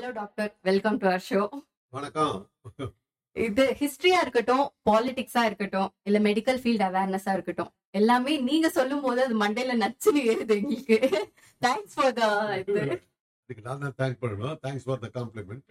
Hello 0.00 0.10
doctor 0.18 0.50
welcome 0.66 0.94
to 1.00 1.06
our 1.08 1.24
show 1.26 1.40
வணக்கம். 1.92 2.36
இது 3.36 3.64
ஹிஸ்டரியா 3.80 4.18
இருக்கட்டும் 4.24 4.62
பாலிடிக்ஸா 4.88 5.42
இருக்கட்டும் 5.48 5.90
இல்ல 6.08 6.18
மெடிக்கல் 6.26 6.60
ஃபீல்ட் 6.62 6.84
அவேர்னஸா 6.86 7.32
இருக்கட்டும் 7.36 7.68
எல்லாமே 7.98 8.34
நீங்க 8.46 8.68
சொல்லும் 8.76 9.02
போது 9.06 9.20
அது 9.24 9.34
மண்டையில 9.42 9.74
நச்சுன்னு 9.82 10.22
ஏறுது 10.30 10.56
எங்களுக்கு. 10.60 10.98
தேங்க்ஸ் 11.62 11.96
ஃபார் 11.96 12.14
த 12.20 12.30
இது. 12.62 12.84
இதுக்கு 13.44 13.66
நான் 13.68 13.84
தான் 13.84 13.94
தேங்க் 14.00 14.18
பண்ணணும். 14.22 14.56
தேங்க்ஸ் 14.64 14.86
ஃபார் 14.88 15.02
த 15.04 15.10
காம்ப்ளிமெண்ட் 15.18 15.68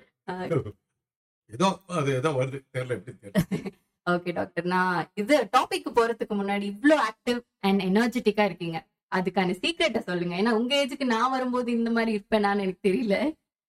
ஏதோ 1.50 1.70
அது 2.02 2.14
ஏதோ 2.20 2.32
வருது. 2.40 2.62
தெரியல 2.76 3.00
எப்படி 3.00 3.18
தெரியல. 3.26 3.74
ஓகே 4.08 4.38
டாக்டர் 4.40 4.72
நான் 4.76 5.12
இது 5.24 5.38
டாபிக் 5.58 5.92
போறதுக்கு 6.00 6.38
முன்னாடி 6.44 6.68
இவ்ளோ 6.76 7.00
ஆக்டிவ் 7.10 7.42
அண்ட் 7.70 7.88
எனர்ஜெட்டிக்கா 7.90 8.46
இருக்கீங்க. 8.52 8.80
அதுக்கான 9.12 9.54
சீக்ரெட்டை 9.64 10.04
சொல்லுங்க. 10.08 10.34
ஏன்னா 10.42 10.52
உங்க 10.62 10.74
ஏஜுக்கு 10.84 11.14
நான் 11.16 11.32
வரும்போது 11.36 11.70
இந்த 11.80 11.92
மாதிரி 11.96 12.12
இருப்பேனான்னு 12.18 12.66
எனக்கு 12.66 12.88
தெரியல. 12.90 13.16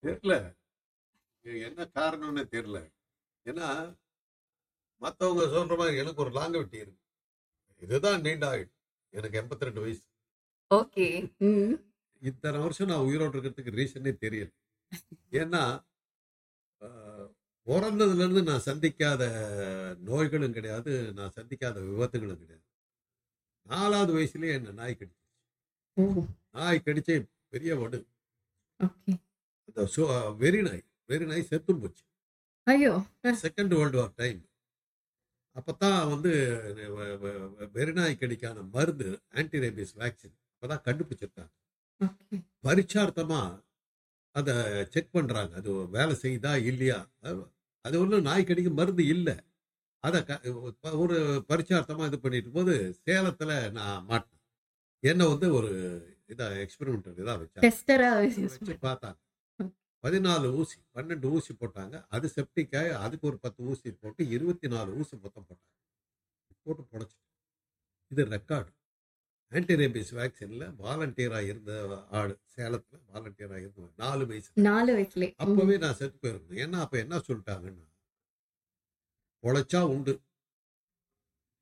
தெரியல 0.03 0.35
என்ன 1.66 1.80
காரணம்னு 1.95 2.45
தெரியல 2.55 2.79
ஏன்னா 3.45 3.69
மத்தவங்க 5.01 5.43
சொல்ற 5.57 5.77
மாதிரி 5.79 5.97
எனக்கு 5.97 6.23
ஒரு 6.24 6.33
லாங்கவிட்டி 6.41 6.74
இருக்கு. 6.74 6.98
இதுதான் 7.80 8.21
நீண்ட 8.21 8.48
ஆயுள். 8.48 8.71
எனக்கு 9.09 9.41
எண்பத்தி 9.41 9.66
ரெண்டு 9.66 9.80
வயசு. 9.80 10.02
ஓகே. 10.74 11.07
இத்தனை 12.21 12.59
வருஷம் 12.60 12.88
நான் 12.88 13.07
உயிரோடு 13.09 13.41
இருக்கிறதுக்கு 13.41 13.77
ரீசனே 13.79 14.12
தெரியல. 14.24 14.51
ஏன்னா 15.30 15.62
பிறந்ததுல 17.66 18.23
இருந்து 18.24 18.43
நான் 18.43 18.66
சந்திக்காத 18.66 19.23
நோய்களும் 20.09 20.52
கிடையாது 20.52 21.12
நான் 21.12 21.32
சந்திக்காத 21.37 21.79
விபத்துகளும் 21.88 22.41
கிடையாது. 22.43 22.66
நாலாவது 23.62 24.12
வயசுலயே 24.16 24.52
என்ன 24.52 24.71
நாய் 24.71 24.96
கடிச்சு 24.98 26.27
நாய் 26.52 26.82
கடிச்சே 26.85 27.16
பெரிய 27.48 27.77
வடு. 27.77 28.01
சு- 29.74 30.37
வெறி 30.37 30.62
நாய் 30.62 30.84
வெறி 31.06 31.27
நாய் 31.27 31.47
செத்தும் 31.51 31.80
போச்சு. 31.80 32.05
ஐயோ. 32.62 33.02
செகண்ட் 33.23 33.66
வேர்ல்டு 33.66 33.99
வார் 33.99 34.13
டைம் 34.15 34.49
அப்பதான் 35.54 36.09
வந்து 36.09 36.30
வ- 36.76 37.24
வ- 37.24 37.71
வெறி 37.73 37.93
நாய் 37.93 38.16
கடிக்கான 38.16 38.63
மருந்து 38.63 39.21
ஆன்டி 39.30 39.59
ரேபிஸ் 39.59 39.96
வேக்சின் 39.96 40.37
அப்பதான் 40.60 40.88
கண்டுபிடிச்சிருக்காங்க. 40.88 41.52
ஓகே. 42.04 42.43
பரிச்சார்த்தமா 42.63 43.65
அதை 44.30 44.54
செக் 44.88 45.13
பண்றாங்க. 45.13 45.57
அது 45.57 45.91
வேலை 45.91 46.15
செய்யுதா 46.15 46.65
இல்லையா? 46.65 47.10
அது- 47.23 47.51
ஒன்றும் 47.82 48.21
நாய் 48.21 48.45
கடிக்கு 48.45 48.71
மருந்து 48.71 49.07
இல்லை. 49.07 49.35
அதை 49.98 50.24
ஒரு 50.93 51.45
பரிச்சார்த்தமா 51.48 52.07
இது 52.07 52.21
பண்ணிட்டு 52.21 52.51
போது 52.51 52.98
சேலத்துல 53.07 53.71
நான் 53.71 54.04
மாட்டேன் 54.04 54.41
என்ன 54.98 55.26
வந்து 55.26 55.52
ஒரு 55.52 55.71
இதா 56.29 56.66
எக்ஸ்பெரிமெண்ட் 56.66 57.15
இதா 57.16 57.38
வச்சாங்க. 57.41 57.60
டெஸ்டரா 57.60 58.15
வச்சு 58.15 58.73
பார்த்தாங்க. 58.82 59.18
பதினாலு 60.04 60.48
ஊசி 60.60 60.79
பன்னெண்டு 60.95 61.30
ஊசி 61.37 61.52
போட்டாங்க. 61.54 61.96
அது 62.15 62.26
செப்டிக்காய் 62.37 62.90
அதுக்கு 63.04 63.26
ஒரு 63.30 63.38
பத்து 63.45 63.60
ஊசி 63.70 63.90
போட்டு 63.93 64.22
இருபத்தி 64.37 64.69
நாலு 64.75 64.91
ஊசி 65.00 65.15
மொத்தம் 65.25 65.47
போட்டாங்க. 65.48 65.75
போட்டு 66.66 66.82
புடைச்சு 66.92 67.19
இது 68.10 68.22
ரெக்கார்டு 68.37 68.70
ஆன்டி 69.53 69.75
ரேபிஸ் 69.81 70.10
வேக்சின்ல 70.19 70.65
வாலண்டியரா 70.82 71.38
இருந்த 71.50 71.72
ஆடு 72.19 72.34
சேலத்துல 72.56 72.98
வாலண்டியரா 73.12 73.56
இருந்த 73.62 73.88
நாலு 74.03 74.25
வயசு 74.26 74.50
நாலு 74.69 74.91
வயசுல. 74.97 75.26
அப்பவே 75.44 75.76
நான் 75.84 75.97
செத்து 76.00 76.19
போயிருந்தேன். 76.22 76.60
ஏன்னா 76.64 76.78
அப்ப 76.84 76.98
என்ன 77.04 77.20
சொல்லிட்டாங்கன்னா 77.28 77.87
பொழைச்சா 79.44 79.81
உண்டு. 79.94 80.14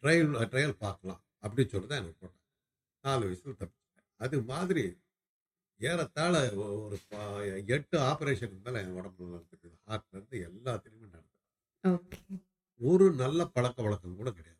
ட்ரையல் 0.02 0.32
ட்ரையல் 0.52 0.76
பார்க்கலாம். 0.84 1.20
அப்படின்னு 1.42 1.72
சொல்லி 1.74 1.88
தான் 1.90 2.00
எனக்கு 2.02 2.20
போட்டாங்க. 2.22 2.46
நாலு 3.04 3.22
வயசுல 3.28 3.54
தப்பிச்சிட்டேன். 3.60 4.06
அது 4.24 4.36
மாதிரி 4.50 4.84
ஏறத்தாழ 5.86 6.34
ஒரு 6.56 6.96
எட்டு 7.74 7.96
ஆபரேஷனுக்கு 8.10 8.58
மேல 8.64 8.80
என் 8.84 8.96
உடம்புல 8.98 9.28
நடந்துருக்கு 9.34 9.68
ஹார்ட்ல 9.88 10.16
இருந்து 10.16 10.36
எல்லாத்துலயுமே 10.48 11.08
நடந்தது 11.14 11.36
ஒரு 12.80 13.06
நல்ல 13.22 13.40
பழக்க 13.54 13.78
வழக்கம் 13.82 14.18
கூட 14.20 14.30
கிடையாது. 14.30 14.56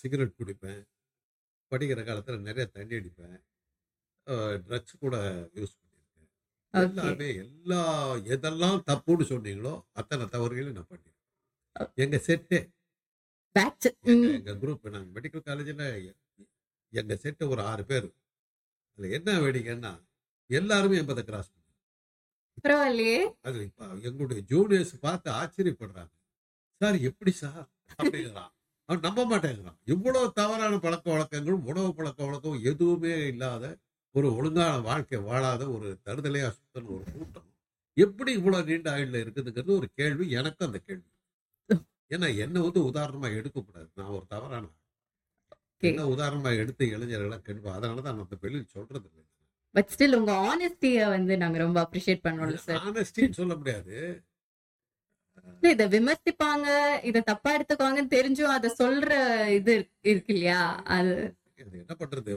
சிகரெட் 0.00 0.38
குடிப்பேன். 0.40 0.82
படிக்கிற 1.72 2.00
காலத்துல 2.08 2.36
நிறைய 2.48 2.64
தண்ணி 2.76 2.94
அடிப்பேன். 2.98 3.38
ட்ரக்ஸ் 4.66 5.02
கூட 5.04 5.16
யூஸ் 5.58 5.74
பண்ணியிருக்கேன். 5.78 6.30
எல்லாமே 6.74 7.28
எல்லா 7.44 7.80
எதெல்லாம் 8.34 8.78
தப்புன்னு 8.90 9.24
சொன்னீங்களோ 9.32 9.74
அத்தனை 10.00 10.26
தவறுகளையும் 10.34 10.78
நான் 10.78 10.90
பண்ணியிருக்கேன். 10.92 11.92
எங்க 12.04 12.16
செட்டே 12.28 12.60
எங்க 14.12 14.52
குரூப் 14.62 14.94
நாங்க 14.94 15.08
மெடிக்கல் 15.16 15.46
காலேஜில் 15.48 15.84
எங்க 16.96 17.14
செட்டு 17.22 17.44
ஒரு 17.48 17.62
ஆறு 17.62 17.84
பேர் 17.84 18.08
அதுல 18.98 19.12
என்ன 19.18 19.30
வேடிக்கைன்னா 19.40 19.92
எல்லாருமே 20.50 20.98
எண்பதை 20.98 21.22
கிராஸ் 21.22 21.54
பரவாயில்லையே. 22.64 23.16
அது 23.42 23.58
இப்ப 23.62 23.86
எங்களுடைய 24.02 24.40
ஜூனியர்ஸ் 24.50 24.92
பார்த்து 25.00 25.28
ஆச்சரியப்படுறாங்க. 25.32 26.14
சார் 26.80 26.96
எப்படி 27.00 27.32
சார்? 27.32 27.66
அப்படிங்கிறான். 28.02 28.52
அவன் 28.88 29.04
நம்ப 29.06 29.20
மாட்டேங்கிறான். 29.30 29.78
இவ்வளவு 29.84 30.32
தவறான 30.32 30.78
பழக்க 30.78 31.06
வழக்கங்களும் 31.10 31.64
உணவு 31.64 31.90
பழக்க 31.94 32.20
வழக்கம் 32.24 32.62
எதுவுமே 32.62 33.12
இல்லாத 33.26 33.64
ஒரு 34.14 34.28
ஒழுங்கான 34.34 34.78
வாழ்க்கை 34.78 35.18
வாழாத 35.20 35.62
ஒரு 35.70 35.88
தருதலையா 36.04 36.48
சுத்தல் 36.58 36.90
ஒரு 36.94 37.04
கூட்டம். 37.12 37.48
எப்படி 37.96 38.30
இவ்வளவு 38.32 38.64
நீண்ட 38.64 38.88
ஆயுள்ல 38.96 39.20
இருக்குதுங்கிறது 39.24 39.72
ஒரு 39.76 39.88
கேள்வி 39.94 40.26
எனக்கும் 40.30 40.68
அந்த 40.68 40.80
கேள்வி. 40.86 41.10
ஏன்னா 42.14 42.28
என்ன 42.38 42.56
வந்து 42.60 42.80
உதாரணமா 42.80 43.28
எடுக்கக்கூடாது. 43.36 43.88
நான் 43.94 44.14
ஒரு 44.16 44.26
தவறான. 44.28 44.66
என்ன 45.88 46.06
உதாரணமா 46.06 46.56
எடுத்து 46.56 46.86
இளைஞர்களை 46.86 47.38
கெடுப்போம் 47.38 47.76
அதனாலதான் 47.76 48.08
நான் 48.08 48.22
அந்த 48.22 48.36
வெளியில் 48.40 48.66
சொல்றது 48.66 49.08
இல்லை 49.10 49.24
பட் 49.74 49.90
ஸ்டில் 49.94 50.14
உங்க 50.14 50.32
ஆனஸ்டிய 50.46 51.08
வந்து 51.08 51.36
நாங்க 51.36 51.58
ரொம்ப 51.58 51.80
அப்ரிஷியேட் 51.82 52.24
பண்ணோம் 52.24 52.54
சார் 52.60 52.82
ஆனஸ்டின்னு 52.84 53.30
சொல்ல 53.30 53.56
முடியாது. 53.56 53.96
இத 55.62 55.88
விமர்சிப்பாங்க 55.88 56.68
இத 57.02 57.20
தப்பா 57.20 57.56
எடுத்துக்குவாங்கன்னு 57.56 58.14
தெரிஞ்சும் 58.14 58.54
அத 58.54 58.74
சொல்ற 58.78 59.10
இது 59.50 59.72
இருக்கு- 60.04 60.24
இல்லையா? 60.26 60.60
அது 60.86 61.12
என்ன 61.74 61.96
பண்றது? 61.98 62.32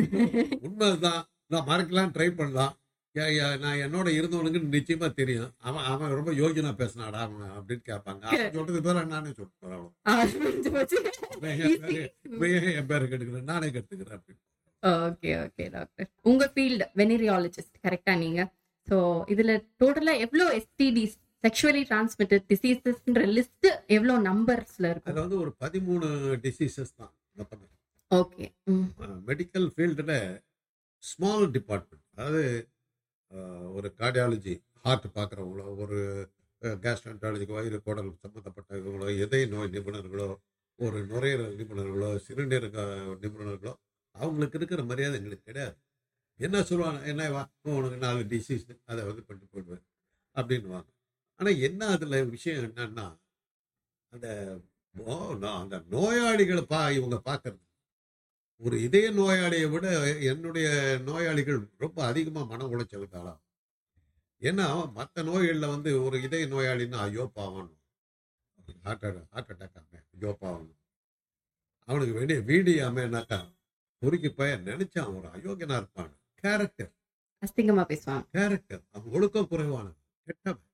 உண்மைதான். 0.59 1.21
நான் 1.47 1.67
மறக்கலாம் 1.67 2.11
ட்ரை 2.11 2.35
பண்ணலாம். 2.35 2.73
நான் 3.14 3.78
என்னோட 3.78 4.08
இருந்தவனுக்கு 4.09 4.59
நிச்சயமா 4.72 5.14
தெரியும். 5.14 5.52
அவன் 5.58 5.84
அவன் 5.84 6.12
ரொம்ப 6.12 6.31
யோகியனா 6.31 6.74
பேசினாடா 6.74 7.12
அவன் 7.12 7.50
அப்படின்னு 7.50 7.81
கேட்பாங்க. 7.90 8.22
அவன் 8.22 8.53
சொல்றது 8.53 8.81
பேர 8.81 9.06
நானே 9.06 9.31
சொல்றேன். 9.34 9.94
அது 10.03 10.34
என் 12.74 12.88
பேரு- 12.88 13.08
கெடுக்கிறேன் 13.08 13.42
நானே 13.42 13.68
கெடுத்துக்கிறேன் 13.68 14.20
அப்படின்னு. 14.20 14.42
Okay 14.81 15.31
okay 15.46 15.70
doctor. 15.72 16.09
உங்க 16.22 16.52
ஃபீல்டு 16.56 16.86
வெனரியாலஜிஸ்ட் 16.96 17.80
கரெக்டா 17.84 18.18
நீங்க? 18.18 18.53
சோ 18.90 18.94
இதுல 19.28 19.52
டோட்டலா 19.80 20.18
எவ்வளவு 20.18 20.58
எஸ்டிடிஸ் 20.58 21.16
செக்ஷுவலி 21.44 21.84
டிரான்ஸ்மிட்டட் 21.90 22.46
டிசீசஸ்ன்ற 22.50 23.26
லிஸ்ட் 23.36 23.68
எவ்வளவு 23.88 24.20
நம்பர்ஸ்ல 24.24 24.74
அதுல 24.78 24.90
இருக்கும்? 24.90 25.14
வந்து 25.14 25.40
ஒரு 25.40 25.56
பதிமூணு 25.59 26.08
டிசீசஸ் 26.44 26.96
தான் 26.96 27.14
ஓகே 28.16 28.46
மெடிக்கல் 29.28 29.70
ஃபீல்டில் 29.76 30.41
ஸ்மால் 31.03 31.52
டிபார்ட்மெண்ட் 31.52 32.06
அதாவது 32.16 32.70
ஒரு 33.72 33.94
கார்டியாலஜி 33.97 34.62
ஹார்ட் 34.73 35.06
பார்க்குறவங்களோ 35.13 35.78
ஒரு 35.78 36.29
கேஸ்ட்ரன்டாலஜிக்கு 36.62 37.53
வயிறு 37.53 37.81
குடல் 37.81 38.17
சம்மந்தப்பட்டவங்களோ 38.28 39.19
இதய 39.19 39.47
நோய் 39.47 39.69
நிபுணர்களோ 39.69 40.35
ஒரு 40.78 41.06
நுரையீரல் 41.06 41.56
நிபுணர்களோ 41.56 42.19
சிறுநீரக 42.28 42.81
நிபுணர்களோ 43.22 43.73
அவங்களுக்கு 44.12 44.57
இருக்கிற 44.57 44.84
மரியாதை 44.84 45.17
எங்களுக்கு 45.17 45.44
கிடையாது. 45.44 45.78
என்ன 46.38 46.63
சொல்லுவாங்க? 46.63 47.07
என்ன 47.07 47.29
வா 47.29 47.51
உனக்கு 47.62 47.97
நாலு 47.97 48.19
டிசீஸ் 48.19 48.81
அதை 48.85 49.06
வந்து 49.06 49.23
பண்ணி 49.23 49.44
போயிடுவேன் 49.44 49.84
அப்படின்னுவாங்க. 50.35 50.88
ஆனால் 51.35 51.57
என்ன 51.57 51.88
அதில் 51.88 52.25
விஷயம் 52.25 52.63
என்னன்னா 52.63 53.17
அந்த 54.09 54.59
நோ- 54.97 55.59
அந்த 55.59 55.78
நோயாளிகளை 55.78 56.61
பா 56.61 56.90
இவங்க 56.90 57.22
பார்க்கறது 57.25 57.69
ஒரு 58.62 58.75
இதய 58.81 59.08
நோயாளியை 59.12 59.68
விட 59.72 59.86
என்னுடைய 60.31 60.68
நோயாளிகள் 61.08 61.59
ரொம்ப 61.78 62.00
அதிகமாக 62.03 62.46
மன 62.46 62.68
உளைச்சலுக்கு 62.74 63.18
ஆளாகும் 63.20 63.46
ஏன்னா 64.41 64.66
மற்ற 64.97 65.23
நோய்களில் 65.23 65.73
வந்து 65.73 65.91
ஒரு 66.06 66.17
இதய 66.23 66.46
நோயாளின்னா 66.47 67.00
ஐயோ 67.06 67.23
பாவம். 67.34 67.72
ஹார்ட் 68.85 69.06
ஹார்ட் 69.34 69.52
அட்டாக் 69.53 69.78
ஆமே 69.79 70.00
ஐயோ 70.16 70.32
பாவம். 70.41 70.70
அவனுக்கு 71.88 72.14
வேண்டிய 72.14 72.40
வீடு 72.50 72.73
ஆமேனாக்கா 72.88 73.40
பொறுக்கி 74.02 74.29
பையன் 74.32 74.67
நினைச்சான் 74.67 75.14
ஒரு 75.17 75.28
அயோக்கியனா 75.35 75.78
இருப்பான். 75.82 76.12
கேரக்டர் 76.44 76.91
அஸ்திகமா 77.44 77.84
பேசுவாங்க 77.91 78.26
கேரக்டர் 78.38 78.84
அவன் 78.96 79.14
ஒழுக்கம் 79.16 79.50
குறைவானவன் 79.52 79.97
கெட்டவன். 80.28 80.66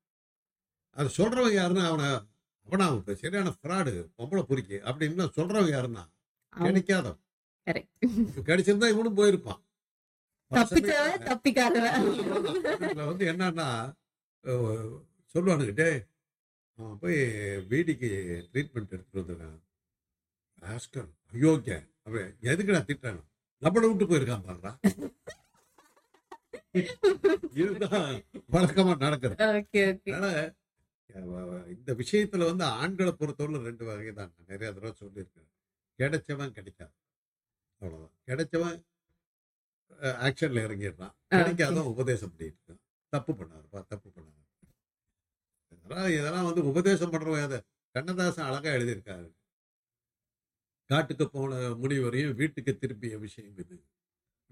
அது 0.97 1.09
சொல்றவன் 1.19 1.57
யாருன்னா 1.59 1.85
அவனை 1.91 2.07
அவனா 2.67 2.85
அவன் 2.89 3.21
சரியான 3.23 3.49
ஃப்ராடு 3.57 3.93
பொம்பளை 4.17 4.43
பொறுக்கி 4.49 4.77
அப்படின்னு 4.89 5.27
சொல்றவன் 5.37 5.73
யாருன்னா 5.75 6.03
கரெக்ட் 6.53 6.93
கிடைச்சிருந்தா 8.47 8.87
இவனும் 8.93 9.19
போயிருப்பான். 9.19 9.61
இதுல 12.85 13.05
வந்து 13.11 13.23
என்னன்னா 13.31 13.67
டேய் 15.79 15.99
அவன் 16.79 16.99
போய் 17.03 17.17
வீடிக்கு 17.71 18.09
ட்ரீட்மெண்ட் 18.51 18.93
எடுத்துட்டு 18.95 19.21
வந்துருக்கான் 19.21 19.61
ஆஸ்கர் 20.63 21.09
அயோக்கிய 21.33 21.77
அவன் 22.07 22.29
எதுக்கு 22.51 22.75
நான் 22.75 22.89
திட்டானு 22.89 23.23
நம்மளை 23.61 23.87
விட்டு 23.89 24.05
போயிருக்கான் 24.11 24.45
பாருடா. 24.47 24.71
இதுதான் 27.61 28.05
வழக்கமா 28.55 28.93
ஓகே 29.59 29.83
அதனால 30.13 30.27
இந்த 31.75 31.91
விஷயத்துல 32.01 32.47
வந்து 32.49 32.65
ஆண்களை 32.81 33.11
பொறுத்தவரை 33.19 33.61
ரெண்டு 33.69 33.83
வகை 33.89 34.13
தான் 34.19 34.33
நிறைய 34.51 34.69
தடவை 34.71 34.93
சொல்லியிருக்கேன் 35.01 35.49
கிடைச்சவன் 35.99 36.55
கிடைக்காது. 36.57 36.93
அவ்வளவுதான். 37.85 38.13
கிடைச்சவன் 38.27 38.79
ஆக்ஷன்ல 40.25 40.63
இறங்கிடுறான். 40.65 41.15
கிடைக்காதவன் 41.35 41.91
உபதேசம் 41.93 42.33
பண்ணிட்டு 42.33 42.59
இருக்கான். 42.59 42.81
தப்பு 43.13 43.33
பண்ணாருப்பா 43.33 43.81
தப்பு 43.87 44.09
பண்ணாரு 44.09 44.41
இதெல்லாம் 45.73 46.11
இதெல்லாம் 46.11 46.45
வந்து 46.45 46.65
உபதேசம் 46.65 47.11
பண்றவன் 47.11 47.43
அதை 47.43 47.59
கண்ணதாசன் 47.95 48.47
அழகா 48.47 48.69
எழுதியிருக்காரு. 48.71 49.27
காட்டுக்கு 50.89 51.25
போன 51.29 51.51
முனிவரையும் 51.81 52.35
வீட்டுக்கு 52.35 52.73
திருப்பிய 52.77 53.15
விஷயம் 53.19 53.57
இது. 53.57 53.77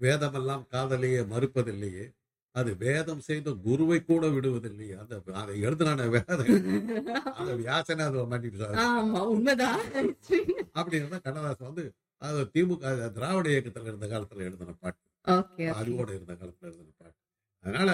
வேதமெல்லாம் 0.00 0.64
காதலையே 0.72 1.20
மறுப்பதில்லையே. 1.32 2.06
அது 2.54 2.76
வேதம் 2.76 3.20
செய்த 3.20 3.52
குருவை 3.64 4.04
கூட 4.04 4.26
விடுவதில்லையே. 4.28 4.94
அந்த 4.98 5.14
அதை 5.34 5.54
எழுதுனான 5.64 6.08
வேதம். 6.08 6.50
அந்த 7.34 7.52
வியாசனை 7.60 8.04
அதை 8.08 8.20
ஆமா 8.84 9.20
உண்மைதான். 9.26 9.82
அப்படின்னா 10.74 11.20
கண்ணதாசன் 11.22 11.70
வந்து 11.70 11.84
அது 12.22 12.40
திமுக 12.54 12.84
திராவிட 13.16 13.46
இயக்கத்துல 13.48 13.90
இருந்த 13.90 14.06
காலத்துல 14.06 14.44
எழுதின 14.48 14.74
பாட்டு. 14.82 15.02
அறிவோட 15.80 16.08
இருந்த 16.16 16.32
காலத்துல 16.32 16.68
எழுதின 16.70 16.92
பாட்டு. 16.96 17.20
அதனால 17.64 17.90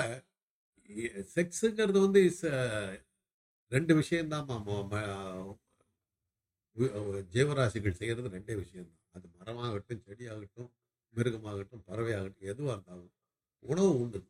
செக்ஸுங்கிறது 1.34 1.98
வந்து 2.06 2.20
இஸ் 2.30 2.44
ரெண்டு 3.72 3.92
விஷயம்தான் 3.94 4.48
ஜீவராசிகள் 7.34 7.98
செய்யறது 8.00 8.28
ரெண்டே 8.36 8.54
விஷயம்தான். 8.62 8.98
அது 9.16 9.26
மரமாகட்டும் 9.38 10.02
செடியாகட்டும் 10.08 10.70
மிருகமாகட்டும் 11.14 11.84
பறவையாகட்டும் 11.88 12.48
எதுவாக 12.52 12.74
இருந்தாலும் 12.74 13.12
உணவு 13.62 13.92
உண்டு. 14.00 14.20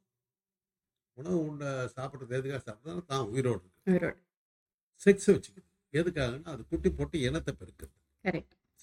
உணவு 1.19 1.39
உண்ட 1.47 1.65
சாப்பிட்றது 1.97 2.37
எதுக்காக 2.39 2.63
சாப்பிட்றதுனா 2.67 3.05
தான் 3.13 3.27
உயிரோடு 3.33 3.65
இருக்கு. 3.87 4.23
செக்ஸ் 5.05 5.29
வச்சுக்குது. 5.33 5.69
எதுக்காகன்னா 5.93 6.49
அது 6.55 6.63
குட்டி 6.71 6.91
போட்டு 6.91 7.17
இனத்தை 7.29 7.53
பெருக்குது 7.61 7.97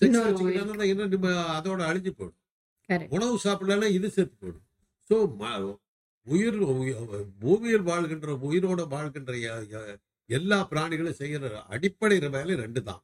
செக்ஸ் 0.01 0.17
வச்சுக்கிட்டா 0.27 1.07
நம்ம 1.07 1.27
அதோட 1.59 1.81
அழிஞ்சு 1.89 2.11
போயிடும். 2.11 2.39
உணவு 3.09 3.39
சாப்பிடலன்னா 3.43 3.89
இது 3.89 4.09
செத்து 4.09 4.35
போயிடும். 4.41 4.65
ஸோ 5.09 5.15
உயிர் 6.27 6.61
உயி- 6.63 7.27
பூமியில் 7.39 7.81
வாழ்கின்ற 7.81 8.37
உயிரோட 8.41 8.87
வாழ்கின்ற 8.87 9.33
எல்லா 10.29 10.67
பிராணிகளும் 10.71 11.11
செய்கிற 11.11 11.61
அடிப்படை 11.63 12.19
வேலை 12.29 12.55
ரெண்டு 12.55 12.83
தான். 12.83 13.03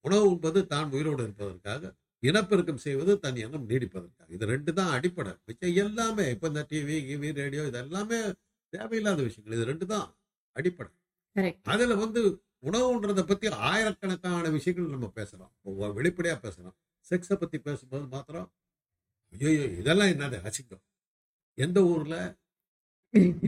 உணவு 0.00 0.30
உண்பது 0.30 0.66
தான் 0.66 0.92
உயிரோடு 0.92 1.22
இருப்பதற்காக 1.22 1.94
இனப்பெருக்கம் 2.22 2.76
செய்வது 2.76 3.18
தன் 3.18 3.36
இனம் 3.36 3.68
நீடிப்பதற்காக. 3.68 4.28
இது 4.28 4.46
ரெண்டு 4.46 4.72
தான் 4.72 4.90
அடிப்படை. 4.90 5.32
மிச்சம் 5.46 5.74
எல்லாமே 5.74 6.30
இப்போ 6.30 6.46
இந்த 6.46 6.66
டிவி 6.70 7.06
கிவி 7.06 7.32
ரேடியோ 7.32 7.66
இது 7.66 7.78
எல்லாமே 7.78 8.32
தேவையில்லாத 8.68 9.22
விஷயங்கள். 9.22 9.56
இது 9.56 9.64
ரெண்டு 9.64 9.86
தான் 9.86 10.16
அடிப்படை. 10.52 10.92
அதுல 11.64 11.94
வந்து 11.94 12.42
உணவுன்றதை 12.62 13.22
பத்தி 13.22 13.48
ஆயிரக்கணக்கான 13.68 14.48
விஷயங்கள் 14.48 14.90
நம்ம 14.90 15.08
பேசலாம் 15.08 15.52
ஒ- 15.62 15.92
வெளிப்படையா 15.96 16.36
பேசலாம் 16.38 16.76
செக்ஸை 17.10 17.34
பத்தி 17.34 17.58
பேசும்போது 17.58 18.06
மாத்திரம் 18.06 18.48
ஐயோ 19.32 19.50
இதெல்லாம் 19.80 20.08
என்னது? 20.08 20.38
அசிங்கம். 20.48 20.82
எந்த 21.58 21.78
ஊர்ல? 21.84 22.16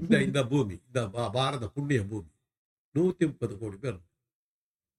இந்த 0.01 0.23
இந்த 0.23 0.41
பூமி 0.47 0.77
இந்த 0.87 1.01
பாரத 1.33 1.69
புண்ணிய 1.69 2.01
பூமி. 2.05 2.31
நூத்தி 2.95 3.25
முப்பது 3.27 3.59
கோடி 3.59 3.77
பேர். 3.77 3.99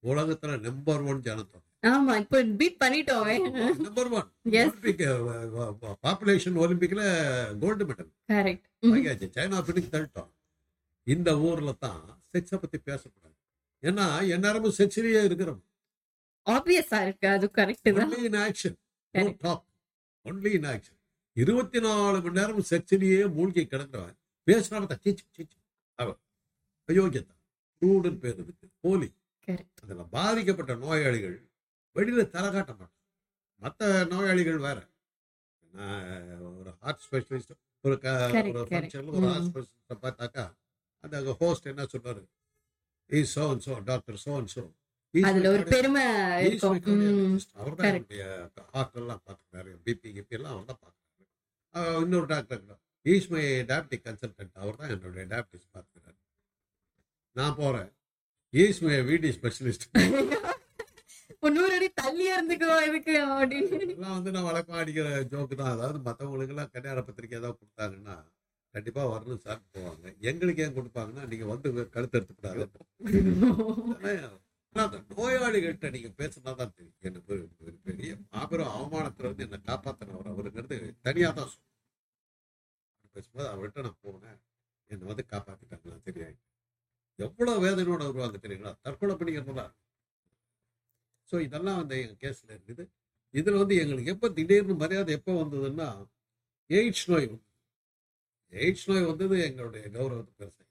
உலகத்துல 0.04 0.60
நம்பர் 0.60 1.02
ஒன் 1.02 1.22
ஜனத்தொகை. 1.22 1.70
ஆமா 1.88 2.20
இப்போ 2.20 2.38
பீட் 2.60 2.82
பண்ணிட்டோமே. 2.84 3.36
Number 3.82 4.10
one. 4.10 4.30
ஒலிம்பிக் 4.52 5.04
பாப்புலேஷன் 6.04 6.60
ஒலிம்பிக்ல 6.64 7.02
கோல்டு 7.60 7.86
மெடல் 7.86 8.12
கரெக்ட் 8.28 8.66
சைனா 9.36 9.58
பிடிச்சு 9.68 9.90
தள்ளிட்டோம். 9.96 10.32
இந்த 11.08 11.40
ஊர்ல 11.40 11.72
தான் 11.80 12.02
செக்ஸை 12.34 12.58
பத்தி 12.58 12.78
பேசக்கூடாது 12.80 13.35
ஏன்னா 13.84 14.06
எந்நேரமும் 14.36 14.76
செக்ஸிலேயே 14.78 15.24
இருக்கிறோம். 15.24 15.62
ஆப்வியஸா 16.46 16.98
இருக்கு. 17.06 17.28
அது 17.28 17.46
கரெக்ட் 17.58 17.94
தான். 17.98 18.12
Only 18.12 18.24
in 18.30 18.40
action 18.46 18.78
Correct. 19.14 19.38
Talk 19.40 19.66
only 20.26 20.52
in 20.58 20.68
action 20.74 21.00
இருபத்தி 21.38 21.80
நாலு 21.80 22.22
மணி 22.22 22.40
நேரம் 22.40 22.64
செக்ஸிலேயே 22.70 23.34
மூழ்கி 23.34 23.64
கிடந்தவன். 23.66 24.18
பேசினால 24.48 24.98
சீச்சு 25.04 25.26
சீச்சு 25.38 25.58
அவன். 26.00 26.20
அயோக்கியத்தான் 26.90 27.42
ரூடுன்னு 27.82 28.20
பேர் 28.20 28.40
இருக்கு 28.44 28.68
போலி. 28.80 29.10
அதுல 29.82 30.04
பாதிக்கப்பட்ட 30.16 30.76
நோயாளிகள் 30.76 31.36
வெளியில 31.96 32.30
தலை 32.30 32.50
காட்ட 32.52 32.72
மாட்டான். 32.74 32.94
மற்ற 33.62 34.04
நோயாளிகள் 34.04 34.58
வேற. 34.58 34.78
ஒரு 36.60 36.72
ஹார்ட் 36.80 37.02
ஸ்பெஷலிஸ்ட் 37.06 37.54
ஒரு 37.82 37.98
ஒரு. 38.00 38.68
ஃபங்க்ஷன்ல. 38.72 39.26
ஹார்ட் 39.28 39.50
ஸ்பெஷலிஸ்ட 39.50 39.98
பார்த்தாக்கா 40.06 40.46
அந்த 41.04 41.36
ஹோஸ்ட் 41.40 41.66
என்ன 41.66 41.84
சொல்றாரு? 41.94 42.24
Is 43.10 43.34
so 43.36 43.46
and 43.52 43.64
so 43.66 43.76
doctor 43.90 44.20
so 44.24 44.34
and 44.40 44.52
so 44.56 44.64
அதுல 45.14 45.50
ஒரு 45.56 45.64
பெருமை 45.74 46.02
இருக்கும். 46.46 46.80
ம், 46.94 47.36
அவர் 47.60 47.76
தான். 47.78 47.88
என்னுடைய 47.92 48.24
ஹார்ட் 48.74 48.98
எல்லாம் 49.02 49.22
பார்த்துக்கிறாரு 49.26 49.72
பிபி 49.86 50.10
கிபி 50.16 50.36
எல்லாம் 50.38 50.54
அவர் 50.56 50.70
தான் 50.72 50.82
பார்க்குறாரு 50.82 51.04
இன்னொரு 52.04 52.28
doctor 52.34 52.64
is 53.06 53.30
my 53.32 53.42
diabetic 53.70 54.06
consultant 54.08 54.56
அவர் 54.62 54.80
தான் 54.80 54.92
என்னுடைய 54.94 55.24
டயபிட்டிஸ் 55.32 55.68
பார்த்துக்கிறாரு. 55.74 56.18
நான் 57.36 57.58
போறேன். 57.60 57.90
ஈஸ் 58.54 58.82
மை 58.86 58.98
விடி 59.10 59.32
ஸ்பெஷலிஸ்ட் 59.38 59.88
நூறு 61.56 61.74
அடி 61.76 61.88
தள்ளி 62.00 62.26
இருந்துக்கோ 62.34 62.68
அப்படின்னு. 62.76 64.06
வந்து 64.12 64.32
நான் 64.36 64.48
வழக்கம் 64.48 64.80
அடிக்கிற 64.82 65.10
ஜோக்கு 65.32 65.56
தான். 65.60 65.74
அதாவது 65.76 66.00
மற்றவங்களுக்கு 66.08 66.54
எல்லாம் 66.56 66.72
கல்யாண 66.76 67.02
பத்திரிக்கை 67.08 67.38
ஏதாவது 67.40 67.60
கொடுத்தாங்கன்னா 67.60 68.16
கண்டிப்பா 68.76 69.04
வரணும் 69.14 69.44
சாப்பிட்டு 69.46 69.76
போவாங்க. 69.76 70.06
எங்களுக்கு 70.30 70.64
ஏன் 70.66 70.78
கொடுப்பாங்கன்னா 70.78 71.24
நீங்க 71.32 71.46
வந்து 71.54 71.68
கழுத்து 71.96 72.18
எடுத்துக்கூடாது. 72.20 72.66
அந்த 74.76 74.98
நோயாளிகள்கிட்ட 75.12 75.90
நீங்க 75.96 76.10
பேசினாதான் 76.22 76.74
தெரியும். 76.78 76.98
எனக்கு 77.10 77.34
ஒரு 77.66 77.76
பெரிய 77.90 78.12
மாபெரும் 78.34 78.74
அவமானத்துல 78.78 79.28
இருந்து 79.28 79.46
என்னை 79.48 79.60
காப்பாத்தினவர் 79.70 80.32
அவருங்கிறது 80.34 80.78
தனியா 81.08 81.30
தான் 81.38 81.52
சொல்லுவேன் 81.54 81.74
பேசும்போது 83.16 83.48
அவர்கிட்ட 83.54 83.86
நான் 83.88 84.02
போனேன். 84.08 84.40
என்னை 84.90 85.06
வந்து 85.12 85.26
காப்பாத்திட்டாங்களா 85.34 85.98
தெரியாது 86.10 86.38
எவ்வளவு 87.20 87.64
வேதனையோட 87.66 88.04
வருவாங்க 88.10 88.38
தெரியுங்களா? 88.46 88.74
தற்கொலை 88.86 89.14
பண்ணிக்கிறதா 89.20 89.66
ஸோ 91.30 91.36
இதெல்லாம் 91.46 91.80
வந்து 91.82 91.96
எங்க 92.04 92.16
கேஸ்ல 92.24 92.50
இருக்குது. 92.56 92.84
இதுல 93.34 93.60
வந்து 93.62 93.76
எங்களுக்கு 93.84 94.14
எப்ப 94.16 94.30
திடீர்னு 94.38 94.76
மரியாதை 94.84 95.12
எப்போ 95.20 95.32
வந்ததுன்னா 95.42 95.88
எய்ட்ஸ் 96.70 97.08
நோய் 97.12 97.28
வந்தது. 97.32 97.55
எய்ட்ஸ் 98.64 98.88
நோய் 98.90 99.08
வந்தது 99.10 99.36
எங்களுடைய 99.48 99.84
கௌரவத்தை 99.96 100.34
பெருசு 100.40 100.64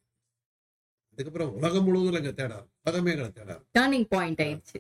அதுக்கப்புறம் 1.12 1.52
உலகம் 1.59 1.85
முழுவதும் 1.87 2.18
எங்க 2.20 2.32
தேடாரு. 2.38 2.66
பதமே 2.87 3.11
எங்களை 3.14 3.30
தேடாரு. 3.38 3.62
டர்னிங் 3.78 4.06
பாயிண்ட் 4.09 4.40
ஆயிடுச்சு. 4.44 4.78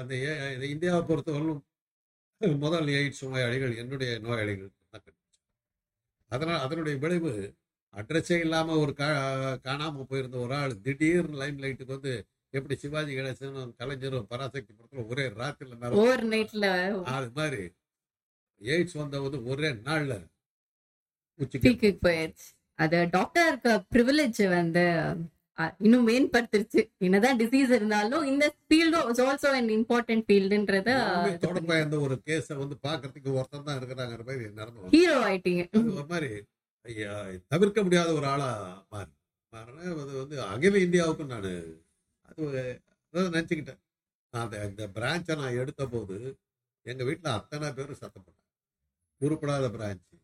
அந்த 0.00 0.66
இந்தியாவை 0.74 1.00
பொறுத்தவரையிலும் 1.08 1.62
முதல் 2.64 2.90
எய்ட்ஸ் 2.98 3.24
நோயாளிகள் 3.28 3.74
என்னுடைய 3.76 4.12
நோயாளிகள். 4.18 4.70
அதனால 6.30 6.58
அதனுடைய 6.60 6.96
விளைவு 6.98 7.30
அட்ரஸே 7.94 8.36
இல்லாம 8.38 8.76
ஒரு 8.76 8.92
கா 8.94 9.08
காணாம 9.64 10.02
போயிருந்த 10.02 10.36
ஒரு 10.38 10.54
ஆள் 10.54 10.74
திடீர்னு 10.80 11.38
லைம் 11.40 11.62
லைட்டுக்கு 11.62 11.96
வந்து 11.96 12.12
எப்படி 12.54 12.74
சிவாஜி 12.76 13.12
கணேசனும் 13.16 13.72
கலைஞரும் 13.76 14.28
பராசக்தி 14.28 14.72
படத்துல 14.72 15.06
ஒரே 15.06 15.24
ராத்திரில 15.40 15.76
மேல 15.78 16.02
அது 17.14 17.30
மாதிரி 17.34 17.64
எய்ட்ஸ் 18.60 18.98
வந்த 19.00 19.20
வந்து 19.20 19.40
ஒரே 19.44 19.70
நாள்ல 19.88 20.16
உச்சிக்கு 21.42 21.64
பீக்கு 21.66 21.90
போயிடுச்சு 22.06 22.48
அது 22.78 22.98
டாக்டருக்கு 23.16 23.72
ப்ரிவிலேஜ் 23.94 24.42
வந்து 24.58 24.84
இன்னும் 25.84 26.06
மேம்படுத்திருச்சு. 26.08 26.82
என்னதான் 27.06 27.38
டிசீஸ் 27.40 27.72
இருந்தாலும் 27.76 28.22
இந்த 28.30 28.44
ஃபீல்டும் 28.68 29.08
ஆல்சோ 29.24 29.48
அன் 29.58 29.72
இம்பார்ட்டன்ட் 29.76 30.24
ஃபீல்டுன்றத 30.28 30.90
பயந்த 31.72 31.96
ஒரு 32.06 32.16
கேஸ 32.28 32.46
வந்து 32.60 32.76
பாக்குறதுக்கு 32.86 33.34
ஒருத்தன் 33.38 33.66
தான் 33.68 33.78
இருக்கிறாங்கிற 33.80 34.24
மாதிரி 34.28 34.46
நடந்து. 34.60 34.92
ஹீரோ 34.94 35.16
ஆயிட்டீங்க. 35.26 35.64
ஒரு 35.96 36.06
மாதிரி 36.12 36.30
ஐயா, 36.86 37.14
தவிர்க்க 37.52 37.84
முடியாத 37.86 38.10
ஒரு 38.18 38.26
ஆளா 38.32 38.48
மாறி. 38.92 39.12
அது 40.02 40.12
வந்து 40.22 40.36
அகில 40.52 40.80
இந்தியாவுக்கும் 40.86 41.30
நான் 41.32 41.48
அது 42.28 42.62
நினச்சிக்கிட்டேன். 43.34 43.80
நான் 44.34 44.44
அந்த 44.44 44.58
இந்த 44.70 44.84
பிரான்ச்சை 44.96 45.36
நான் 45.42 45.58
எடுத்த 45.62 45.84
போது 45.94 46.16
எங்க 46.86 47.02
வீட்டில் 47.08 47.36
அத்தனை 47.38 47.68
பேரும் 47.78 48.00
சத்தப்பட்டாங்க 48.02 48.38
உருப்படாத 49.20 49.68
பிரான்ச்சு 49.76 50.16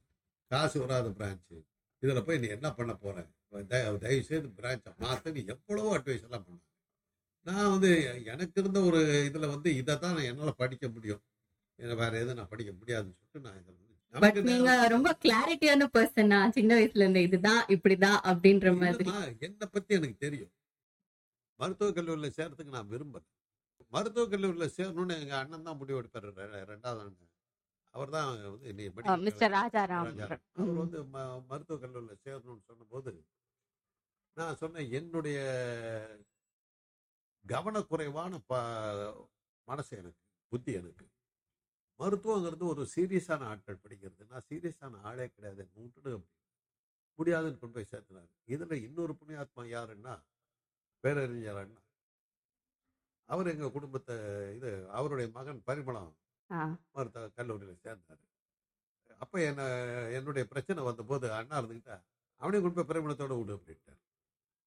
காசு 0.50 0.76
வராத 0.82 1.08
பிரான்ச்சு 1.16 1.56
இதுல 2.02 2.20
போய் 2.24 2.38
நீ 2.38 2.48
என்ன 2.54 2.68
பண்ண 2.74 2.92
போற? 2.96 3.16
தயவு 3.70 3.98
செய்து 4.28 4.48
பிரான்ச்சை 4.58 4.90
மாத்த. 5.02 5.32
நீ 5.36 5.42
எவ்வளவோ 5.54 5.90
அட்வைஸ் 5.96 6.26
எல்லாம் 6.26 6.44
பண்ண. 6.46 6.58
நான் 7.46 7.70
வந்து 7.70 7.90
எனக்கு 8.32 8.60
இருந்த 8.60 8.78
ஒரு 8.88 9.00
இதுல 9.28 9.48
வந்து 9.50 9.70
இதை 9.76 9.94
தான் 9.96 10.14
நான் 10.16 10.28
என்னால 10.30 10.52
படிக்க 10.62 10.86
முடியும். 10.88 11.22
வேற 11.98 12.12
எதுவும் 12.20 12.38
நான் 12.40 12.52
படிக்க 12.52 12.72
முடியாதுன்னு 12.72 13.16
சொல்லிட்டு 13.16 13.44
நான் 13.46 13.58
இதை 13.60 13.70
வந்து 13.70 13.84
பட் 14.14 14.38
நீங்க 14.48 14.72
ரொம்ப 14.92 15.08
கிளாரிட்டியான 15.22 15.86
பர்சனா 15.94 16.38
சின்ன 16.50 16.70
வயசுல 16.76 17.02
இருந்து 17.02 17.22
இதுதான் 17.22 17.62
இப்படிதான் 17.74 18.20
அப்படின்ற 18.30 18.68
மாதிரி. 18.78 19.06
என்னை 19.46 19.66
பத்தி 19.68 19.94
எனக்கு 19.94 20.16
தெரியும். 20.18 20.52
மருத்துவக் 21.60 21.96
கல்லூரியில 21.98 22.28
சேர்றதுக்கு 22.38 22.76
நான் 22.76 22.90
விரும்பல. 22.90 23.24
மருத்துவக் 23.92 24.32
கல்லூரியில 24.32 24.68
சேரணும்னு 24.76 25.16
எங்க 25.22 25.34
அண்ணன் 25.40 25.66
தான் 25.68 25.78
முடிவு 25.80 26.00
எடுப்பாரு 26.00 26.30
ரெண்டாவது 26.72 27.00
அண்ணன். 27.02 27.25
அவர் 27.96 28.14
தான் 28.16 28.30
ராஜாராம் 29.56 30.08
ராஜா. 30.08 30.26
அவர் 30.60 30.80
வந்து 30.82 30.98
மருத்துவக் 31.50 31.82
கல்லூரியில் 31.84 32.22
சேரணும்னு 32.26 32.68
சொன்னபோது 32.70 33.12
நான் 34.36 34.60
சொன்னேன் 34.62 34.90
என்னுடைய 34.98 35.38
கவனக்குறைவான 37.44 38.38
ப 38.50 38.54
மனசு 39.68 39.92
எனக்கு 40.00 40.20
புத்தி 40.52 40.72
எனக்கு. 40.80 41.04
மருத்துவங்கிறது 42.00 42.64
ஒரு 42.72 42.82
சீரியஸான 42.94 43.46
ஆட்கள் 43.52 43.82
படிக்கிறது. 43.84 44.22
நான் 44.32 44.46
சீரியஸான 44.50 45.00
ஆளே 45.10 45.26
கிடையாது 45.34 45.60
என்னை 45.64 45.78
விட்டுடு 45.84 46.10
அப்படி. 46.16 46.32
முடியாதுன்னு 47.18 47.60
கொண்டு 47.60 47.76
போய் 47.76 47.92
சேர்த்துனாரு. 47.92 48.30
இதுல 48.54 48.74
இன்னொரு 48.86 49.12
புண்ணியாத்மா 49.20 49.62
யாருன்னா 49.76 50.14
பேரறிஞர் 51.04 51.60
அண்ணா. 51.62 51.80
அவர் 53.28 53.52
எங்க 53.54 53.68
குடும்பத்தை 53.76 54.16
இது 54.56 54.70
அவருடைய 54.98 55.28
மகன் 55.38 55.62
பரிமளம். 55.68 56.12
மருத்துவ 56.96 57.28
கல்லூரியில் 57.38 57.82
சேர்ந்தார். 57.84 58.22
அப்போ 59.22 59.36
என்ன 59.50 59.62
என்னுடைய 60.16 60.44
பிரச்சனை 60.52 60.80
வந்தபோது 60.88 61.26
அண்ணா 61.38 61.56
இருந்துக்கிட்டா 61.60 61.96
அவனையும் 62.40 62.64
கொண்டு 62.64 62.78
போய் 62.78 62.88
பிரபலத்தோட 62.90 63.34
விடு 63.38 63.54
அப்படின்ட்டார். 63.56 64.00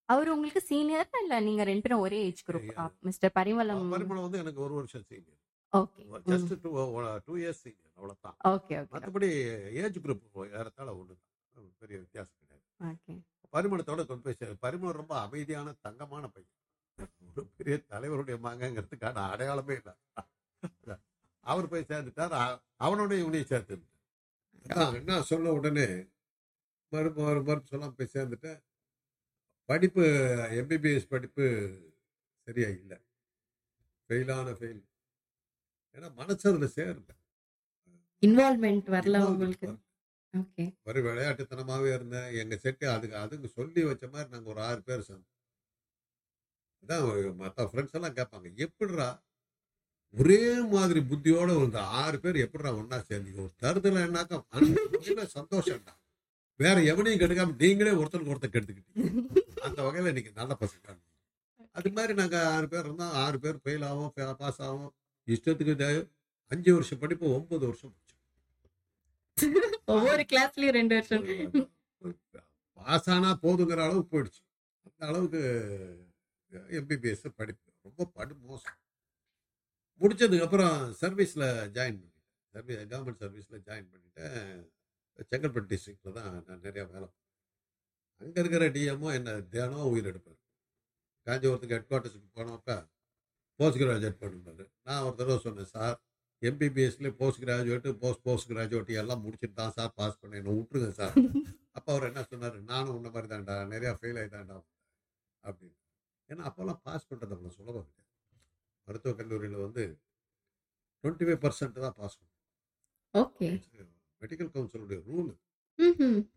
அவர் 0.10 0.32
உங்களுக்கு 0.36 0.62
சீனியர் 0.70 1.10
இல்ல? 1.24 1.36
நீங்க 1.48 1.64
ரெண்டு 1.70 1.84
பேரும் 1.86 2.04
ஒரே 2.06 2.20
age 2.28 2.42
group. 2.48 2.70
Mister 3.08 3.36
Parimalam 3.40 3.84
Parimalam 3.96 4.26
வந்து 4.28 4.42
எனக்கு 4.44 4.64
ஒரு 4.68 4.74
வருஷம் 4.80 5.06
senior 5.10 5.38
okay. 5.74 6.04
Just 6.30 6.54
two 6.64 6.70
two 7.26 7.34
years 7.42 7.62
senior 7.66 7.94
அவ்வளோதான் 7.98 8.38
ஓகே 8.52 8.76
ஓகே 8.82 8.94
மற்றபடி 8.94 9.30
ஏஜ் 9.82 10.00
குரூப் 10.06 10.24
ஏறத்தாழ 10.60 10.90
ஒன்று 11.00 11.16
தான் 11.56 11.68
பெரிய 11.82 11.98
வித்தியாசம் 12.04 12.40
கிடையாது. 12.42 12.66
ஓகே. 12.90 13.16
பரிமளத்தோட 13.54 14.02
கொண்டு 14.10 14.24
போய் 14.26 14.58
பரிமளம் 14.66 15.00
ரொம்ப 15.02 15.14
அமைதியான 15.26 15.76
தங்கமான 15.86 16.26
பையன். 16.34 16.56
ஒரு 17.28 17.44
பெரிய 17.58 17.76
தலைவருடைய 17.92 18.38
மகங்கிறதுக்கான 18.48 19.28
அடையாளமே 19.34 19.76
இல்லை. 19.80 19.94
அவர் 21.50 21.68
போய் 21.68 21.86
சேர்ந்துட்டார். 21.90 22.32
அ- 22.32 22.62
அவனோட 22.80 23.12
இவனையும் 23.20 23.52
சேர்த்து 23.52 23.76
என்ன 24.94 25.22
சொன்ன 25.22 25.52
உடனே 25.52 25.88
மறுப்பு 26.92 27.22
மறு 27.24 27.42
மறுப்பு 27.44 27.70
சொல்லாம 27.72 27.94
போய் 27.98 28.14
சேர்ந்துட்டேன். 28.14 28.60
படிப்பு 29.70 30.02
எம்பிபிஎஸ் 30.60 31.08
படிப்பு 31.10 31.46
சரியா 32.46 32.68
இல்லை. 32.68 32.98
ஃபெயிலான 34.08 34.52
ஃபெயில் 34.60 34.84
ஏன்னா 35.96 36.14
மனசு 36.14 36.46
அதில் 36.50 36.76
சேரல. 36.76 37.10
இன்வால்மெண்ட் 38.26 38.88
வரல 38.96 39.26
உங்களுக்கு. 39.26 39.68
ஓகே 40.34 40.66
ஒரு 40.84 41.00
விளையாட்டுத்தனமாவே 41.04 41.94
இருந்தேன். 41.94 42.34
எங்க 42.34 42.56
செட்டு 42.56 42.86
அதுக்கு 42.96 43.18
அதுக்கு 43.18 43.48
சொல்லி 43.48 43.84
வச்ச 43.84 44.08
மாதிரி 44.08 44.30
நாங்க 44.30 44.50
ஒரு 44.50 44.62
ஆறு 44.62 44.82
பேர் 44.82 45.02
சேர்ந்தோம். 45.02 45.36
அதான் 46.82 47.36
மற்ற 47.36 47.64
ஃப்ரெண்ட்ஸ் 47.64 47.92
எல்லாம் 47.92 48.14
கேட்பாங்க 48.14 48.56
எப்படிடா 48.56 49.08
ஒரே 50.16 50.42
மாதிரி 50.74 51.00
புத்தியோட 51.10 51.50
இந்த 51.66 51.80
ஆறு 52.02 52.18
பேர் 52.24 52.38
எப்படிடா 52.46 52.72
ஒண்ணா 52.80 52.98
சேர்ந்தீங்க 53.10 53.40
ஒரு 53.46 53.54
தருதல 53.64 54.04
என்னாக்கா 54.08 54.38
அந்த 54.58 55.26
சந்தோஷம்டா? 55.38 55.94
வேற 56.60 56.78
எவனையும் 56.92 57.22
கெடுக்காம 57.22 57.56
நீங்களே 57.64 57.92
ஒருத்தருக்கு 58.00 58.34
ஒருத்தர் 58.34 58.54
கெடுத்துக்கிட்டீங்க. 58.56 59.04
அந்த 59.68 59.80
வகையில 59.86 60.12
இன்னைக்கு 60.14 60.34
நல்ல 60.40 60.58
பசங்க 60.62 60.98
அது 61.80 61.90
மாதிரி 61.98 62.14
நாங்க 62.20 62.38
ஆறு 62.56 62.68
பேர் 62.72 62.86
இருந்தோம். 62.88 63.14
ஆறு 63.24 63.38
பேர் 63.44 63.62
ஃபெயில் 63.64 63.86
ஆகும் 63.90 64.38
பாஸ் 64.42 64.62
ஆகும் 64.68 64.92
இஷ்டத்துக்கு 65.28 65.90
அஞ்சு 66.52 66.72
வருஷம் 66.76 67.02
படிப்பு 67.04 67.26
ஒன்பது 67.38 67.64
வருஷம் 67.70 67.96
ஒவ்வொரு 69.94 70.24
கிளாஸ்லயும் 70.32 70.76
ரெண்டு 70.78 70.96
வருஷம். 70.98 71.24
பாஸ் 72.78 73.10
ஆனா 73.16 73.30
போதுங்கிற 73.44 73.80
அளவுக்கு 73.86 74.12
போயிடுச்சு. 74.14 74.42
அந்த 74.88 75.02
அளவுக்கு 75.10 75.42
எம்பிபிஎஸ் 76.80 77.26
படிப்பு 77.40 77.68
ரொம்ப 77.88 78.06
படு 78.18 78.34
மோசம். 78.48 78.78
முடிச்சதுக்கு 80.02 80.46
அப்புறம் 80.48 80.76
சர்வீஸ்ல 81.02 81.46
ஜாயின் 81.78 81.98
பண்ணிட்டேன். 82.02 82.28
சர்வீஸ் 82.54 82.84
கவர்மெண்ட் 82.92 83.24
சர்வீஸ்ல 83.24 83.58
ஜாயின் 83.70 83.90
பண்ணிட்டேன். 83.94 84.60
செங்கல்பட்டு 85.32 85.70
டிஸ்ட்ரிக்ட்ல 85.72 86.12
தான் 86.18 86.30
நான் 86.34 86.64
நிறைய 86.68 86.84
வேலை 86.92 87.08
அங்கே 88.22 88.28
அங்க 88.28 88.38
இருக்கிற 88.44 88.66
டிஎம்ஓ 88.76 89.10
என்ன 89.18 89.34
தினம் 89.54 89.90
உயிர் 89.94 90.10
எடுப்பார். 90.12 90.40
காஞ்சிபுரத்துக்கு 91.28 91.76
ஹெட் 91.76 91.90
குவார்ட்டர்ஸுக்கு 91.90 92.30
போனப்ப 92.38 92.78
போஸ்ட் 93.60 93.80
கிராஜுவேட் 93.82 94.22
பண்ணுறாரு 94.22 94.66
நான் 94.88 95.04
ஒரு 95.08 95.16
தடவை 95.20 95.38
சொன்னேன் 95.46 95.72
sir 95.76 95.98
எம்பிபிஎஸ்ல 96.42 97.10
post 97.22 97.42
graduate 97.44 97.90
post 98.02 98.24
post 98.28 98.50
graduate 98.52 98.92
எல்லாம் 99.02 99.24
முடிச்சுட்டு 99.24 99.58
தான் 99.62 99.74
சார் 99.78 99.92
பாஸ் 100.00 100.20
பண்ணேன். 100.22 100.40
என்னை 100.42 100.54
விட்டுருங்க 100.58 100.92
சார். 101.02 101.16
அப்போ 101.78 101.90
அவர் 101.94 102.08
என்ன 102.10 102.22
சொன்னார் 102.32 102.58
நானும் 102.72 102.96
உன்ன 102.98 103.10
மாதிரி 103.16 103.30
தான்டா 103.34 103.56
நிறையா 103.74 103.92
ஃபெயில் 104.00 104.20
ஆகிதான்டா 104.22 104.58
அப்படின்னு. 105.44 105.76
ஏன்னா 106.30 106.44
அப்போல்லாம் 106.50 106.82
பாஸ் 106.88 107.08
பண்ணுறது 107.10 107.36
அவ்வளோ 107.36 107.52
சுலபம் 107.58 107.88
கிடையாது 107.90 108.09
மருத்துவக் 108.90 109.20
கல்லூரியில் 109.20 109.64
வந்து 109.64 109.84
டுவெண்ட்டி 111.04 111.26
ஃபைவ் 111.28 111.42
பர்சன்ட் 111.44 111.84
தான் 111.84 111.98
பாஸ் 111.98 112.18
பண்ணும் 112.20 112.36
ஓகே. 113.14 113.48
மெடிக்கல் 114.22 114.52
கவுன்சிலுடைய 114.54 115.00
ரூல். 115.08 115.30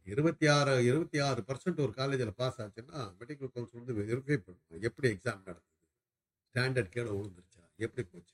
இருபத்தி 0.09 0.47
ஆறு 0.53 0.73
இருபத்தி 0.89 1.19
ஆறு 1.27 1.41
பர்சன்ட் 1.49 1.81
ஒரு 1.85 1.93
காலேஜில் 1.97 2.35
பாஸ் 2.37 2.59
ஆச்சுன்னா 2.63 2.99
மெடிக்கல் 3.21 3.53
கவுன்சில் 3.55 3.81
வந்து 3.81 3.97
வெரிஃபை 4.01 4.37
பண்ணும் 4.39 4.85
எப்படி 4.89 5.09
எக்ஸாம் 5.11 5.41
நடந்தது 5.43 5.71
ஸ்டாண்டர்ட் 6.55 6.93
கீழே 6.95 7.11
விழுந்துருச்சா? 7.13 7.63
எப்படி 7.81 8.03
போச்சு? 8.05 8.33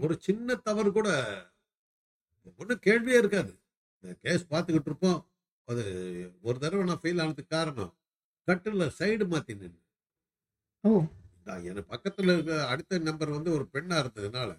ஒரு 0.00 0.14
சின்ன 0.26 0.54
தவறு 0.66 0.90
கூட 0.92 1.08
ஒன்றும் 2.60 2.84
கேள்வியே 2.86 3.18
இருக்காது. 3.22 3.52
இந்த 4.04 4.14
கேஸ் 4.24 4.44
பார்த்துக்கிட்டு 4.52 4.90
இருப்போம் 4.90 5.20
அது 5.68 5.82
ஒரு 6.42 6.56
தடவை 6.58 6.84
நான் 6.84 7.02
ஃபெயில் 7.02 7.22
ஆனதுக்கு 7.22 7.54
காரணம் 7.56 7.92
கட்டில் 8.48 8.86
சைடு 8.98 9.24
மாற்றி 9.28 9.54
நின்று 9.56 9.80
நான் 11.46 11.66
எனக்கு 11.70 11.92
பக்கத்தில் 11.92 12.32
இருக்க 12.34 12.56
அடுத்த 12.72 12.98
நம்பர் 13.08 13.36
வந்து 13.36 13.50
ஒரு 13.56 13.64
பெண்ணாக 13.74 14.02
இருந்ததுனால 14.04 14.50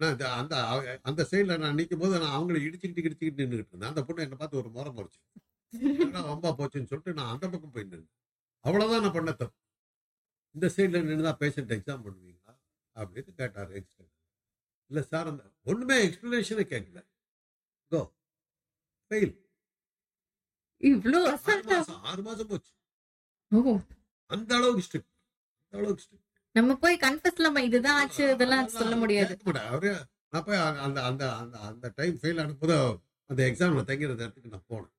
நான் 0.00 0.22
அந்த 0.40 0.54
அந்த 1.08 1.22
சைடில் 1.30 1.60
நான் 1.62 1.78
நிற்கும் 1.78 2.02
போது 2.02 2.14
நான் 2.22 2.34
அவங்கள 2.36 2.56
இடிச்சுக்கிட்டு 2.66 3.02
இடிச்சுக்கிட்டு 3.02 3.42
நின்றுக்கிட்டு 3.42 3.72
இருந்தேன். 3.72 3.92
அந்த 3.92 4.02
பொண்ணு 4.06 4.24
என்னை 4.24 4.36
பார்த்து 4.40 4.60
ஒரு 4.62 4.70
முறை 4.74 4.90
முறைச்சு 4.96 5.20
வம்பா 6.28 6.50
போச்சுன்னு 6.58 6.90
சொல்லிட்டு 6.90 7.16
நான் 7.18 7.32
அந்த 7.34 7.44
பக்கம் 7.52 7.72
போய் 7.74 7.86
நின்று 7.86 8.10
அவ்வளோதான் 8.64 9.02
நான் 9.04 9.16
பண்ண 9.16 9.32
தப்பு. 9.40 9.56
இந்த 10.54 10.66
சைடில் 10.74 11.06
நின்று 11.08 11.26
தான் 11.28 11.40
பேஷண்ட் 11.42 11.74
எக்ஸாம் 11.76 12.04
பண்ணுவீங்களா? 12.06 12.54
அப்படின்னு 12.96 13.32
கேட்டார் 13.40 13.72
எக்ஸ்டன் 13.80 14.12
இல்லை 14.90 15.02
சார் 15.10 15.30
அந்த 15.30 15.42
ஒன்றுமே 15.70 15.96
எக்ஸ்பிளனேஷனே 16.06 16.64
கேட்கல 16.72 17.00
கோ 17.92 18.00
ஃபெயில் 19.10 19.34
இவ்ளோ 20.80 21.20
ஆறு 22.10 22.22
மாசம் 22.28 22.50
போச்சு. 22.50 22.72
அந்த 24.30 24.50
அளவுக்கு 24.58 24.84
ஸ்ட்ரிக்ட் 24.86 25.12
நம்ம 26.52 26.76
போய் 26.76 26.96
கன்ஃபஸ் 26.96 27.44
நம்ம 27.46 27.62
இதுதான் 27.62 27.98
ஆச்சு 28.00 28.30
இதெல்லாம் 28.32 28.68
சொல்ல 28.68 28.96
முடியாது. 28.96 29.32
அவரு 29.70 29.90
நான் 30.30 30.44
போய் 30.44 30.56
அந்த 30.56 31.02
அந்த 31.02 31.34
அந்த 31.36 31.58
அந்த 31.58 31.92
டைம் 31.96 32.16
ஃபெயில் 32.22 32.40
ஆனப்போது 32.42 32.76
அந்த 33.26 33.40
எக்ஸாம்ல 33.50 33.82
தங்கிறது 33.90 34.24
இடத்துக்கு 34.24 34.52
நான் 34.54 34.68
போனேன். 34.72 34.92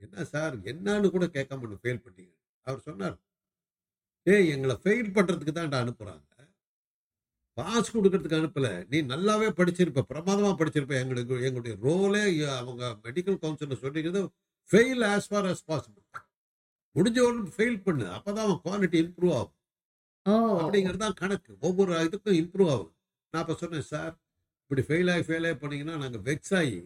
என்ன 0.00 0.24
சார் 0.24 0.54
என்னன்னு 0.72 1.10
கூட 1.10 1.26
கேட்காம 1.36 1.78
ஃபெயில் 1.82 2.04
பண்ணீங்க 2.06 2.34
அவர் 2.66 2.86
சொன்னார் 2.88 3.18
டேய் 4.26 4.50
எங்களை 4.54 4.76
ஃபெயில் 4.84 5.10
பண்றதுக்கு 5.16 5.52
தான் 5.52 5.74
அனுப்புறாங்க. 5.82 6.22
பாஸ் 7.58 7.92
கொடுக்கறதுக்கு 7.96 8.38
அனுப்பல. 8.38 8.68
நீ 8.90 8.98
நல்லாவே 9.02 9.48
படிச்சிருப்ப 9.58 10.02
பிரமாதமா 10.12 10.52
படிச்சிருப்ப. 10.60 10.94
எங்களுக்கு 11.02 11.34
எங்களுடைய 11.48 11.74
ரோலே 11.86 12.22
அவங்க 12.60 12.84
மெடிக்கல் 13.02 13.40
கவுன்சிலர் 13.42 13.82
சொல்லிக்கிறது 13.84 14.22
fail 14.70 15.04
as 15.12 15.28
far 15.28 15.48
as 15.52 15.60
possible 15.70 16.04
முடிஞ்ச 16.96 17.18
ஒன்று 17.28 17.52
ஃபெயில் 17.56 17.78
பண்ணு. 17.82 18.04
அப்பதான் 18.16 18.46
அவன் 18.46 18.62
குவாலிட்டி 18.64 18.98
இம்ப்ரூவ் 19.04 19.36
ஆகும். 19.40 19.56
அப்படிங்கிறது 20.26 21.02
தான் 21.04 21.18
கணக்கு. 21.22 21.52
ஒவ்வொரு 21.68 21.92
இதுக்கும் 22.06 22.38
இம்ப்ரூவ் 22.42 22.70
ஆகும் 22.74 22.92
நான் 23.32 23.42
இப்போ 23.44 23.56
சொன்னேன் 23.62 23.88
சார் 23.92 24.12
இப்படி 24.64 24.82
ஃபெயில் 24.88 25.10
ஆகி 25.14 25.24
ஃபெயில் 25.28 25.46
ஆகி 25.48 25.56
பண்ணீங்கன்னா 25.62 25.96
நாங்கள் 26.02 26.24
வெக்ஸ் 26.28 26.54
ஆகி 26.60 26.76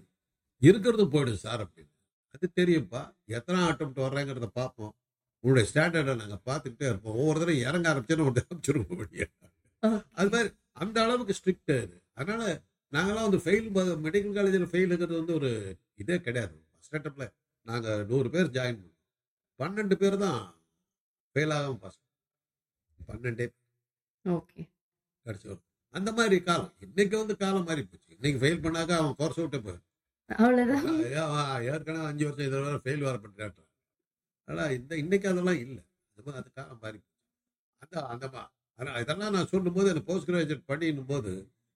இருக்கிறது 0.63 1.05
போயிடும் 1.15 1.43
சார் 1.47 1.61
அப்படின்னு. 1.65 1.93
அது 2.35 2.47
தெரியும்ப்பா 2.61 3.03
எத்தனை 3.39 3.59
அட்டம் 3.71 3.93
வர்றேங்கிறத 4.07 4.49
பார்ப்போம். 4.61 4.95
உங்களுடைய 5.45 5.67
ஸ்டாண்டர்டை 5.71 6.15
நாங்கள் 6.23 6.43
பார்த்துக்கிட்டே 6.49 6.87
இருப்போம். 6.91 7.17
ஒவ்வொரு 7.21 7.39
தடவை 7.43 7.57
இறங்க 7.69 7.87
ஆரம்பிச்சோன்னு 7.91 8.27
ஒன்று 8.29 8.43
அமைச்சிருக்க 8.51 8.97
முடியாது 9.03 9.35
அது 10.19 10.29
மாதிரி 10.35 10.51
அந்த 10.83 10.97
அளவுக்கு 11.05 11.37
ஸ்ட்ரிக்ட் 11.39 11.73
அது 11.83 11.97
அதனால 12.21 12.43
நாங்களாம் 12.93 13.27
வந்து 13.29 13.41
ஃபெயில் 13.45 13.69
மெடிக்கல் 14.07 14.37
காலேஜில் 14.39 14.71
ஃபெயிலுங்கிறது 14.73 15.21
வந்து 15.21 15.35
ஒரு 15.39 15.51
இதே 16.03 16.17
கிடையாது. 16.27 16.57
ஃபஸ்ட் 16.75 16.97
அட்டப்பில் 16.99 17.33
நாங்கள் 17.67 18.05
நூறு 18.11 18.29
பேர் 18.35 18.55
ஜாயின் 18.57 18.79
பண்ணோம். 18.81 18.97
பன்னெண்டு 19.61 19.97
பேர் 20.03 20.17
தான் 20.25 20.41
ஃபெயில் 21.37 21.55
ஆகாமல் 21.57 21.81
பாஸ் 21.85 21.99
பன்னெண்டே 23.09 23.47
ஓகே. 24.25 24.63
கிடைச்சி 25.27 25.47
வரும். 25.47 25.65
அந்த 25.95 26.13
மாதிரி 26.13 26.37
காலம். 26.43 26.73
இன்னைக்கு 26.79 27.17
வந்து 27.19 27.37
காலம் 27.37 27.65
மாறி 27.65 27.83
போச்சு. 27.85 28.11
இன்னைக்கு 28.15 28.41
ஃபெயில் 28.41 28.65
பண்ணாக்க 28.65 28.93
அவன் 28.97 29.15
கோர்ஸ் 29.15 29.37
விட்டு 29.37 29.59
போய் 29.63 29.81
அவ்வளவுதான். 30.31 30.99
ஏற்கனவே 31.69 32.07
அஞ்சு 32.07 32.25
வருஷம் 32.25 32.47
இதில் 32.47 32.63
வேறு 32.63 32.83
ஃபெயில் 32.85 33.03
வர 33.03 33.17
பண்ணிட்டான் 33.17 33.67
ஆனால் 34.49 34.71
இந்த 34.71 34.97
இன்னைக்கு 34.97 35.29
அதெல்லாம் 35.29 35.59
இல்லை. 35.59 35.83
அது 36.17 36.33
அது 36.33 36.53
காலம் 36.53 36.81
மாறி 36.83 36.99
போச்சு. 36.99 37.15
அந்த 37.83 38.07
அந்த 38.07 38.27
மா- 38.29 38.49
ஆனா 38.79 38.99
இதெல்லாம் 38.99 39.33
நான் 39.33 39.47
சொல்லும்போது 39.47 39.89
எனக்கு 39.89 40.09
போஸ்ட் 40.09 40.31
கிராஜுவேட் 40.31 40.69
பண்ணின்னும் 40.69 41.07
போது 41.07 41.33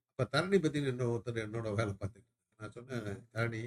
அப்போ 0.08 0.24
தரணி 0.32 0.58
பற்றி 0.60 0.86
என்ன 0.86 1.06
ஒருத்தர் 1.06 1.42
என்னோட 1.44 1.68
வேலை 1.74 1.92
பார்த்துக்கிட்டு 1.94 2.30
நான் 2.60 2.70
சொன்னேன் 2.70 3.06
தரணி 3.32 3.62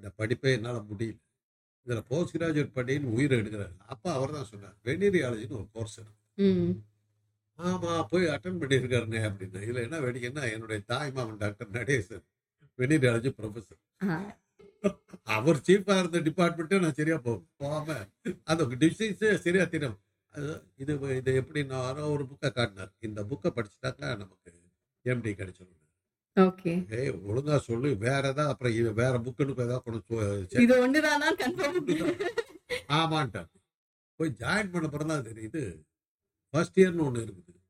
இந்த 0.00 0.08
படிப்பே 0.18 0.50
என்னால் 0.52 0.88
முடியல. 0.88 1.18
இதில் 1.86 2.06
போஸ்ட் 2.08 2.34
கிராஜுவேட் 2.36 2.76
பண்ணின்னு 2.76 3.12
உயிரை 3.14 3.36
எடுக்கிறாரு. 3.40 3.74
அப்போ 3.86 4.08
அவர் 4.14 4.36
தான் 4.36 4.48
சொன்னார் 4.50 4.76
வெனீரியாலஜின்னு 4.86 5.58
ஒரு 5.58 5.68
கோர்ஸ் 5.74 5.96
இருக்கு. 5.98 6.16
ஆமா 7.58 7.92
போய் 8.10 8.24
அட்டன் 8.32 8.58
பண்ணியிருக்காருங்க 8.60 9.18
அப்படின்னு 9.26 9.60
இதுல 9.64 9.84
என்ன 9.86 9.98
வேடிக்கைன்னா 10.02 10.42
என்னுடைய 10.54 10.80
தாய் 10.90 11.12
மாமன் 11.14 11.38
டாக்டர் 11.42 11.70
நடேசன் 11.76 12.24
வெனிராஜ் 12.78 13.28
ப்ரொஃபசர் 13.38 13.80
ஆ, 14.04 14.16
அவர் 15.28 15.58
சீஃபா 15.66 15.94
இருந்த 16.00 16.18
டிபார்ட்மெண்ட்டே 16.26 16.80
நான் 16.82 16.98
சரியா 16.98 17.16
போ 17.22 17.32
போகாம 17.56 17.96
அந்த 18.46 18.62
டிசீஸே 18.82 19.30
சரியா 19.44 19.64
தெரியும் 19.68 19.96
இது 20.78 20.92
இது 21.18 21.30
எப்படி 21.40 21.60
நான் 21.68 22.02
ஒரு 22.10 22.24
புக்கை 22.30 22.50
காட்டினார். 22.50 22.92
இந்த 23.02 23.20
புக்கை 23.30 23.50
படிச்சுட்டாக்கா 23.56 24.08
நமக்கு 24.22 24.50
எம்டி 25.04 25.32
கிடைச்சிடும் 25.34 25.82
ஓகே. 26.36 26.72
ஏய் 26.98 27.10
ஒழுங்கா 27.10 27.56
சொல்லு. 27.58 27.96
வேற 27.96 28.28
ஏதாவது 28.28 28.46
அப்புறம் 28.46 28.92
வேற 28.94 29.18
புக்குன்னு 29.18 29.50
ஏதாவது 29.50 29.82
கொண்டு 29.82 30.02
சொ- 30.08 30.60
இது 30.60 30.74
ஒண்ணுதானா? 30.86 31.28
கன்ஃபார்ம் 31.38 32.30
ஆமான்ட்டார் 32.88 33.50
போய் 34.16 34.34
ஜாயின் 34.38 34.70
பண்ண 34.70 34.88
பிறகு 34.88 35.06
தான் 35.06 35.24
தெரியுது. 35.24 35.62
ஃபர்ஸ்ட் 36.50 36.80
இயர்னு 36.80 36.98
ஒன்று 36.98 37.24
இருக்குது. 37.24 37.60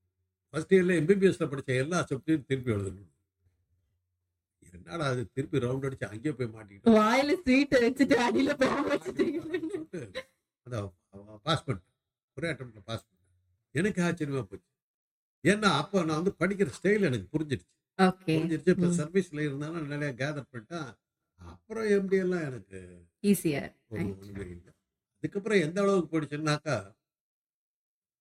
ஃபர்ஸ்ட் 0.49 0.75
இயர்ல 0.75 0.99
எம்பிபிஎஸ்ல 1.01 1.47
படிச்ச 1.47 1.67
எல்லா 1.67 2.05
சப்ஜெக்டும் 2.05 2.45
திருப்பி 2.45 2.73
எழுதணும். 2.73 3.11
என்னடா 4.73 5.05
அது 5.05 5.31
திருப்பி 5.33 5.59
ரவுண்ட் 5.59 5.87
அடிச்சு 5.87 6.05
அங்கேயே 6.05 6.35
போய் 6.35 6.47
மாட்டிக்கிட்டோம் 6.47 6.97
வாயில 6.99 7.43
ஸ்வீட் 7.43 7.75
வச்சுட்டு 7.81 8.17
அடியில 8.27 8.51
அந்த 10.63 10.91
பாஸ் 11.43 11.65
பண்ணிட்டேன். 11.67 11.95
ஒரே 12.37 12.49
அட்டம்ல 12.51 12.81
பாஸ் 12.85 13.05
பண்ணிட்டேன். 13.05 13.71
எனக்கு 13.71 14.03
ஆச்சரியமா 14.03 14.43
போச்சு. 14.43 14.71
ஏன்னா 15.45 15.63
அப்போ 15.63 16.05
நான் 16.05 16.23
வந்து 16.23 16.35
படிக்கிற 16.39 16.69
ஸ்டைல் 16.83 17.01
எனக்கு 17.01 17.39
புரிஞ்சிடுச்சு 17.39 17.73
ஓகே. 17.99 18.25
புரிஞ்சிருச்சு 18.29 18.71
இப்போ 18.71 18.87
ம். 18.87 18.97
சர்வீஸ்ல 18.99 19.41
இருந்தாலும் 19.41 19.89
நிறைய 19.89 20.13
கேதர் 20.15 20.51
பண்ணிட்டேன் 20.51 20.89
அப்புறம் 21.41 21.89
எப்படி 21.91 22.17
எல்லாம் 22.17 22.43
எனக்கு 22.43 22.79
ஈஸியர் 23.23 23.71
ஒரு 23.89 24.03
ஒண்ணுமே 24.03 24.45
இல்லை. 24.51 24.73
அதுக்கப்புறம் 25.17 25.61
எந்த 25.61 25.81
அளவுக்கு 25.81 26.11
போயிடுச்சுன்னாக்கா 26.13 26.77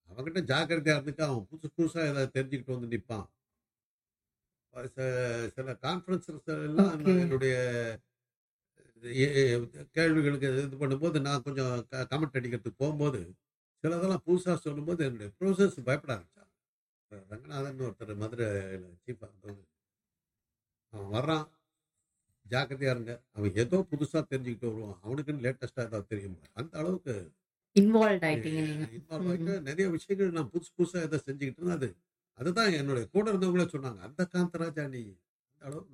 அவன்கிட்ட 0.10 0.42
ஜாக்கிரதையா 0.50 0.96
இருந்துக்கு 0.96 1.24
அவன் 1.24 1.48
புதுசு 1.50 1.70
புதுசா 1.78 2.02
ஏதாவது 2.06 2.36
தெரிஞ்சுக்கிட்டு 2.36 2.76
வந்து 2.76 2.92
நிற்பான் 2.94 3.28
சில 5.56 5.74
கான்ஃபரன்ஸ் 5.82 6.28
எல்லாம். 6.64 6.90
நான் 7.02 7.20
என்னுடைய 7.20 7.54
எ- 9.18 9.34
எ- 9.42 9.68
கேள்விகளுக்கு 9.92 10.48
இது 10.58 10.78
பண்ணும்போது 10.78 11.22
நான் 11.22 11.42
கொஞ்சம் 11.42 11.74
கமெண்ட் 12.06 12.38
அடிக்கிறதுக்கு 12.38 12.78
போகும்போது 12.78 13.20
சிலதெல்லாம் 13.84 14.24
புதுசாக 14.26 14.56
சொல்லும்போது 14.58 15.06
என்னுடைய 15.06 15.32
ப்ரொஃபசர்ஸ் 15.40 15.78
பயப்பட 15.84 16.14
ரங்கநாதன் 17.30 17.86
ஒருத்தர் 17.88 18.14
மதுரையில் 18.16 18.86
இருந்தவங்க 19.24 19.64
அவன் 20.94 21.14
வர்றான். 21.16 21.46
ஜாக்கிரதையா 22.46 22.92
இருங்க. 22.94 23.14
அவன் 23.32 23.56
ஏதோ 23.56 23.78
புதுசா 23.92 24.20
தெரிஞ்சுக்கிட்டு 24.32 24.70
வருவான். 24.70 25.00
அவனுக்குன்னு 25.04 25.46
லேட்டஸ்டா 25.46 25.84
ஏதாவது 25.88 26.08
தெரியும்? 26.08 26.38
அந்த 26.54 26.74
அளவுக்கு 26.80 27.14
இன்வால்வ் 27.76 28.26
ஆயிட்டு 28.28 28.52
நிறைய 29.70 29.86
விஷயங்கள் 29.90 30.36
நான் 30.38 30.52
புதுசு 30.54 30.72
புதுசா 30.78 31.02
ஏதோ 31.02 31.18
செஞ்சுக்கிட்டு 31.26 31.76
அது 31.78 31.90
அதுதான் 32.40 32.74
என்னுடைய 32.74 33.06
கூட 33.08 33.26
இருந்தவங்களே 33.32 33.68
சொன்னாங்க 33.74 34.00
அந்த 34.00 34.22
காந்தராஜா 34.34 34.86
நீ. 34.88 35.04
அந்த 35.52 35.66
அளவுக்கு 35.66 35.94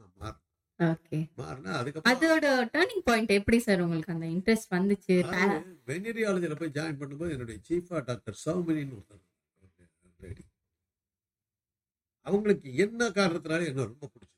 நான் 1.60 1.80
அதுக்கப்புறம் 1.80 2.12
அதோட 2.12 2.46
டேர்னிங் 2.76 3.04
பாயிண்ட் 3.04 3.32
எப்படி 3.32 3.58
சார் 3.60 3.82
உங்களுக்கு 3.82 4.14
அந்த 4.14 4.28
இன்ட்ரெஸ்ட் 4.28 4.72
வந்துச்சு? 4.72 5.16
வெனரியாலஜியில் 5.88 6.60
போய் 6.60 6.76
ஜாயின் 6.78 7.00
பண்ணும்போது 7.02 7.32
என்னுடைய 7.32 7.60
சீஃபா 7.70 8.00
டாக்டர் 8.06 8.40
சௌமினின்னு 8.46 8.98
ஒருத்தர். 8.98 9.26
அவங்களுக்கு 12.26 12.68
என்ன 12.86 13.10
காரணத்தினாலும் 13.20 13.70
என்ன 13.72 13.86
ரொம்ப 13.92 14.06
பிடிச்சது. 14.14 14.38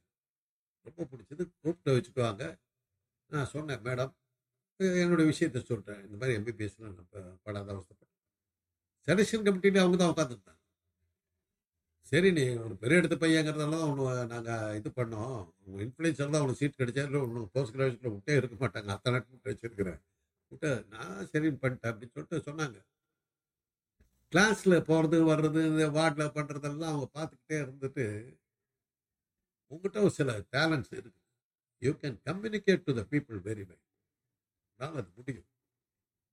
ரொம்ப 0.86 1.02
பிடிச்சது 1.12 1.44
கூப்பிட்டு 1.64 1.96
வச்சுக்குவாங்க. 1.96 2.44
நான் 3.32 3.52
சொன்னேன் 3.56 3.84
மேடம் 3.88 4.14
என்னோட 5.02 5.24
விஷயத்த 5.32 5.60
சொல்கிறேன் 5.72 6.02
இந்த 6.06 6.16
மாதிரி 6.22 6.38
எம்பிபிஎஸ்லாம் 6.40 6.98
நம்ம 7.00 7.22
படாத 7.46 7.68
அவசரப்பட்டேன் 7.76 8.12
செலெக்ஷன் 9.08 9.46
கமிட்டியில் 9.48 9.84
அவங்க 9.84 9.98
தான் 10.02 10.14
உட்காந்துருந்தாங்க 10.14 10.60
சரி 12.12 12.30
நீ 12.38 12.44
ஒரு 12.66 12.76
பெரிய 12.82 13.00
இடத்து 13.02 13.18
பையங்கிறதால 13.22 13.76
தான் 13.76 13.90
ஒன்று 13.92 14.06
நாங்கள் 14.34 14.74
இது 14.80 14.90
பண்ணோம். 14.98 15.38
உங்கள் 15.66 15.84
இன்ஃப்ளூயன்ஸர் 15.86 16.34
தான் 16.34 16.42
அவனுக்கு 16.42 16.62
சீட் 16.62 16.80
கிடைச்சா 16.82 17.04
இல்லை 17.08 17.20
ஒன்று 17.26 17.42
போஸ்ட் 17.54 17.76
கிராஜுவேட்டில் 17.76 18.14
விட்டே 18.16 18.34
இருக்க 18.40 18.56
மாட்டாங்க. 18.64 18.90
அத்தனை 18.96 19.14
நாட்டு 19.16 19.52
வச்சிருக்கிறேன் 19.52 20.00
விட்டு 20.52 20.72
நான் 20.94 21.30
சரின்னு 21.32 21.62
பண்ணிட்டேன் 21.64 21.92
அப்படின்னு 21.92 22.16
சொல்லிட்டு 22.18 22.40
சொன்னாங்க. 22.50 22.78
கிளாஸில் 24.34 24.76
போகிறது 24.90 25.18
வர்றது 25.32 25.60
இந்த 25.72 25.86
வார்டில் 25.98 26.34
பண்ணுறதெல்லாம் 26.38 26.92
அவங்க 26.94 27.08
பார்த்துக்கிட்டே 27.18 27.58
இருந்துட்டு 27.64 28.06
உங்கள்கிட்ட 29.72 30.00
ஒரு 30.06 30.14
சில 30.20 30.32
டேலண்ட்ஸ் 30.56 30.94
இருக்கு. 31.00 31.20
You 31.82 31.92
can 32.02 32.18
communicate 32.30 32.84
to 32.88 32.94
the 33.00 33.04
people 33.14 33.40
very 33.48 33.64
well 33.70 33.84
அதனால் 34.80 35.00
அது 35.02 35.12
முடியும். 35.18 35.48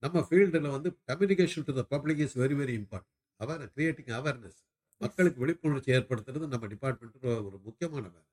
நம்ம 0.02 0.20
ஃபீல்டில் 0.28 0.74
வந்து 0.76 0.90
communication 1.10 1.66
to 1.68 1.72
the 1.78 1.82
public 1.94 2.22
is 2.26 2.36
very 2.42 2.56
very 2.60 2.74
important 2.80 3.16
our 3.40 3.62
creating 3.74 4.12
awareness 4.18 4.60
மக்களுக்கு 5.00 5.38
விழிப்புணர்ச்சி 5.44 5.90
ஏற்படுத்துறது 5.96 6.46
நம்ம 6.54 6.68
டிபார்ட்மெண்ட்டு 6.74 7.28
ஒரு 7.48 7.58
முக்கியமான 7.66 8.04
வேலை. 8.14 8.26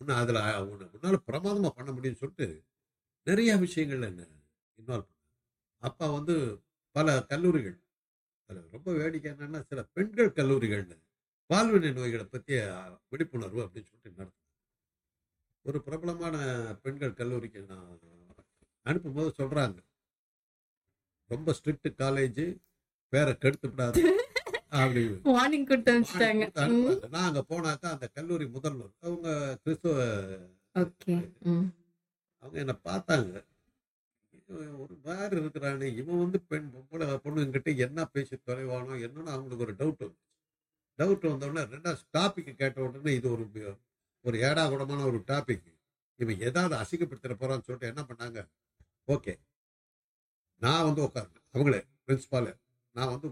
உன்னை 0.00 0.14
அதில் 0.22 0.40
உன்னை 0.72 0.86
உன்னால் 0.96 1.24
பிரமாதமாக 1.28 1.72
பண்ண 1.78 1.90
முடியும்னு 1.96 2.20
சொல்லிட்டு 2.22 2.46
நிறைய 3.26 3.50
விஷயங்கள் 3.64 4.08
என்ன 4.10 4.26
இன்வால்வ் 4.78 5.08
பண்ணாங்க 5.08 5.34
அப்போ 5.82 6.06
வந்து 6.18 6.34
பல 6.96 7.16
கல்லூரிகள் 7.32 7.76
அதில் 8.50 8.72
ரொம்ப 8.72 8.92
வேடிக்கை 8.92 9.28
என்னன்னா 9.32 9.60
சில 9.66 9.82
பெண்கள் 9.96 10.36
கல்லூரிகள்ல 10.36 10.94
பால்வினை 11.50 11.90
நோய்களை 11.92 12.24
பற்றிய 12.26 12.58
விழிப்புணர்வு 13.08 13.60
அப்படின்னு 13.64 13.90
சொல்லிட்டு 13.90 14.20
நடத்துனாங்க 14.20 14.46
ஒரு 15.64 15.78
பிரபலமான 15.82 16.36
பெண்கள் 16.82 17.12
கல்லூரிக்கு 17.12 17.60
நான் 17.66 17.88
அனுப்பும்போது 18.86 19.30
சொல்றாங்க. 19.38 19.78
ரொம்ப 21.30 21.54
ஸ்ட்ரிக்ட் 21.58 21.88
காலேஜ் 21.98 22.44
பேரை 23.12 23.32
கெடுத்து 23.38 23.68
விடாது 23.68 24.00
அப்படி 24.74 25.02
வார்னிங் 25.28 25.66
கொடுத்து. 25.66 25.92
நான் 27.08 27.28
அங்க 27.28 27.42
போனாக்கா 27.50 27.88
அந்த 27.92 28.06
கல்லூரி 28.08 28.46
முதல்வர் 28.48 28.94
அவங்க 29.00 29.28
கிறிஸ்துவ 29.62 29.96
அவங்க 32.42 32.56
என்ன 32.64 32.74
பார்த்தாங்க 32.84 33.32
ஒரு 34.82 34.94
வேறு 35.06 35.34
இருக்கிறானே. 35.40 35.88
இவன் 35.96 36.18
வந்து 36.18 36.38
பெண் 36.50 36.68
பொம்பளை 36.74 37.06
பொண்ணுங்கிட்ட 37.24 37.70
என்ன 37.86 38.04
பேசி 38.14 38.36
தொலைவானோ 38.46 38.94
என்னன்னு 39.06 39.34
அவங்களுக்கு 39.34 39.66
ஒரு 39.66 39.74
டவுட் 39.80 40.04
வந்து 40.06 40.22
டவுட் 40.98 41.26
வந்தோடனே 41.32 41.62
ரெண்டாவது 41.74 42.04
டாபிக் 42.16 42.60
கேட்ட 42.60 42.78
உடனே 42.86 43.14
இது 43.14 43.28
ஒரு 43.32 43.44
ஒரு 44.24 44.36
ஏடா 44.48 44.62
கூடமான 44.70 45.04
ஒரு 45.10 45.18
டாபிக் 45.32 45.66
இவன் 46.20 46.40
ஏதாவது 46.48 46.74
அசிங்கப்படுத்திட 46.76 47.34
போறான்னு 47.40 47.66
சொல்லிட்டு 47.66 47.90
என்ன 47.92 48.02
பண்ணாங்க? 48.08 48.38
ஓகே 49.08 49.34
நான் 50.62 50.86
வந்து 50.88 51.02
உட்காருங்க 51.06 51.38
அவங்களே 51.54 51.80
பிரின்சிபால் 52.06 52.50
நான் 52.96 53.12
வந்து 53.14 53.28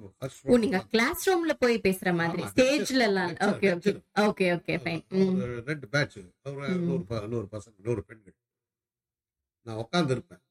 நீங்க 0.65 0.81
கிளாஸ் 0.93 1.23
ரூம்ல 1.29 1.53
போய் 1.63 1.77
பேசுற 1.87 2.11
மாதிரி. 2.21 2.43
ஸ்டேஜ்ல 2.53 3.05
எல்லாம். 3.09 3.33
Okay 3.49 3.69
okay. 3.77 3.93
Okay 4.27 4.47
okay 4.57 4.75
fine 4.83 5.03
ரெண்டு 5.71 5.87
பேட்ச். 5.95 6.19
நூறு 6.45 7.29
நூறு 7.33 7.47
பசங்க 7.55 7.77
நூறு 7.89 8.03
பெண்கள். 8.11 8.37
நான் 9.67 9.81
உட்கார்ந்து 9.85 10.15
இருப்பேன் 10.17 10.43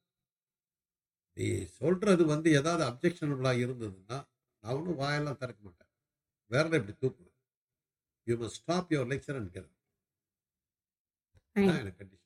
நீ 1.38 1.48
சொல்றது 1.80 2.24
வந்து 2.34 2.50
ஏதாவது 2.60 2.84
அப்ஜெக்ஷனபிளா 2.90 3.52
இருந்ததுன்னா 3.64 4.18
நான் 4.64 4.76
ஒன்றும் 4.78 5.00
வாயெல்லாம் 5.02 5.40
திறக்க 5.42 5.60
மாட்டேன். 5.68 5.92
வேற 6.52 6.64
இப்படி 6.80 6.94
தூக்குவேன் 7.04 7.34
you 8.28 8.36
must 8.42 8.60
stop 8.62 8.92
your 8.94 9.10
lecture 9.14 9.38
and 9.40 9.52
get. 9.56 9.72
எனக்கு 11.56 11.98
கண்டிஷன் 12.00 12.22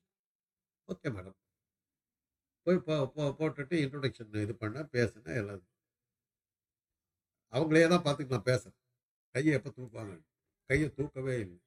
ஓகே 0.90 1.10
மேடம் 1.16 1.38
போய் 2.68 2.84
போட்டுட்டு 3.40 3.76
இன்ட்ரோடக்ஷன் 3.84 4.38
இது 4.46 4.54
பண்ண 4.64 4.84
பேசினேன் 4.96 5.40
எல்லாம் 5.42 5.66
அவங்களே 7.54 7.88
தான் 7.94 8.06
பார்த்துட்டு 8.06 8.36
நான் 8.36 8.50
பேசுறேன். 8.52 8.78
கையை 9.36 9.52
எப்போ 9.58 9.70
தூக்குவாங்க? 9.78 10.16
கையை 10.70 10.88
தூக்கவே 10.98 11.36
இல்லை. 11.46 11.60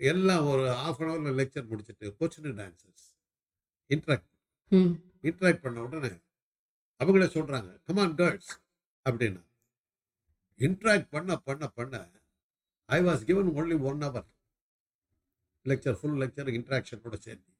எல்லாம் 0.00 0.46
ஒரு 0.52 0.64
ஹாஃப் 0.82 1.00
அன் 1.02 1.10
ஹவர்ல 1.10 1.32
லெக்சர் 1.40 1.68
முடிச்சுட்டு 1.72 2.06
question 2.20 2.48
and 2.50 2.62
answers 2.66 3.06
interact 3.90 4.30
interact 5.24 5.62
பண்ண 5.64 5.82
உடனே 5.82 6.12
அவங்களே 7.02 7.28
சொல்றாங்க 7.36 7.70
கமான் 7.86 8.14
கேர்ள்ஸ் 8.16 8.52
அப்படின்னா. 9.10 9.42
இன்ட்ராக்ட் 10.58 11.08
பண்ண 11.14 11.36
பண்ண 11.36 11.68
பண்ண 11.68 12.10
I 12.88 12.98
was 13.04 13.24
given 13.28 13.48
only 13.58 13.76
one 13.80 14.00
hour 14.06 14.28
lecture 15.64 15.98
full 16.00 16.18
lecture 16.20 16.50
இன்ட்ராக்ஷனோட 16.56 17.16
சேர்த்து. 17.26 17.52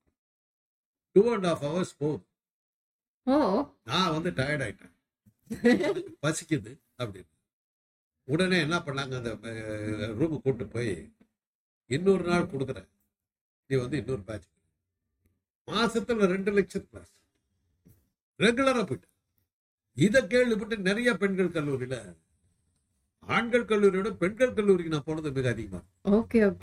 டூ 1.14 1.22
அண்ட் 1.32 1.46
ஹாஃப் 1.46 1.64
ஹவர்ஸ் 1.66 1.96
போகுது 1.98 2.26
ஓ. 3.26 3.36
நான் 3.84 4.12
வந்து 4.14 4.30
டயர்ட் 4.30 4.64
ஆயிட்டேன். 4.66 4.92
பசிக்குது 6.22 6.72
அப்படின்னு. 6.98 7.32
உடனே 8.24 8.60
என்ன 8.60 8.76
பண்ணாங்க 8.78 9.16
அந்த 9.16 9.30
ரூமு 10.20 10.40
கூட்டு 10.40 10.66
போய் 10.66 10.92
இன்னொரு 11.86 12.24
நாள் 12.24 12.50
கொடுக்குறேன். 12.52 12.88
நீ 13.66 13.76
வந்து 13.76 13.96
இன்னொரு 13.96 14.22
பேட்ச் 14.22 14.48
மாசத்துல 15.66 16.26
ரெண்டு 16.26 16.52
லட்சம் 16.52 16.88
கிளாஸ் 16.88 17.12
ரெகுலரா 18.40 18.82
போயிட்டு. 18.82 19.08
இதை 19.96 20.20
கேள்விப்பட்டு 20.26 20.76
நிறைய 20.88 21.10
பெண்கள் 21.22 21.54
கல்லூரியில 21.56 21.96
ஆண்கள் 23.26 23.68
கல்லூரியோட 23.68 24.08
பெண்கள் 24.22 24.56
கல்லூரிக்கு 24.56 24.94
நான் 24.94 25.06
போனது 25.06 25.30
மிக 25.36 25.48
அதிகமா. 25.50 25.80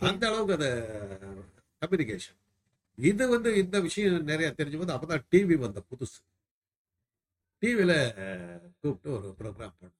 அந்த 0.10 0.24
அளவுக்கு 0.30 0.56
அதை 0.58 0.70
கம்யூனிகேஷன் 1.82 2.38
இது 2.98 3.24
வந்து 3.30 3.50
இந்த 3.62 3.78
விஷயம் 3.86 4.28
நிறைய 4.32 4.48
தெரிஞ்ச 4.60 4.78
போது 4.78 4.96
அப்பதான் 4.96 5.26
டிவி 5.32 5.56
வந்த 5.60 5.80
புதுசு. 5.90 6.20
டிவியில 7.64 7.94
கூப்பிட்டு 8.82 9.10
ஒரு 9.18 9.28
ப்ரோக்ராம் 9.40 9.76
பண்ணோம் 9.76 9.98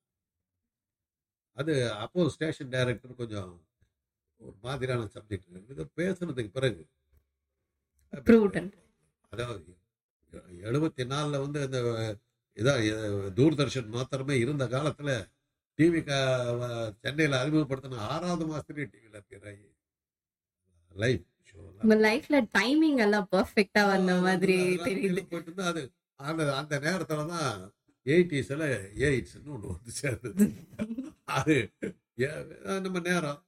அது 1.58 1.74
அப்போ 2.04 2.30
ஸ்டேஷன் 2.36 2.72
டைரக்டர் 2.74 3.20
கொஞ்சம் 3.20 3.52
ஒரு 4.42 4.56
மாதிரியான 4.64 5.10
சப்ஜெக்ட் 5.16 5.50
இது 5.74 5.86
பேசுனதுக்கு 6.00 6.54
பிறகு 6.58 6.84
Prudent. 8.28 8.72
அதாவது 9.34 9.70
எழுபத்தி 10.64 11.06
நாலில் 11.06 11.40
வந்து 11.40 11.62
அந்த 11.62 11.80
இதான் 12.58 12.82
தூர்தர்ஷன் 13.34 13.88
மாத்திரமே 13.88 14.40
இருந்த 14.40 14.68
காலத்தில் 14.68 15.14
டிவி 15.80 16.02
சென்னையில் 17.02 17.42
அறிமுகப்படுத்தின 17.42 18.02
ஆறாவது 18.08 18.46
மாதத்துலேயே 18.46 18.90
டிவியில் 18.90 19.68
லைவ் 20.96 21.22
உங்க 21.80 21.96
லைஃப்ல 21.96 22.48
டைமிங் 22.60 22.98
எல்லாம் 22.98 23.28
பெர்ஃபெக்ட்டா 23.32 23.88
வந்த 23.88 24.16
மாதிரி 24.22 24.56
தெரியுது. 24.84 25.22
இருந்தா 25.32 25.66
அது. 25.66 25.84
அந்த 26.20 26.56
அந்த 26.56 26.80
நேரத்துல 26.80 27.26
தான் 27.28 27.74
எயிட்டிஸ்ல 28.06 28.66
எயிட்ஸ்னு 28.98 29.46
ஒன்று 29.46 29.68
வந்து 29.68 29.92
சேர்ந்தது 29.92 30.46
அது. 31.24 31.58
நம்ம 32.82 33.00
நேரம். 33.00 33.42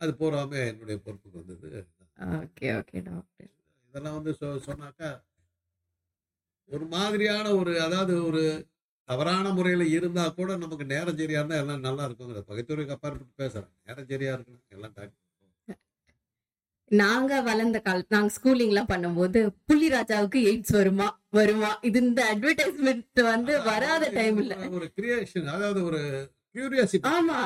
அது 0.00 0.12
பூராமே 0.12 0.66
என்னுடைய 0.66 1.00
பொறுப்புக்கு 1.04 1.38
வந்தது. 1.38 1.70
Okay 2.18 2.68
okay 2.78 3.02
doctor. 3.02 3.50
இதெல்லாம் 3.88 4.22
வந்து 4.22 4.32
சொன்னாக்கா 4.66 5.10
ஒரு 6.70 6.84
மாதிரியான 6.92 7.46
ஒரு 7.56 7.72
அதாவது 7.82 8.14
ஒரு 8.24 8.42
தவறான 9.08 9.46
முறையில் 9.54 9.86
இருந்தா 9.94 10.24
கூட 10.34 10.50
நமக்கு 10.56 10.84
நேரம் 10.92 11.18
சரியா 11.20 11.40
இருந்தா 11.40 11.60
எல்லாம் 11.62 11.86
நல்லா 11.86 12.04
இருக்குங்கிற 12.08 12.42
பகைத்துறைக்கு 12.48 12.94
அப்பாற்பட்டு 12.96 13.42
பேசுறேன் 13.42 13.72
நேரம் 13.86 14.10
சரியா 14.10 14.34
இருக்கணும் 14.34 14.76
எல்லாம் 14.76 15.16
நாங்க 16.90 17.32
வளர்ந்த 17.42 17.78
கால 17.80 18.04
நாங்க 18.08 18.32
ஸ்கூலிங் 18.36 18.70
எல்லாம் 18.72 18.88
பண்ணும்போது 18.88 19.40
புள்ளிராஜாவுக்கு 19.68 20.38
எய்ட்ஸ் 20.48 20.74
வருமா 20.76 21.06
வருமா? 21.32 21.70
இது 21.82 21.98
இந்த 22.02 22.20
அட்வர்டைஸ்மெண்ட் 22.32 23.20
வந்து 23.28 23.52
வராத 23.68 24.04
டைம்ல 24.16 24.54
ஒரு 24.72 24.86
கிரியேஷன் 24.96 25.50
அதாவது 25.52 25.82
ஒரு 25.84 26.00
கியூரியாசிட்டி 26.54 27.08
ஆமா 27.10 27.38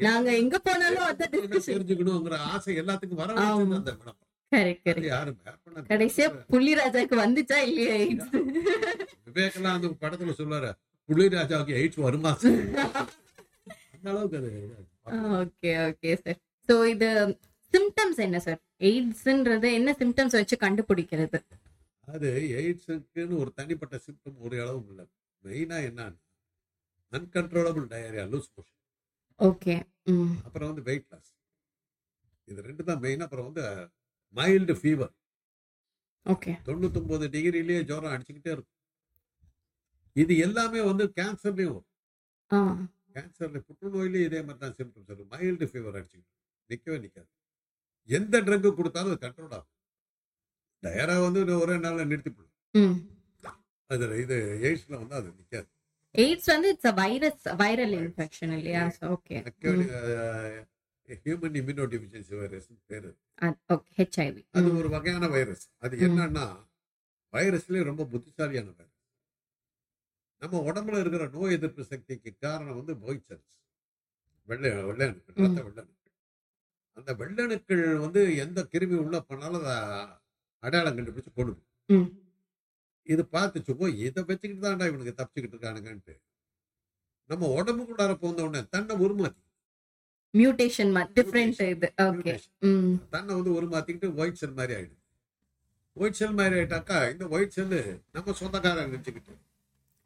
நாங்க 0.00 0.28
எங்க 0.36 0.56
போனாலும் 0.60 1.06
அதான் 1.06 1.32
டிஸ்கஷன் 1.34 1.72
தெரிஞ்சுக்கணுங்கிற 1.72 2.38
ஆசை 2.50 2.76
எல்லாத்துக்கும் 2.82 3.22
வர 3.22 3.34
அந்த 3.56 3.94
கடைசியா 5.90 6.26
புள்ளிராஜாக்கு 6.52 7.16
வந்துச்சா 7.24 7.58
இல்லையா 7.68 7.94
எய்ட்ஸ் 8.04 8.32
விவேகெல்லாம் 9.28 9.76
அந்த 9.76 9.88
படத்துல 10.02 10.34
சொல்லுவாரு 10.40 10.70
புள்ளிராஜாவுக்கு 11.08 11.76
எயிட்ஸ் 11.80 12.04
வருமா? 12.06 12.32
அந்த 13.94 14.06
அளவுக்கு 14.12 14.38
ஓகே 15.40 15.70
ஓகே 15.88 16.10
சார். 16.22 16.38
சோ 16.68 16.74
இது 16.92 17.08
சிம்டம்ஸ் 17.74 18.20
என்ன 18.26 18.38
சார்? 18.46 18.60
எய்ட்ஸ்ன்றது 18.88 19.68
என்ன 19.78 19.90
சிம்டம்ஸ் 20.00 20.36
வச்சு 20.38 20.56
கண்டுபிடிக்கிறது? 20.64 21.38
அது 22.08 22.28
எய்ட்ஸுக்குன்னு 22.60 23.40
ஒரு 23.42 23.50
தனிப்பட்ட 23.58 23.96
சிம்டம் 24.06 24.38
ஒரு 24.46 24.56
அளவும் 24.64 24.88
இல்லை. 24.92 25.04
மெயினா 25.44 25.78
என்னன்னா 25.88 26.18
uncontrollable 27.12 27.86
diarrhoea 27.92 28.24
loose 28.32 28.50
motion 28.54 28.78
okay 29.40 29.74
அப்புறம் 30.46 30.68
வந்து 30.70 30.84
வெயிட் 30.88 31.08
லாஸ் 31.12 31.30
இது 32.48 32.60
ரெண்டு 32.68 32.82
தான் 32.88 33.02
மெயின் 33.04 33.24
அப்புறம் 33.26 33.48
வந்து 33.48 33.64
மைல்டு 34.34 34.74
ஃபீவர் 34.78 35.12
ஓகே 36.26 36.52
தொண்ணூத்தொன்பது 36.66 37.26
டிகிரிலேயே 37.32 37.80
ஜுரம் 37.84 38.12
அடிச்சுக்கிட்டே 38.12 38.52
இருக்கும். 38.52 38.78
இது 40.16 40.32
எல்லாமே 40.38 40.80
வந்து 40.88 41.04
கேன்சர்லயும் 41.16 41.76
வரும். 41.76 42.82
கேன்சர்ல 43.14 43.60
புற்றுநோயிலே 43.66 44.20
இதே 44.26 44.40
மாதிரி 44.42 44.60
தான் 44.60 44.76
சிம்டம்ஸ் 44.78 45.08
இருக்கும் 45.08 45.32
மைல்டு 45.32 45.66
ஃபீவர் 45.70 45.96
அடிச்சுக்கிட்டு 45.98 46.30
நிற்கவே 46.70 46.98
நிற்காது 46.98 47.30
எந்த 48.08 48.34
ட்ரக்கு 48.42 48.70
கொடுத்தாலும் 48.74 49.10
அது 49.10 49.22
கண்ட்ரோல் 49.24 49.54
ஆகும். 49.56 49.70
டயரா 50.82 51.16
வந்து 51.24 51.40
ஒரு 51.58 51.74
நாளில் 51.80 52.10
நிறுத்தி 52.12 52.30
போடும் 52.30 52.54
ம். 52.74 52.96
அது 53.90 54.04
இது 54.22 54.36
எய்ட்ஸ்ல 54.66 54.94
வந்து 55.00 55.14
அது 55.14 55.28
நிற்காது 55.34 55.68
எய்ட்ஸ் 56.14 56.48
வந்து 56.52 56.68
இட்ஸ் 56.72 56.94
வைரஸ் 56.98 57.44
வைரல் 57.60 57.94
இன்ஃபெக்ஷன் 57.98 58.52
இல்லையா? 58.56 58.82
Okay 59.10 59.36
human 61.08 61.56
immuno 61.60 61.84
deficiency 61.92 62.34
virus 62.40 62.68
பேரு. 62.90 63.10
அது 64.58 64.70
ஒரு 64.78 64.88
வகையான 64.94 65.28
வைரஸ் 65.34 65.64
அது 65.80 65.94
என்னன்னா 66.06 66.44
வைரஸ்லயே 67.32 67.82
ரொம்ப 67.88 68.02
புத்திசாலியான 68.12 68.72
வைரஸ் 68.72 68.88
நம்ம 70.42 70.60
உடம்புல 70.68 71.00
இருக்கிற 71.00 71.24
நோய் 71.34 71.56
எதிர்ப்பு 71.56 71.82
சக்திக்கு 71.90 72.30
காரணம் 72.38 72.78
வந்து 72.78 72.94
ஒயிட் 73.02 73.26
செல்ஸ் 73.28 73.58
வெள்ளை 74.48 74.70
வெள்ளை 74.82 75.04
அணுக்கள் 75.06 75.36
ரத்த 75.38 75.60
வெள்ளை 75.60 75.82
அணுக்கள். 75.82 75.98
அந்த 76.96 77.10
வெள்ளை 77.20 77.42
அணுக்கள் 77.44 77.82
வந்து 78.02 78.20
எந்த 78.44 78.60
கிருமி 78.72 78.96
உள்ள 79.02 79.16
பண்ணாலும் 79.22 79.64
அதை 79.64 79.76
அடையாளம் 80.62 80.96
கண்டுபிடிச்சு 80.98 81.32
கொண்டு 81.32 81.52
ம். 81.90 82.08
இது 83.06 83.22
பார்த்துச்சு 83.32 83.72
போய் 83.78 83.94
இதை 84.06 84.22
வச்சுக்கிட்டு 84.22 84.66
தான்டா 84.66 84.88
இவனுக்கு 84.90 85.14
தப்பிச்சுக்கிட்டு 85.16 85.56
இருக்கானுங்கன்ட்டு. 85.56 86.14
நம்ம 87.30 87.48
உடம்புக்குள்ளார 87.56 88.12
போந்த 88.18 88.44
உடனே 88.44 88.62
தன்னை 88.70 88.94
உருமாத்தி 88.98 89.41
மியூட்டேஷன் 90.34 90.92
டிஃப்ரெண்ட் 91.16 91.60
இது. 91.66 91.88
ஓகே 92.06 92.34
தன்னை 93.14 93.32
வந்து 93.38 93.52
உருமாத்திக்கிட்டு 93.58 94.08
ஒயிட் 94.20 94.40
செல் 94.42 94.58
மாதிரி 94.58 94.74
ஆயிடுது 94.78 94.98
ஒயிட் 95.96 96.18
செல் 96.20 96.36
மாதிரி 96.38 96.54
ஆயிட்டாக்கா 96.58 96.98
இந்த 97.12 97.24
ஒயிட் 97.34 97.56
செல்லு 97.56 97.80
நம்ம 98.14 98.34
சொந்தக்காரங்க 98.40 98.92
நினச்சிக்கிட்டு. 98.92 99.32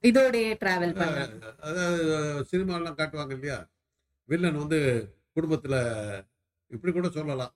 இதோடயே 0.04 0.50
டிராவல் 0.62 0.94
அதாவது 1.66 1.92
சினிமாலாம் 2.50 2.98
காட்டுவாங்க 2.98 3.32
இல்லையா? 3.36 3.58
வில்லன் 4.28 4.60
வந்து 4.62 4.78
குடும்பத்துல 5.36 5.76
இப்படி 6.70 6.92
கூட 6.92 7.08
சொல்லலாம். 7.16 7.52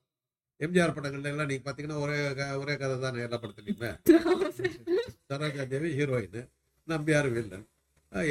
எம்ஜிஆர் 0.59 0.95
படங்கள்ல 0.95 1.31
எல்லாம் 1.31 1.49
நீங்க 1.51 1.63
பாத்தீங்கன்னா 1.67 1.99
ஒரே 2.03 2.17
ஒரே 2.61 2.73
கதை 2.81 2.95
தானே 3.05 3.23
எல்லா 3.27 3.37
படத்துலையுமே. 3.43 3.91
Saroja 5.29 5.63
Devi 5.71 5.89
heroine 5.97 6.39
Nambiar 6.87 7.29
villain 7.35 7.65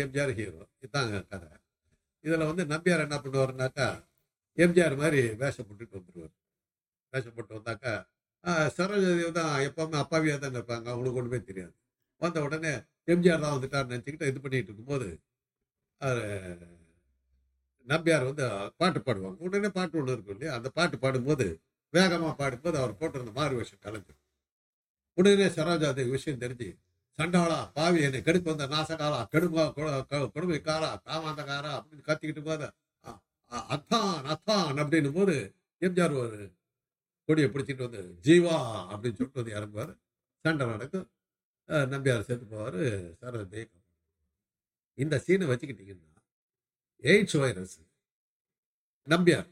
MGR 0.02 0.32
hero 0.38 0.54
இதுதாங்க 0.78 1.20
கதை. 1.32 1.48
இதுல 2.24 2.46
வந்து 2.50 2.64
நம்பியார் 2.72 3.04
என்ன 3.06 3.18
பண்ணுவாருனாக்கா 3.24 3.88
எம்ஜிஆர் 4.60 4.96
மாதிரி 5.00 5.20
வேஷம் 5.40 5.66
போட்டுட்டு 5.68 5.98
வந்துடுவார் 5.98 6.34
வேஷம் 7.12 7.34
போட்டு 7.36 7.58
வந்தாக்கா 7.58 7.94
அஹ் 8.44 8.68
தான் 9.38 9.52
எப்பவுமே 9.66 9.96
அப்பாவியாக 10.02 10.38
தான் 10.42 10.56
இருப்பாங்க 10.56 10.86
அவங்களுக்கு 10.90 11.20
ஒன்றுமே 11.20 11.38
தெரியாது. 11.42 11.74
வந்த 12.22 12.38
உடனே 12.46 12.72
எம்ஜிஆர் 13.08 13.42
தான் 13.44 13.54
வந்துட்டார்னு 13.54 13.92
நினச்சிக்கிட்டு 13.94 14.30
இது 14.30 14.40
பண்ணிட்டு 14.44 14.70
இருக்கும்போது 14.70 15.08
நம்பியார் 17.86 18.28
வந்து 18.28 18.44
பாட்டு 18.80 19.00
பாடுவாங்க. 19.00 19.38
உடனே 19.46 19.70
பாட்டு 19.76 19.98
ஒன்று 20.00 20.14
இருக்கும் 20.14 20.34
இல்லையா 20.36 20.52
அந்த 20.58 20.68
பாட்டு 20.76 20.96
பாடும்போது 21.04 21.46
வேகமாக 21.94 22.34
பாடும்போது 22.40 22.76
அவர் 22.80 22.98
போட்டிருந்த 23.00 23.32
மாறு 23.38 23.54
வேஷம் 23.58 23.84
கலந்து. 23.86 24.12
உடனே 25.18 25.46
சரோஜாதேவி 25.56 26.10
விஷயம் 26.10 26.42
தெரிஞ்சு 26.42 26.68
சண்டாளா 27.18 27.58
பாவி 27.76 27.98
என்னை 28.06 28.20
கெடுப்பு 28.22 28.48
வந்த 28.50 28.66
நாசகாலா 28.72 29.20
கெடுமா 29.32 29.64
கொடுமைக்காரா 30.34 30.90
காமாந்தகாரா 31.06 31.72
அப்படின்னு 31.78 32.06
கத்திக்கிட்டு 32.08 32.42
போது 32.42 32.68
அத்தான் 33.50 34.24
அத்தான் 34.32 34.76
அப்படின்னும் 34.82 35.16
போது 35.18 35.34
எம்ஜிஆர் 35.86 36.14
ஒரு 36.22 36.38
கொடியை 37.28 37.48
பிடிச்சிட்டு 37.50 37.86
வந்து 37.86 38.02
ஜீவா 38.26 38.56
அப்படின்னு 38.90 39.18
சொல்லிட்டு 39.18 39.40
வந்து 39.40 39.56
இறங்குவார். 39.58 39.92
சண்டை 40.44 40.66
நடக்கும். 40.66 41.08
நம்பியார் 41.92 42.26
செத்து 42.28 42.46
போவார். 42.52 42.80
சரோஜா 43.20 43.46
தேவி 43.54 43.78
இந்த 44.94 45.16
சீனை 45.26 45.46
வச்சுக்கிட்டீங்கன்னா 45.50 46.22
எய்ட்ஸ் 47.10 47.38
வைரஸ் 47.42 47.78
நம்பியார். 49.08 49.48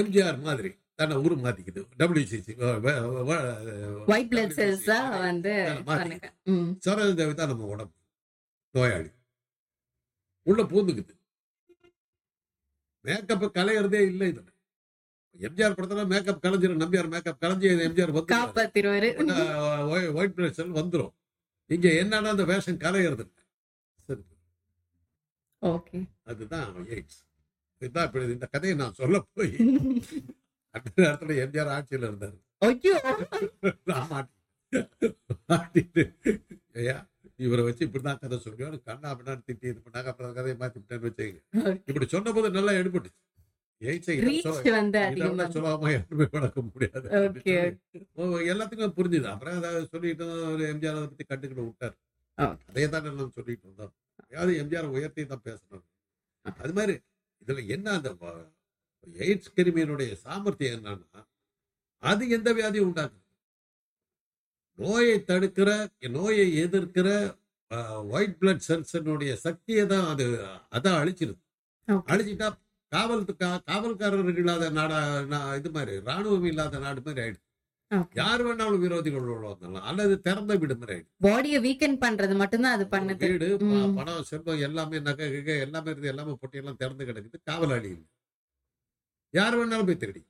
எம்ஜிஆர் 0.00 0.38
மாதிரி 0.48 0.70
தன்னை 0.98 1.16
உரு 1.24 1.34
மாத்திக்குது. 1.44 1.82
டபிள்யூசிசி 2.00 2.52
சரோஜ 6.86 7.08
தேவி 7.20 7.34
தான் 7.34 7.50
நம்ம 7.52 7.66
உடம்பு. 7.74 7.96
நோயாளி. 8.74 9.10
உள்ள 10.42 10.62
பூந்துக்குது. 10.72 11.14
மேக்கப் 13.06 13.44
கலையறதே 13.56 14.00
இல்லை 14.10 14.28
இதுல. 14.32 14.50
எம்ஜிஆர் 15.46 15.76
படத்துல 15.78 16.02
மேக்கப் 16.12 16.42
கலைஞ்சிரும். 16.44 16.80
நம்பியார் 16.82 17.08
மேக்கப் 17.14 17.40
கலைஞ்சி 17.42 17.68
எம்ஜிஆர் 17.86 18.14
வந்து 18.16 18.34
காப்பாத்திருவாரு. 18.34 19.08
ஒயிட் 20.16 20.34
பிளட் 20.36 20.56
செல் 20.58 20.76
வந்துரும். 20.80 21.12
இங்க 21.70 21.88
என்னன்னா 22.02 22.30
அந்த 22.34 22.44
வேஷம் 22.44 22.82
கலையறது. 22.84 23.24
சரி. 24.06 24.22
ஓகே. 25.62 25.98
அதுதான் 26.30 26.68
எய்ட்ஸ் 26.94 27.20
இதுதான் 27.82 28.06
இப்படி 28.06 28.24
இந்த 28.36 28.46
கதையை 28.46 28.78
நான் 28.78 28.98
சொல்ல 29.00 29.16
போய் 29.32 29.52
அந்த 30.74 30.88
நேரத்துல 30.96 31.36
எம்ஜிஆர் 31.44 31.72
ஆட்சியில 31.76 32.08
இருந்தாரு. 32.10 32.38
மாட்டிட்டு. 35.48 36.04
ஐயா 36.74 36.96
இவரை 37.40 37.64
வச்சு 37.64 37.86
இப்படிதான் 37.86 38.18
கதை 38.18 38.38
சொல்லியோ 38.38 38.66
கண்ணா 38.82 39.08
அப்படின்னு 39.10 39.44
திட்டி 39.46 39.64
இது 39.64 39.80
பண்ணாங்க. 39.80 40.06
அப்புறம் 40.06 40.34
கதையை 40.34 40.56
மாத்தி 40.58 40.78
விட்டேன்னு 40.80 41.08
வச்சுங்க 41.08 41.40
இப்படி 41.86 42.06
சொன்ன 42.06 42.32
போது 42.32 42.50
நல்லா 42.50 42.72
எடுபட்டு 42.72 43.10
எய்ட்ஸை 43.82 44.12
இதை 44.12 44.26
ரீச் 44.26 44.44
சொல்ல- 44.46 44.72
வந்து 44.72 44.98
இதை 44.98 45.06
அதிகமா 45.06 45.30
விட 45.32 45.46
சொல்லாம 45.54 45.90
யாருமே 45.90 46.26
வளர்க்க 46.32 46.60
முடியாது. 46.66 47.06
Okay, 47.20 47.56
ஓ, 48.12 48.22
எல்லாத்துக்கும் 48.44 48.94
புரிஞ்சுது. 48.96 49.26
அப்புறம் 49.26 49.56
அதாவது 49.56 49.88
சொல்லிட்டு 49.88 50.26
ஒரு 50.48 50.64
எம்ஜிஆர் 50.64 50.96
அதை 50.96 51.08
பத்தி 51.08 51.24
கண்டுக்கிட்டு 51.28 51.64
விட்டார். 51.64 51.96
Okay. 52.38 52.60
அதே 52.68 52.84
தான் 52.88 53.08
சொல்லிட்டு 53.32 53.64
இருந்தோம். 53.64 53.92
அதாவது 54.26 54.52
எம்ஜிஆர் 54.62 54.88
உயர்த்தி 54.90 55.26
தான் 55.26 55.44
பேசணும் 55.44 55.84
அது 56.62 56.72
மாதிரி 56.72 56.94
இதுல 57.42 57.66
என்ன 57.68 57.90
அந்த 57.92 58.10
எய்ட்ஸ் 59.20 59.54
கிருமியினுடைய 59.56 60.12
சாமர்த்தியம் 60.18 60.76
என்னன்னா 60.78 61.22
அது 62.02 62.28
எந்த 62.28 62.48
வியாதியும் 62.52 62.88
உண்டாக்குது. 62.88 63.20
நோயை 64.78 65.16
தடுக்கிற 65.30 65.70
நோயை 66.16 66.46
எதிர்க்கிற 66.64 67.08
ஒயிட் 68.14 68.36
பிளட் 68.40 68.66
செல்ஸனுடைய 68.68 69.32
சக்தியை 69.46 69.84
தான் 69.92 70.06
அது 70.12 70.24
அதான் 70.76 71.00
அழிச்சிருது. 71.00 71.40
அழிச்சிட்டா 72.12 72.48
காவல் 72.92 73.22
காவல்காரர்கள் 73.68 74.38
இல்லாத 74.42 74.64
நாடா 74.78 74.98
இது 75.60 75.70
மாதிரி 75.76 75.94
ராணுவம் 76.08 76.48
இல்லாத 76.50 76.78
நாடு 76.84 77.00
மாதிரி 77.06 77.40
ஓகே. 77.90 78.14
யார் 78.20 78.42
வேணாலும் 78.44 78.82
விரோதிகள் 78.84 79.26
உள்ள 79.32 79.46
வந்தாலும் 79.50 79.86
அல்லது 79.90 80.14
திறந்த 80.26 80.52
வீடு 80.60 80.74
மாதிரி 80.78 80.94
ஆயிடுச்சு 80.94 81.24
பாடியை 81.26 81.58
வீக்கெண்ட் 81.66 81.98
பண்றது 82.04 82.34
மட்டும்தான் 82.42 82.76
அது 82.76 82.84
பண்ணுது. 82.94 83.26
வீடு. 83.32 83.48
பணம் 83.98 84.28
செல்வம் 84.30 84.62
எல்லாமே 84.68 84.98
நகை 85.08 85.26
எல்லாமே 85.64 85.90
இருந்து 85.92 86.10
எல்லாமே 86.12 86.34
பொட்டியெல்லாம் 86.42 86.80
திறந்து 86.82 87.08
கிடக்குது. 87.08 87.38
காவலாளி 87.50 87.88
இல்லை. 87.94 88.06
யார் 89.34 89.56
வேணாலும் 89.58 89.88
போய் 89.90 90.00
திருடி. 90.02 90.22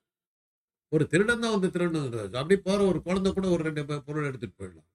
ஒரு 0.93 1.05
திருடன் 1.13 1.43
தான் 1.45 1.55
வந்து 1.55 1.69
திருடணும் 1.75 2.07
அப்படி 2.41 2.57
போற 2.67 2.81
ஒரு 2.91 2.99
குழந்தை 3.07 3.31
கூட 3.37 3.47
ஒரு 3.55 3.63
ரெண்டு 3.69 3.83
பொருள் 4.09 4.29
எடுத்துட்டு 4.31 4.59
போயிடலாம். 4.61 4.89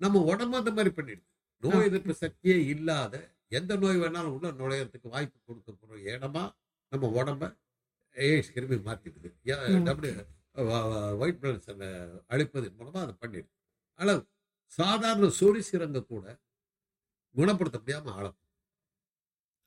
நம்ம 0.00 0.22
உடம்பு 0.30 0.56
அந்த 0.60 0.70
மாதிரி 0.76 0.90
பண்ணிடுது 0.96 1.26
நோய் 1.62 1.86
எதிர்ப்பு 1.88 2.14
சக்தியே 2.22 2.56
இல்லாத 2.72 3.14
எந்த 3.58 3.72
நோய் 3.82 4.00
வேணாலும் 4.02 4.34
உள்ள 4.36 4.48
நுழையறதுக்கு 4.60 5.08
வாய்ப்பு 5.14 5.38
கொடுக்க 5.40 5.70
போற 5.74 6.00
இடமா 6.12 6.42
நம்ம 6.92 7.08
உடம்ப 7.18 7.44
எய்ட்ஸ் 8.16 8.52
கிருமி 8.54 8.76
மாத்திடுது. 8.88 9.28
டபிள்யூ 9.88 10.12
ஒயிட் 11.22 11.40
பிளட் 11.40 11.64
செல்லை 11.66 11.88
அழிப்பதன் 12.32 12.76
மூலமா 12.78 13.00
அதை 13.04 13.14
பண்ணிடுது 13.22 13.50
ஆனால் 13.98 14.20
சாதாரண 14.78 15.28
சொறி 15.40 15.62
சிறங்க 15.68 16.00
கூட 16.04 16.24
குணப்படுத்த 17.34 17.78
முடியாம 17.78 18.12
ஆழம் 18.18 18.36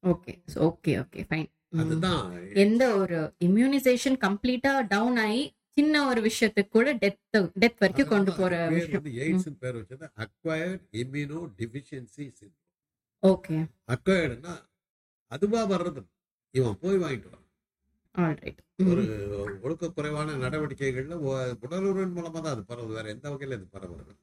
ஓகே. 0.03 0.33
Okay 0.67 0.91
okay. 1.01 1.21
ஃபைன். 1.29 1.49
அதுதான். 1.81 2.21
எந்த 2.63 2.83
ஒரு 3.01 3.17
இம்யூனைசேஷன் 3.47 4.17
கம்ப்ளீட்டா 4.25 4.71
டவுன் 4.93 5.19
ஆகி 5.25 5.43
சின்ன 5.77 6.07
ஒரு 6.07 6.21
விஷயத்துக்கு 6.21 6.67
கூட 6.69 6.93
டெத் 6.95 7.19
டெத் 7.59 7.79
வரைக்கும் 7.79 8.07
கொண்டு 8.07 8.31
போற 8.37 8.53
விஷயம். 8.69 9.05
எய்ட்ஸ் 9.21 9.51
பேர் 9.59 9.75
வச்சது 9.75 10.07
அக்வயர்ட் 10.15 10.83
இம்யூனோ 10.93 11.39
டிஃபிஷியன்சி 11.57 12.25
ஓகே. 13.23 13.57
அக்வயர்டுனா 13.87 14.53
அதுவா 15.31 15.61
வர்றது 15.69 16.01
இவன் 16.55 16.77
போய் 16.81 16.97
வாங்கிட்டு 16.97 17.29
வரான். 17.29 17.39
ஒரு 18.91 19.03
ஒழுக்க 19.61 19.89
குறைவான 19.89 20.33
நடவடிக்கைகள்ல 20.43 21.15
உடலுறவின் 21.63 22.15
மூலமா 22.15 22.39
தான் 22.39 22.51
அது 22.53 22.63
பரவுது. 22.69 22.93
வேற 22.93 23.09
எந்த 23.09 23.29
வகையில 23.29 23.57
இது 23.57 23.67
பரவுறது? 23.75 24.13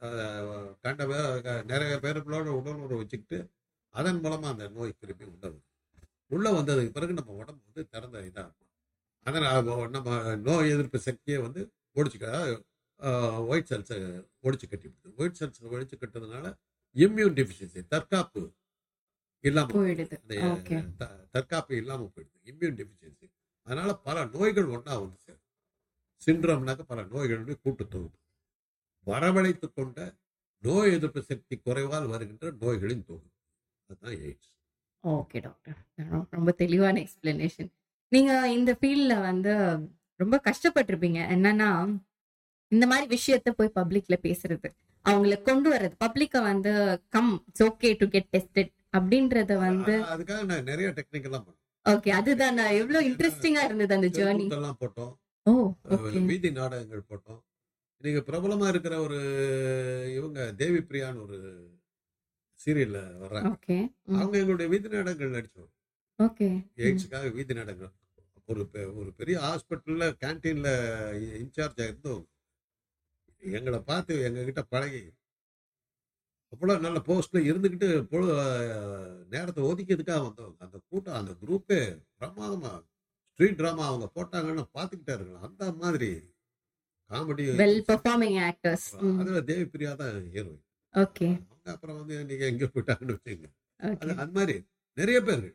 அஹ் 0.00 0.70
கண்ட 0.82 1.00
நிறைய 1.66 1.98
பேருக்குள்ளோட 2.02 2.48
உடலுறவு 2.58 2.96
வச்சுக்கிட்டு 2.96 3.38
அதன் 3.94 4.20
மூலமா 4.22 4.48
அந்த 4.52 4.68
நோய் 4.68 4.98
திருப்பி 5.00 5.24
உள்ள 5.24 5.52
உள்ள 6.30 6.50
வந்ததுக்கு 6.52 6.90
பிறகு 6.90 7.12
நம்ம 7.12 7.32
உடம்பு 7.32 7.62
வந்து 7.66 7.82
திறந்த 7.92 8.18
இதா 8.18 8.42
இருக்கும். 8.44 8.69
அதனால 9.22 9.88
நம்ம 9.88 10.36
நோய் 10.36 10.70
எதிர்ப்பு 10.70 10.98
சக்தியை 10.98 11.40
வந்து 11.40 11.72
ஒடிச்சுக்க 11.94 12.62
ஒயிட் 13.46 13.66
செல்ஸை 13.70 14.26
ஒடிச்சு 14.42 14.62
கட்டிவிடுது 14.70 15.14
ஒயிட் 15.16 15.36
செல்ஸ் 15.40 15.64
ஒடிச்சு 15.64 15.92
கட்டுறதுனால 16.00 16.54
இம்யூன் 16.94 17.32
டெஃபிஷியன்சி 17.32 17.86
தற்காப்பு 17.86 18.52
இல்லாம 19.40 19.72
போயிடுது. 19.72 20.20
அந்த 20.20 20.34
ஓகே. 20.34 20.96
த- 20.96 21.26
தற்காப்பு 21.30 21.76
இல்லாம 21.76 22.12
போயிடுது. 22.14 22.48
இம்யூன் 22.48 22.80
டெஃபிஷியன்சி 22.80 23.30
அதனால 23.62 23.94
பல 23.94 24.24
நோய்கள் 24.24 24.64
ஒண்ணா 24.64 24.98
வந்து 24.98 25.18
சேரும். 25.18 25.44
சிண்ட்ரம்னாக்க 26.26 26.82
பல 26.82 27.02
நோய்களுடைய 27.02 27.56
கூட்டு 27.62 27.88
தொகுப்பு 27.88 28.18
வரவழைத்து 29.06 29.72
கொண்ட 29.72 30.16
நோய் 30.62 30.92
எதிர்ப்பு 30.92 31.22
சக்தி 31.22 31.60
குறைவால் 31.64 32.08
வருகின்ற 32.08 32.52
நோய்களின் 32.52 33.04
தொகுப்பு. 33.04 33.30
அதுதான் 33.86 34.14
எய்ட்ஸ். 34.14 34.50
Okay 35.02 35.40
doctor. 35.40 35.76
ரொம்ப 36.30 36.50
தெளிவான 36.52 37.00
எக்ஸ்பிளனேஷன் 37.00 37.72
நீங்க 38.12 38.32
இந்த 38.58 38.70
ஃபீல்ட்ல 38.78 39.14
வந்து 39.28 39.52
ரொம்ப 40.22 40.36
கஷ்டப்பட்டிருப்பீங்க. 40.48 41.20
என்னன்னா 41.34 41.70
இந்த 42.72 42.84
மாதிரி 42.90 43.06
விஷயத்த 43.16 43.50
போய் 43.58 43.76
பப்ளிக்ல 43.78 44.16
பேசுறது. 44.26 44.68
அவங்கள 45.04 45.36
கொண்டு 45.48 45.68
வர்றது. 45.74 45.94
பப்ளிக்க 46.04 46.42
வந்து 46.50 46.72
come 47.14 47.32
it's 47.48 47.64
okay 47.68 47.90
to 48.00 48.06
get 48.14 48.30
tested 48.36 48.72
அப்படின்றத 48.98 49.52
வந்து 49.66 49.94
அதுக்காக 50.14 50.42
நான் 50.50 50.68
நிறைய 50.70 50.88
டெக்னிக் 50.98 51.26
எல்லாம் 51.28 51.44
பண்ணேன். 51.46 51.58
ஓகே 51.86 52.10
அதுதான் 52.18 52.58
நான் 52.60 52.78
எவ்வளவு 52.80 53.06
இன்ட்ரெஸ்டிங்கா 53.08 53.62
இருந்தது 53.68 53.96
அந்த 53.98 54.08
ஜேர்னி 54.18 54.46
எல்லாம் 54.58 54.80
போட்டோம். 54.82 55.12
ஓ 55.46 55.52
வீதி 56.30 56.50
நாடகங்கள் 56.58 57.08
போட்டோம். 57.10 57.40
இன்னைக்கு 58.02 58.20
பிரபலமா 58.28 58.66
இருக்கிற 58.72 58.94
ஒரு 59.06 59.20
இவங்க 60.18 60.40
தேவி 60.60 60.80
பிரியான்னு 60.90 61.24
ஒரு 61.26 61.38
சீரியல்ல 62.60 63.00
வர்றாங்க. 63.22 63.50
ஓகே 63.54 63.78
அவங்க 64.18 64.34
எங்களுடைய 64.42 64.68
வீதி 64.74 64.88
நாடகங்கள் 64.96 65.36
நடிச்சோம் 65.36 65.70
ஓகே 66.18 66.48
எய்ட்ஸுக்காக 66.84 67.32
வீதி 67.38 67.54
நாடகம் 67.60 67.94
ஒரு 68.50 68.62
ஒரு 69.00 69.10
பெரிய 69.18 69.36
ஹாஸ்பிட்டல்ல 69.44 70.04
கேன்டீன்ல 70.20 70.68
இன்சார்ஜ் 71.40 71.80
இருந்தவங்க 71.84 72.28
எங்களை 73.42 73.78
பார்த்து 73.84 74.14
எங்க 74.26 74.40
கிட்ட 74.44 74.62
பழகி 74.70 75.02
அவ்வளவு 76.52 76.84
நல்ல 76.84 76.98
போஸ்ட்ல 77.06 77.40
இருந்துகிட்டு 77.48 77.88
பொழு- 78.10 78.36
நேரத்தை 79.32 79.60
ஒதுக்கியதுக்காக 79.68 80.22
வந்தவங்க 80.24 80.64
அந்த 80.66 80.78
கூட்டம் 80.88 81.18
அந்த 81.18 81.32
குரூப்பே 81.42 81.80
பிரமாதமா 82.18 82.72
ஸ்ட்ரீட் 83.30 83.58
டிராமா 83.58 83.84
அவங்க 83.86 84.06
போட்டாங்கன்னு 84.16 84.64
பார்த்துக்கிட்டே 84.74 85.14
இருக்கலாம் 85.14 85.46
அந்த 85.48 85.66
மாதிரி 85.82 86.10
காமெடி 87.10 87.44
வெல் 87.60 87.80
பெர்ஃபார்மிங் 87.86 88.38
ஆக்டர்ஸ் 88.48 88.88
அதுல 89.14 89.40
தேவி 89.46 89.64
பிரியா 89.68 89.92
தான் 89.94 90.12
ஹீரோயின் 90.28 90.64
ஓகே 90.94 91.28
அவங்க 91.42 91.68
அப்புறம் 91.74 91.98
வந்து 92.00 92.16
நீங்க 92.30 92.44
எங்க 92.46 92.66
போயிட்டாங்கன்னு 92.68 93.16
வச்சுங்க 93.16 93.48
அது 93.80 94.12
அது 94.18 94.32
மாதிரி 94.36 94.56
நிறைய 94.96 95.18
பேர் 95.22 95.46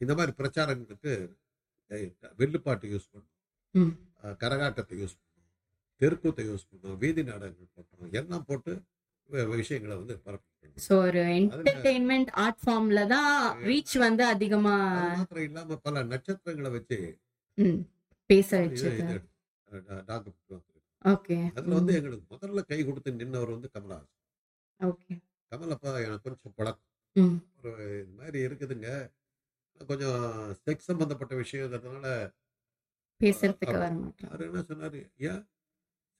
இந்த 0.00 0.12
மாதிரி 0.14 0.32
பிரச்சாரங்களுக்கு 0.38 1.12
அஹ், 1.94 2.08
வில்லுப்பாட்டு 2.38 2.86
யூஸ் 2.90 3.10
பண்ணோம். 3.12 3.32
ம். 3.74 3.92
அஹ், 4.22 4.36
கரகாட்டத்தை 4.40 4.94
யூஸ் 5.00 5.14
பண்ணோம். 5.14 5.48
தெருக்கூத்தை 6.00 6.44
யூஸ் 6.48 6.68
பண்ணோம். 6.70 6.98
வீதி 6.98 7.22
நாடகங்கள் 7.24 7.72
போட்டோம் 7.74 8.14
எல்லாம் 8.14 8.46
போட்டு 8.46 8.72
விஷயங்களை 9.58 9.94
வந்து 9.96 10.14
பரப்பி 10.24 10.50
சோ 10.78 10.94
ஒரு 11.02 11.20
என்டர்டெயின்மெண்ட் 11.34 12.30
ஆர்ட் 12.42 12.60
ஃபார்ம்ல 12.62 13.00
தான் 13.08 13.30
ரீச் 13.64 13.94
வந்து 14.00 14.24
அதிகமா 14.26 14.74
அது 14.96 15.14
மாத்திரம் 15.14 15.46
இல்லாம 15.46 15.76
பல 15.82 16.02
நட்சத்திரங்களை 16.10 16.70
வச்சு 16.70 16.98
பேச 18.30 18.50
வந்து. 18.58 19.20
ஓகே. 21.04 21.36
அதுல 21.52 21.74
வந்து 21.74 21.94
எங்களுக்கு 21.94 22.26
முதல்ல 22.34 22.62
கை 22.66 22.78
கொடுத்து 22.82 23.10
நின்னவர் 23.12 23.54
வந்து 23.54 23.70
கமலஹாசன். 23.74 24.12
ஓகே. 24.80 25.14
கமலப்பா 25.52 25.90
எனக்கு 26.04 26.24
கொஞ்சம் 26.24 26.56
பழக்கம். 26.56 26.90
ஒரு 27.58 27.72
இது 27.98 28.12
மாதிரி 28.16 28.38
இருக்குதுங்க. 28.46 28.88
கொஞ்சம் 29.80 30.20
செக்ஸ் 30.64 30.88
சம்பந்தப்பட்ட 30.88 31.34
விஷயங்கிறதுனால 31.40 32.08
பேசுறதுக்கு 33.20 33.74
வர 33.76 33.90
மாட்டேன் 33.96 34.30
அவர் 34.30 34.46
என்ன 34.46 34.60
சொன்னாரு 34.68 35.00
ஏன்? 35.28 35.42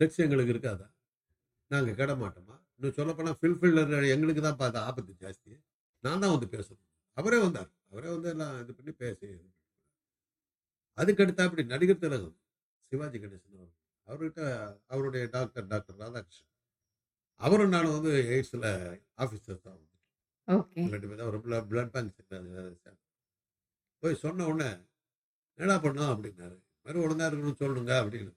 செக்ஸ் 0.01 0.23
எங்களுக்கு 0.25 0.53
இருக்காதா? 0.55 0.87
நாங்க 1.71 1.93
கிட 2.01 2.13
மாட்டோமா 2.23 2.57
இன்னும் 2.77 2.97
சொல்லப்போனா 2.99 3.33
ஃபில்ஃபில்லர் 3.41 3.93
எங்களுக்கு 4.15 4.43
தான் 4.43 4.61
பார்த்த 4.61 4.87
ஆபத்து 4.89 5.13
ஜாஸ்தி. 5.23 5.53
நான் 6.05 6.23
தான் 6.23 6.35
வந்து 6.35 6.49
பேசணும். 6.55 6.85
அவரே 7.17 7.39
வந்தார். 7.45 7.71
அவரே 7.91 8.09
வந்து 8.15 8.29
எல்லாம் 8.33 8.55
இது 8.63 8.73
பண்ணி 8.75 8.93
பேசி 9.03 9.29
அதுக்கு 10.99 11.23
அடுத்து 11.25 11.45
அப்படி 11.47 11.63
நடிகர் 11.71 12.03
திலகம் 12.03 12.35
சிவாஜி 12.93 13.19
கணேசன் 13.19 13.57
அவர் 13.57 13.73
அவர்கிட்ட 14.09 14.41
அவருடைய 14.93 15.25
டாக்டர் 15.35 15.67
டாக்டர் 15.73 15.99
ராதாகிருஷ்ணன். 16.03 16.51
அவரும் 17.41 17.75
நானும் 17.75 17.97
வந்து 17.97 18.13
எய்ட்ஸில் 18.35 18.69
ஆஃபீஸர் 19.25 19.65
தான் 19.67 19.81
ரெண்டு 20.95 21.09
பேரும் 21.11 21.45
பிளட் 21.45 21.69
பிளட் 21.71 21.93
பேங்க் 21.95 22.21
போய் 24.05 24.23
சொன்ன 24.23 24.47
உடனே 24.47 24.71
என்னடா 25.59 25.77
பண்ணோம் 25.83 26.13
அப்படின்னாரு. 26.13 26.57
"இது 26.61 26.85
மாதிரி 26.85 27.05
ஒழுங்கா 27.05 27.27
இருக்கணும்னு 27.29 27.61
சொல்லுங்க 27.63 27.93
அப்படின்னு. 28.03 28.33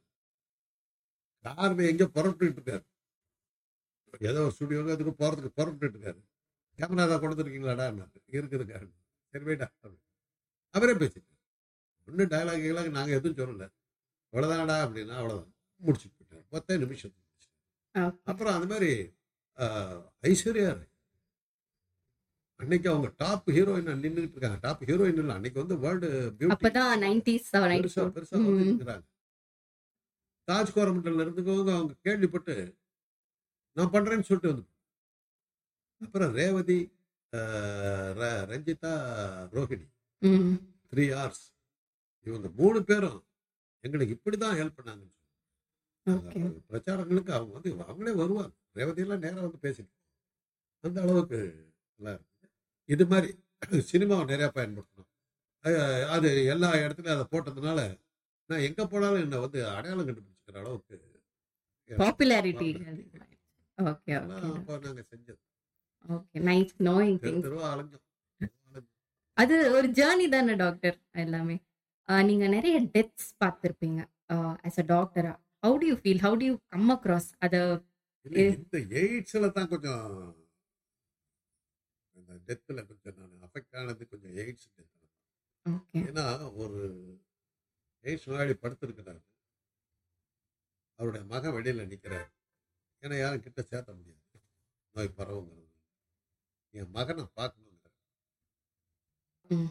காரில் 1.45 1.89
எங்க 1.91 2.03
புறப்பட்டுட்டு 2.15 2.59
இருக்காரு. 2.59 2.85
ஏதோ 4.19 4.41
ஸ்டுடியோங்க 4.55 4.91
அதுக்கு 4.91 5.13
போறதுக்கு 5.23 5.51
புறப்பட்டுட்டு 5.57 5.97
இருக்காரு. 5.97 6.21
கேமரா 6.77 7.05
தான் 7.07 7.21
கொடுத்துருக்கீங்களாடா? 7.21 7.85
இருக்குதுங்க 8.31 8.75
சரி 9.31 9.43
போயிட்டா. 9.43 9.67
அவரே 10.75 10.93
பேசிட்டு 10.93 11.31
ஒன்றும் 12.07 12.29
டயலாக் 12.29 12.63
கீழாக் 12.63 12.89
நாங்கள் 12.89 13.17
எதுவும் 13.19 13.39
சொல்லல. 13.39 13.63
அவ்வளோதானடா 14.33 14.77
அப்படின்னா 14.85 15.15
அவ்வளோதான் 15.19 15.53
முடிச்சுட்டு 15.85 16.17
போயிட்டார். 16.17 16.45
பத்தே 16.49 16.77
நிமிஷம் 16.77 17.15
அப்புறம் 18.23 18.53
அந்த 18.53 18.67
மாதிரி 18.73 18.91
ஐஸ்வர்யா 20.21 20.69
ராய். 20.77 20.91
அன்னைக்கு 22.59 22.87
அவங்க 22.89 23.09
டாப் 23.17 23.49
ஹீரோயின் 23.49 23.89
நின்றுட்டு 23.95 24.35
இருக்காங்க. 24.35 24.59
டாப் 24.61 24.83
ஹீரோயின் 24.83 25.19
இல்லை 25.21 25.33
அன்னைக்கு 25.35 25.61
வந்து 25.63 25.75
வேர்ல்டு 25.83 26.07
பெருசா 27.75 28.05
பெருசா 28.15 28.37
இருக்கிறாங்க 28.65 29.05
தாஜ் 30.47 30.73
கோரமண்டல்ல 30.75 31.23
இருந்துக்கவங்க 31.25 31.71
அவங்க 31.77 31.95
கேள்விப்பட்டு 32.01 32.55
நான் 33.77 33.93
பண்றேன்னு 33.93 34.27
சொல்லிட்டு 34.27 34.51
வந்து 34.53 34.65
அப்புறம் 36.01 36.31
ரேவதி 36.33 36.79
ரஞ்சிதா 38.51 38.93
ரோஹிணி 39.53 39.87
த்ரீ 40.93 41.05
ஹார்ஸ் 41.11 41.43
இவங்க 42.27 42.47
மூணு 42.59 42.79
பேரும் 42.83 43.19
எங்களுக்கு 43.83 44.15
இப்படிதான் 44.17 44.57
ஹெல்ப் 44.59 44.77
பண்ணாங்க 44.79 45.05
ஓகே 46.07 46.41
பிரச்சாரங்களுக்கு 46.69 47.31
அவங்க 47.37 47.53
வந்து 47.57 47.71
அவங்களே 47.85 48.13
வருவாங்க. 48.21 48.53
ரேவதி 48.75 49.01
எல்லாம் 49.05 49.23
நேரா 49.25 49.39
வந்து 49.41 49.59
பேசிட்டு 49.65 49.93
அந்த 50.83 50.97
அளவுக்கு 51.01 51.39
நல்லா 51.99 52.11
இருக்கு. 52.13 52.33
இது 52.89 53.03
மாதிரி 53.11 53.29
சினிமாவை 53.91 54.25
நிறைய 54.31 54.47
பயன்படுத்தணும். 54.57 55.11
அது 56.15 56.29
எல்லா 56.53 56.69
இடத்துலயும் 56.83 57.15
அதை 57.17 57.25
போட்டதுனால 57.33 57.79
நான் 58.49 58.65
எங்க 58.67 58.81
போனாலும் 58.91 59.23
என்னை 59.25 59.39
வந்து 59.45 59.59
அடையாளம் 59.75 60.07
கண்டுபிடிச்சிக்கிற 60.07 60.59
அளவுக்கு 60.63 60.95
பாப்புலாரிட்டி 61.89 62.69
ஓகே 63.77 64.13
அப்போ 64.19 64.75
நாங்க 64.85 65.01
செஞ்சது. 65.11 65.39
ஓகே 66.05 66.37
நைஸ் 66.49 66.75
நோயிங் 66.87 67.19
அலைஞ்சோம் 67.71 68.05
அது 69.37 69.55
ஒரு 69.77 69.87
ஜேர்னி 69.97 70.25
தானே 70.35 70.53
டாக்டர் 70.61 70.95
எல்லாமே. 71.23 71.55
நீங்க 72.29 72.45
நிறைய 72.55 72.77
டெத்ஸ் 72.95 73.29
பார்த்திருப்பீங்க. 73.41 73.99
ஆஸ் 74.67 74.79
அ 74.83 74.85
டாக்டரா 74.93 75.33
how 75.65 75.75
do 75.81 75.87
you 75.91 75.95
feel 76.01 76.23
how 76.25 76.37
do 76.41 76.47
you 76.49 76.55
come 76.73 76.89
across 76.95 77.29
அத 77.45 77.55
இந்த 78.25 78.77
எய்ட்ஸ்ல 79.01 79.49
தான் 79.57 79.69
கொஞ்சம் 79.73 80.05
டெத்தில் 82.47 82.87
கொஞ்சம் 82.87 83.15
நான். 83.15 83.49
அஃபெக்ட் 83.49 83.77
ஆனது 83.77 84.07
கொஞ்சம் 84.07 84.31
எய்ட்ஸ் 84.31 84.69
டெத் 84.75 84.95
ஓகே. 85.69 85.93
ஏன்னா 85.93 86.55
ஒரு 86.55 86.77
எய்ட்ஸ் 88.03 88.29
நோயாளி 88.29 88.51
படுத்திருக்கிறாரு. 88.51 89.21
அவருடைய 90.95 91.25
மகன் 91.25 91.53
வெளியில 91.53 91.91
நிக்கிறாரு. 91.93 92.31
ஏன்னா 93.01 93.19
யாரும் 93.19 93.41
கிட்ட 93.41 93.61
சேர்த்த 93.61 93.93
முடியாது. 93.93 94.21
நோய் 94.91 95.13
பரவுங்கிறது. 95.17 95.65
என் 96.71 96.89
மகனை 96.89 97.23
பார்க்கணுங்கிறார். 97.35 97.97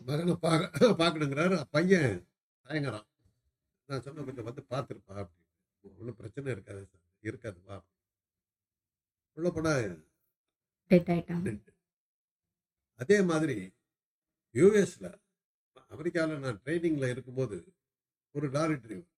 மகனை 0.04 0.34
பார்க்க 0.34 0.86
பார்க்கணுங்கிறாரு. 0.86 1.64
பையன் 1.70 2.28
தயங்குறான். 2.64 3.06
நான் 3.86 4.00
சொன்ன 4.00 4.22
கொஞ்சம் 4.22 4.44
வந்து 4.44 4.66
பார்த்துருப்பா 4.70 5.08
அப்படின்னு. 5.08 5.44
ஒன்றும் 5.98 6.16
பிரச்சனை 6.16 6.52
இருக்காது 6.52 6.86
சார். 6.86 7.00
இருக்காது 7.20 7.62
வா 7.62 7.84
உள்ள 9.32 9.50
போனா 9.50 9.76
டெட் 10.86 11.08
ஆயிட்டாங்க 11.08 11.74
அதே 13.00 13.18
மாதிரி 13.30 13.56
யூஎஸ்ல 14.54 15.06
அமெரிக்காவில் 15.94 16.44
நான் 16.44 16.60
ட்ரைனிங்ல 16.64 17.06
இருக்கும்போது 17.14 17.56
ஒரு 18.34 18.46
லாரி 18.54 18.76
டிரைவர் 18.84 19.10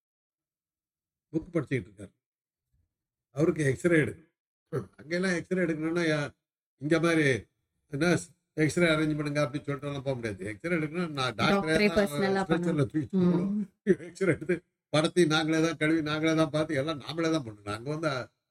புக் 1.33 1.53
படிச்சுக்கிட்டு 1.55 1.89
இருக்காரு. 1.91 2.13
அவருக்கு 3.37 3.63
எக்ஸ்ரே 3.71 3.99
எடுக்கணும். 4.05 4.89
அங்கெல்லாம் 5.01 5.37
எக்ஸ்ரே 5.41 5.65
எடுக்கணும்னா 5.67 6.05
இங்க 6.83 6.97
மாதிரி 7.05 7.27
என்ன 7.93 8.11
எக்ஸ்ரே 8.65 8.87
அரேஞ்ச் 8.95 9.19
பண்ணுங்க 9.19 9.41
அப்படின்னு 9.45 9.67
சொல்லிட்டு 9.69 10.07
போக 10.07 10.15
முடியாது. 10.19 10.41
எக்ஸ்ரே 10.53 10.77
எடுக்கணும் 10.79 11.15
நான் 11.19 11.37
டாக்டரே. 11.41 11.75
எக்ஸ்ரே 14.09 14.33
எடுத்து 14.37 14.57
படத்தை 14.93 15.25
நாங்களே 15.35 15.61
தான் 15.67 15.79
கழுவி 15.83 16.03
நாங்களே 16.11 16.35
தான் 16.41 16.55
பார்த்து 16.57 16.79
எல்லாம் 16.83 17.01
நாமளே 17.05 17.31
தான் 17.37 17.47
பண்ணணும். 17.47 17.75
அங்கே 17.77 17.91
வந்து 17.95 18.11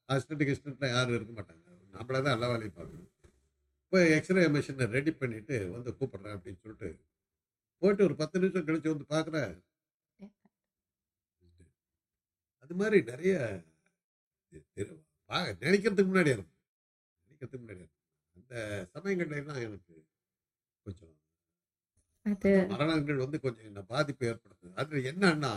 அசிஸ்டன்ட் 0.09 0.47
கிஸ்டன்ட்ல 0.49 0.89
யாரும் 0.95 1.15
இருக்க 1.17 1.33
மாட்டாங்க. 1.39 1.63
நாமளே 1.95 2.19
தான் 2.25 2.35
எல்லா 2.37 2.49
வேலையும் 2.53 2.77
பார்க்கணும். 2.79 3.11
இப்போ 3.87 3.99
எக்ஸ்ரே 4.15 4.41
மிஷினை 4.53 4.85
ரெடி 4.95 5.11
பண்ணிட்டு 5.19 5.55
வந்து 5.75 5.89
கூப்பிடுறேன் 5.99 6.35
அப்படின்னு 6.37 6.61
சொல்லிட்டு 6.63 6.89
போயிட்டு 7.81 8.05
ஒரு 8.07 8.15
பத்து 8.21 8.39
நிமிஷம் 8.41 8.65
கழிச்சு 8.67 8.91
வந்து 8.93 9.05
பார்க்குறேன். 9.13 9.53
அது 12.63 12.75
மாதிரி 12.81 12.97
நிறைய 13.11 13.33
நினைக்கிறதுக்கு 15.63 16.09
முன்னாடி 16.11 16.33
இருக்கும் 16.35 16.55
நினைக்கிறதுக்கு 17.25 17.63
முன்னாடி 17.63 17.81
இருக்கும் 17.83 18.03
அந்த 18.37 18.53
சமயங்கள்ல 18.95 19.39
எல்லாம் 19.41 19.63
எனக்கு 19.67 19.93
கொஞ்சம் 20.85 21.15
மரணங்கள் 22.73 23.23
வந்து 23.25 23.37
கொஞ்சம் 23.45 23.67
என்ன 23.69 23.81
பாதிப்பு 23.93 24.23
ஏற்படுத்துது. 24.31 24.73
அது 24.81 25.03
என்னன்னா 25.11 25.53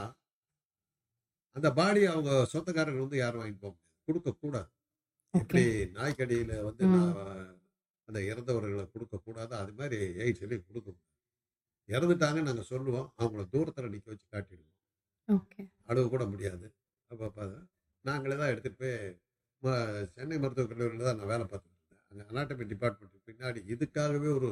அந்த 1.57 1.69
பாடி 1.79 2.03
அவங்க 2.13 2.31
சொந்தக்காரர்கள் 2.53 3.07
வந்து 3.07 3.19
யாரும் 3.25 3.41
வாங்கிட்டு 3.43 3.65
போக 3.65 3.73
முடியாது. 3.75 3.97
கொடுக்க 4.09 4.31
கூடாது 4.35 4.71
எப்படி 5.35 5.65
நாய்க்கடியில 5.99 6.53
வந்து. 6.69 6.85
நான் 6.95 7.59
அந்த 8.11 8.21
இறந்தவர்களை 8.31 8.85
கொடுக்க 8.95 9.17
கூடாது 9.27 9.55
அது 9.63 9.73
மாதிரி 9.81 9.99
எய்ட்ஸ்ல 10.25 10.59
கொடுக்க 10.69 10.89
கூடாது 10.89 11.07
இறந்துட்டாங்க 11.89 12.41
நாங்க 12.49 12.63
சொல்லுவோம். 12.73 13.07
அவங்கள 13.21 13.43
தூரத்துல 13.55 13.89
நிக்க 13.95 14.07
வச்சு 14.13 14.27
காட்டிடுவோம். 14.35 14.77
அழுவ 15.91 16.05
கூட 16.13 16.25
முடியாது. 16.33 16.67
அப்போ 17.11 17.45
நாங்களே 18.05 18.37
தான் 18.41 18.53
எடுத்துகிட்டு 18.53 18.89
போய் 19.63 19.81
சென்னை 20.15 20.37
மருத்துவக் 20.43 20.71
கல்லூரியில் 20.73 21.09
தான் 21.09 21.19
நான் 21.21 21.31
வேலை 21.33 21.45
பார்த்துட்டு 21.51 21.77
இருந்தேன். 21.77 22.05
அங்கே 22.11 22.25
அனாட்டமி 22.31 22.65
டிபார்ட்மெண்ட் 22.73 23.27
பின்னாடி 23.31 23.61
இதுக்காகவே 23.75 24.31
ஒரு 24.39 24.51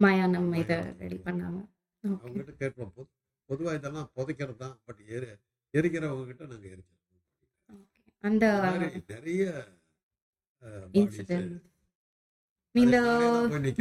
மயானம் 0.00 0.50
இத 0.62 0.72
ரெடி 1.02 1.18
பண்ணாங்க 1.26 1.60
அவங்ககிட்ட 2.04 2.52
கேட்போம். 2.62 2.92
பொது 2.96 3.08
பொதுவாக 3.50 3.78
இதெல்லாம் 3.78 4.10
புதைக்கிறது 4.16 4.58
தான் 4.64 4.76
பட் 4.86 5.00
எரி 5.16 5.28
எரிக்கிறவங்க 5.74 6.26
கிட்ட 6.30 6.44
நாங்கள் 6.52 6.72
எரிச்சோம் 6.74 6.96
அந்த 8.24 8.44
நிறைய 9.12 9.42
இந்த. 12.74 12.96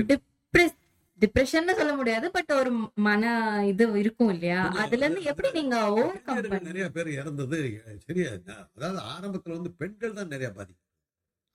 டிப்ரெஸ் 0.02 0.76
டிப்ரெஷன் 1.20 1.78
சொல்ல 1.78 1.94
முடியாது 1.96 2.28
பட் 2.32 2.52
ஒரு 2.54 2.72
மன 3.02 3.22
இது 3.66 3.84
இருக்கும் 4.00 4.30
இல்லையா? 4.30 4.60
இல்ல, 4.66 4.82
அதுல 4.84 5.06
இருந்து 5.06 5.30
எப்படி 5.32 5.50
நீங்க 5.52 5.78
ஓவர் 5.94 6.20
கம் 6.26 6.68
நிறைய 6.68 6.88
பேர் 6.90 7.10
இறந்தது 7.16 7.60
சரியா? 8.06 8.32
அதாவது 8.76 9.00
ஆரம்பத்துல 9.14 9.58
வந்து 9.58 9.72
பெண்கள் 9.74 10.14
தான் 10.14 10.32
நிறைய 10.34 10.50
பாதிக்கும் 10.52 10.86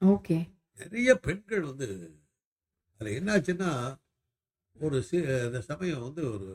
ஓகே. 0.02 0.38
நிறைய 0.80 1.10
பெண்கள் 1.20 1.62
வந்து 1.62 1.88
அதுல 2.92 3.12
என்னாச்சுன்னா 3.18 3.70
ஒரு 4.76 4.98
இந்த 5.42 5.60
சமயம் 5.68 6.04
வந்து 6.04 6.22
ஒரு 6.30 6.48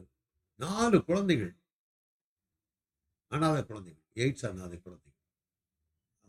நாலு 0.60 0.98
குழந்தைகள். 1.06 1.54
அனாதை 3.32 3.62
குழந்தைகள் 3.64 4.04
எய்ட்ஸ் 4.18 4.46
அனாதை 4.50 4.78
குழந்தைகள். 4.80 5.14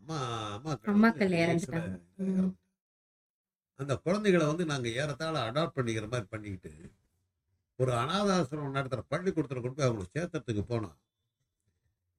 அம்மா 0.01 0.19
அம்மா 0.55 0.73
அம்மாக்கள் 0.89 1.35
இறந்துட்டாங்க. 1.39 1.97
ம். 2.25 2.51
அந்த 3.81 3.95
குழந்தைகளை 3.97 4.45
வந்து 4.47 4.65
நாங்கள் 4.65 4.97
ஏறத்தாழ 5.01 5.37
அடாப்ட் 5.49 5.77
பண்ணிக்கிற 5.77 6.07
மாதிரி 6.13 6.29
பண்ணிக்கிட்டு 6.31 6.73
ஒரு 7.79 7.93
அனாதாசிரமம் 7.93 8.77
நடத்துற 8.79 9.03
பள்ளிக்கூடத்துல 9.13 9.61
கொண்டு 9.63 9.77
போய் 9.79 9.89
அவங்களை 9.89 10.07
சேர்த்துறதுக்கு 10.17 10.65
போனோம் 10.73 10.97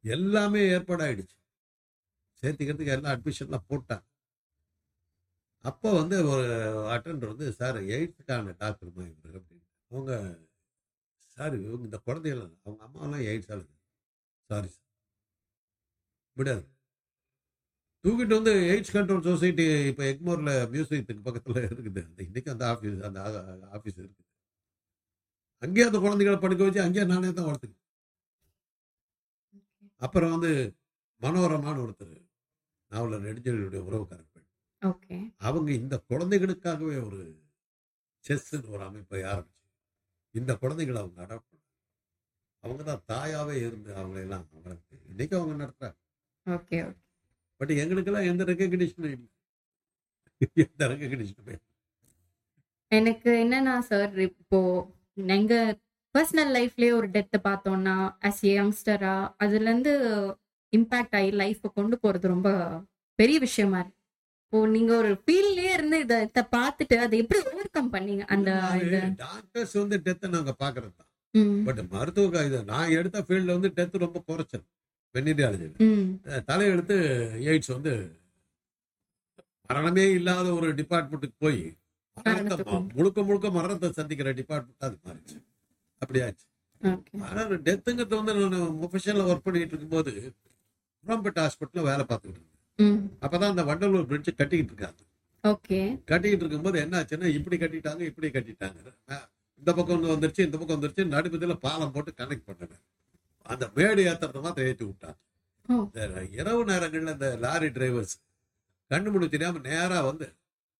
எல்லாமே 0.03 0.61
ஏற்பாடாயிடுச்சு. 0.75 1.35
சேர்த்துக்கிறதுக்கு 2.43 2.93
எல்லாம் 2.95 3.13
அட்மிஷன்லாம் 3.15 3.67
போட்டாங்க. 3.71 4.05
அப்போ 5.65 5.89
வந்து 5.99 6.17
ஒரு 6.31 6.45
அட்டண்டர் 6.95 7.31
வந்து 7.33 7.47
சார் 7.53 7.77
எய்ட்ஸுக்கான 7.95 8.53
டாக்டர் 8.57 8.89
இவர் 8.89 9.37
அப்படின்னு. 9.39 9.65
அவங்க 9.91 10.11
சார் 11.37 11.53
இவங்க 11.65 11.85
இந்த 11.89 11.99
குழந்தைகள் 12.07 12.43
அவங்க 12.63 12.81
அம்மாவெல்லாம் 12.87 13.25
எய்ட்ஸ் 13.29 13.51
ஆளுங்க 13.53 13.75
சாரி 14.49 14.69
சார் 14.75 14.87
விடாது 16.37 16.63
தூக்கிட்டு 18.05 18.33
வந்து 18.37 18.51
எய்ட்ஸ் 18.71 18.93
கண்ட்ரோல் 18.95 19.25
சொசைட்டி 19.27 19.65
இப்போ 19.89 20.03
எக்மோரில் 20.11 20.51
மியூசியத்துக்கு 20.73 21.25
பக்கத்தில் 21.27 21.57
இருக்குது. 21.69 22.01
அந்த 22.07 22.19
இன்னைக்கு 22.27 22.49
அந்த 22.53 22.65
ஆஃபீஸ் 22.73 22.99
அந்த 23.07 23.19
ஆஃபீஸ் 23.75 23.99
இருக்குது. 24.01 24.25
அங்கேயே 25.63 25.87
அந்த 25.89 25.99
குழந்தைகளை 26.05 26.37
படுக்க 26.43 26.61
வச்சு 26.67 26.85
அங்கேயே 26.85 27.05
நானே 27.11 27.31
தான் 27.31 27.47
வளர்த்துக்கு 27.49 27.77
அப்புறம் 30.01 30.33
வந்து 30.35 30.51
மனோரமான்னு 31.21 31.83
ஒருத்தர் 31.85 32.15
நாவலர் 32.91 33.25
நெடுஞ்செழியுடைய 33.25 33.81
உறவுக்காரர் 33.87 34.29
பெண் 34.33 34.47
ஓகே. 34.81 35.17
அவங்க 35.47 35.69
இந்த 35.81 35.95
குழந்தைகளுக்காகவே 36.11 36.95
ஒரு 37.07 37.19
செஸ்ன்னு 38.25 38.71
ஒரு 38.75 38.83
அமைப்பை 38.87 39.21
ஆரம்பிச்சு 39.33 39.57
இந்த 40.35 40.51
குழந்தைகளை 40.61 40.99
அவங்க 41.03 41.19
அடாப்ட் 41.25 41.57
அவங்க 42.63 42.81
தான் 42.83 43.03
தாயாவே 43.11 43.55
இருந்து 43.67 43.91
அவங்களை 43.99 44.21
எல்லாம் 44.25 44.47
வளர்த்து 44.63 44.95
இன்னைக்கு 45.11 45.35
அவங்க 45.39 45.53
நடத்துறாங்க. 45.63 45.97
ஓகே. 46.47 46.79
பட் 47.59 47.73
எங்களுக்கெல்லாம் 47.81 48.29
எந்த 48.31 48.43
ரெக்கக்னிஷனும் 48.49 49.13
இல்லை. 49.15 49.29
எந்த 50.65 50.81
ரெக்கக்னிஷனுமே 50.91 51.55
எனக்கு 52.91 53.31
என்னன்னா 53.43 53.73
சார் 53.89 54.13
இப்போ 54.27 54.59
எங்க 55.37 55.53
பர்சனல் 56.15 56.51
லைஃப்லயே 56.57 56.91
ஒரு 56.99 57.07
டெத்தை 57.15 57.39
பார்த்தோம்னா 57.47 57.95
அஸ் 58.27 58.43
யங்ஸ்டரா 58.49 59.15
அதுல 59.43 59.67
இருந்து 59.69 59.91
இம்பாக்ட் 60.73 61.15
ஆகி 61.19 61.29
லைஃப் 61.41 61.65
கொண்டு 61.77 61.95
போறது 62.03 62.33
ரொம்ப 62.33 62.49
பெரிய 63.19 63.37
விஷயமா 63.45 63.77
இருக்கு. 63.81 63.95
இப்போ 64.43 64.59
நீங்க 64.75 64.91
ஒரு 65.01 65.11
ஃபீல்ட்லயே 65.23 65.71
இருந்து 65.77 65.97
இத 66.05 66.15
பார்த்துட்டு 66.55 66.95
அதை 67.05 67.15
எப்படி 67.23 67.39
ஓவர் 67.51 67.75
கம் 67.75 67.91
பண்ணீங்க? 67.95 68.23
அந்த 68.35 68.49
டாக்டர்ஸ் 69.23 69.75
வந்து 69.81 69.97
டெத்தை 70.07 70.29
நாங்க 70.35 70.53
பாக்குறது 70.63 70.93
தான் 70.99 71.07
பட் 71.67 71.81
மருத்துவ 71.93 72.43
இது 72.49 72.59
நான் 72.71 72.95
எடுத்த 72.99 73.23
ஃபீல்ட்ல 73.27 73.55
வந்து 73.57 73.71
டெத் 73.77 74.03
ரொம்ப 74.05 74.19
குறைச்சது. 74.29 74.65
வெந்நீரியாலஜியில் 75.15 75.77
ம், 75.85 76.07
தலையெழுத்து 76.49 76.95
எய்ட்ஸ் 77.47 77.73
வந்து 77.75 77.93
மரணமே 79.69 80.05
இல்லாத 80.17 80.47
ஒரு 80.57 80.67
டிபார்ட்மெண்ட்டுக்கு 80.79 81.37
போய் 81.39 81.59
மரணத்தை. 82.17 82.75
முழுக்க 82.95 83.19
முழுக்க 83.23 83.47
மரணத்தை 83.57 83.89
சந்திக்கிற 83.97 84.29
டிபார்ட்மெண்ட் 84.39 84.85
அது 84.87 84.97
மாறிச்சு 85.05 85.37
அப்படியாச்சு 86.01 86.45
ஆனால் 87.27 87.53
டெத்துங்கிறது 87.65 88.19
வந்து 88.19 88.33
நான் 88.53 88.75
ப்ரொஃபஷனில் 88.79 89.27
ஒர்க் 89.29 89.45
பண்ணிட்டு 89.45 89.73
இருக்கும்போது 89.73 90.11
குரம்பேட் 91.03 91.41
ஹாஸ்பிட்டலில் 91.41 91.87
வேலை 91.89 92.03
பார்த்துக்கிட்டு 92.05 92.41
இருந்தேன். 92.41 92.55
அப்பதான் 93.25 93.51
அந்த 93.53 93.63
வண்டலூர் 93.69 94.07
பிரிட்ஜ் 94.09 94.31
கட்டிக்கிட்டு 94.39 94.73
இருக்காங்க. 94.73 95.01
கட்டிக்கிட்டு 96.11 96.43
இருக்கும்போது 96.43 96.77
என்ன 96.83 96.97
ஆச்சுன்னா 96.99 97.29
இப்படி 97.37 97.57
கட்டிட்டாங்க 97.61 98.01
இப்படி 98.11 98.29
கட்டிட்டாங்க. 98.35 98.79
இந்த 99.61 99.71
பக்கம் 99.77 100.03
வந்துருச்சு 100.13 100.45
இந்த 100.47 100.57
பக்கம் 100.57 100.77
வந்துருச்சு 100.77 101.05
நடுப்பதில் 101.13 101.61
பாலம் 101.65 101.93
போட்டு 101.95 102.11
கனெக்ட் 102.19 102.47
பண்ணேன் 102.49 102.81
அந்த 103.49 103.65
மேடு 103.77 104.01
மாத்திரம் 104.45 104.69
ஏற்றி 104.71 104.85
விட்டாங்க. 104.85 105.17
இரவு 106.39 106.61
நேரங்கள்ல 106.65 107.13
இந்த 107.17 107.29
லாரி 107.43 107.69
டிரைவர்ஸ் 107.77 108.15
கண்ணு 108.91 109.09
முடி 109.13 109.27
தெரியாம 109.29 109.61
நேரா 109.69 109.97
வந்து 110.01 110.27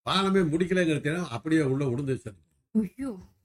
பாலமே 0.06 0.42
முடிக்கலைங்கிறது 0.52 1.06
தெரியாம 1.08 1.32
அப்படியே 1.38 1.64
உள்ள 1.74 1.84
விழுந்துச்சு 1.92 2.32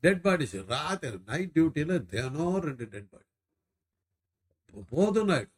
டெட் 0.04 0.22
பாடிஸ் 0.24 0.56
ராத்திரி 0.72 1.18
நைட் 1.30 1.52
டியூட்டியில 1.56 1.94
தினம் 2.12 2.58
ரெண்டு 2.66 2.86
டெட் 2.94 3.10
பாடி 3.12 3.28
போதும் 4.92 5.32
ஆயிடும் 5.36 5.52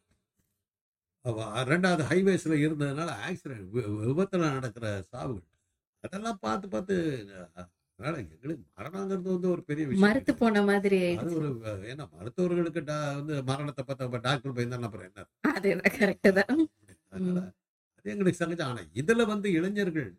ரெண்டாவது 1.71 2.03
ஹைவேஸ்ல 2.09 2.57
இருந்ததுனால 2.63 3.09
ஆக்சிடென்ட் 3.27 3.71
விபத்துல 4.03 4.43
நடக்கிற 4.55 4.85
சாவுகள். 5.11 5.47
அதெல்லாம் 6.03 6.39
பார்த்து 6.41 6.67
பார்த்து 6.75 6.95
அதனால 7.99 8.15
எங்களுக்கு 8.25 8.63
மரணங்கிறது 8.73 9.29
வந்து 9.29 9.49
ஒரு 9.49 9.61
பெரிய 9.63 9.83
விஷயம். 9.85 10.03
மறுத்து. 10.05 10.31
போன 10.35 10.61
மாதிரி 10.63 10.99
அது 11.15 11.31
ஒரு 11.37 11.47
ஏன்னா 11.87 12.05
மருத்துவர்களுக்கு 12.13 12.81
டா- 12.89 13.15
வந்து 13.15 13.35
மரணத்தை 13.43 13.83
பார்த்தா 13.83 14.19
டாக்டர் 14.21 14.55
பயந்தாலும் 14.57 14.87
அப்புறம் 14.87 15.07
என்ன? 15.07 15.25
அதேதான் 15.51 15.95
கரெக்ட் 15.97 16.29
தான். 16.39 16.61
அது 17.13 17.29
எங்களுக்கு 18.05 18.39
சகஜம். 18.39 18.67
ஆனா 18.67 18.81
இதுல 18.95 19.25
வந்து 19.27 19.47
இளைஞர்கள் 19.51 20.09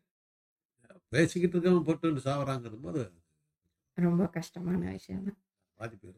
பேசிக்கிட்டு 1.12 1.54
இருக்கவங்க 1.56 1.84
போட்டு 1.84 2.26
சாவறாங்கிறது 2.26 2.80
போது 2.82 3.02
ரொம்ப 3.98 4.24
கஷ்டமான 4.30 4.80
விஷயம் 4.90 5.24
தான். 5.24 5.38
பாதிப்பு 5.78 6.16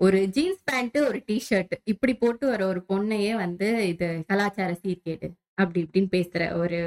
ஒரு 0.00 0.18
ஜீன்ஸ் 0.28 0.62
பேண்ட் 0.64 0.96
ஒரு 1.02 1.18
டிஷர்ட் 1.26 1.74
இப்படி 1.84 2.14
போட்டு 2.16 2.44
வர 2.46 2.62
ஒரு 2.66 2.80
பொண்ணையே 2.88 3.32
வந்து 3.36 3.66
இது 3.88 4.06
கலாச்சார 4.28 4.72
சீர்கேடு 4.80 5.28
அப்படி 5.54 5.80
இப்படின்னு 5.84 6.10
பேசுற 6.12 6.52
ஒரு 6.56 6.78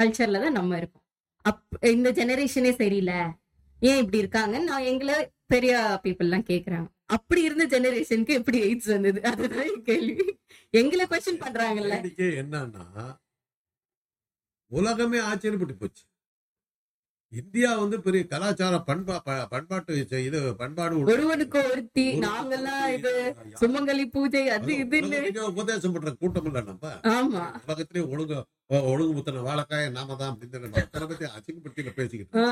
கல்ச்சர்ல 0.00 0.40
தான் 0.40 0.52
நம்ம 0.52 0.76
இருக்கோம். 0.76 1.04
அப் 1.42 1.84
இந்த 1.84 2.12
ஜெனரேஷனே 2.12 2.74
சரியில்லை. 2.74 3.14
ஏன் 3.80 3.96
இப்படி 3.96 4.18
இருக்காங்க 4.18 4.58
நான் 4.58 4.82
எங்களை 4.82 5.30
பெரிய 5.46 6.00
பீப்புள் 6.02 6.44
எல்லாம் 6.46 6.92
அப்படி 7.06 7.42
இருந்த 7.42 7.80
ஜெனரேஷனுக்கு 7.80 8.28
எப்படி 8.28 8.62
எய்ட்ஸ் 8.62 8.86
வந்தது? 8.86 9.22
அதுதான் 9.22 9.82
கேள்வி. 9.82 10.38
எங்களை 10.70 11.06
கொஸ்டின் 11.06 11.42
பண்றாங்கல்ல. 11.42 12.10
என்னன்னா 12.16 13.16
உலகமே 14.66 15.18
ஆச்சரியப்பட்டு 15.18 15.72
போச்சு. 15.78 16.04
இந்தியா 17.32 17.68
வந்து 17.76 17.96
பெரிய 18.00 18.22
கலாச்சார 18.26 18.76
பண்பா 18.86 19.16
பண்பாட்டு 19.50 19.96
இது- 20.20 20.40
பண்பாடு 20.54 20.94
ஒருவனுக்கு 21.06 21.58
ஒருத்தி 21.66 22.04
நாங்கெல்லாம் 22.20 22.86
இது 22.94 23.12
சுமங்கலி 23.60 24.04
பூஜை 24.10 24.42
அது 24.48 24.72
இதுன்னு 24.80 25.20
உபதேசம் 25.50 25.92
பண்ற 25.92 26.12
கூட்டம் 26.14 26.44
இல்ல 26.44 26.60
நம்ம. 26.62 26.90
ஆமா. 27.12 27.42
உலகத்திலேயே 27.62 28.06
ஒழுங்கு 28.08 28.38
ஒழுங்கு 28.88 29.12
முத்தின 29.14 29.44
வாழைக்காய 29.44 29.90
நாம 29.90 30.16
தான் 30.16 30.32
அப்படின்னு 30.32 30.72
பத்தி 31.04 31.26
அசிங்கப்படுத்தி 31.32 31.94
பேசிக்கிட்டு 31.94 32.42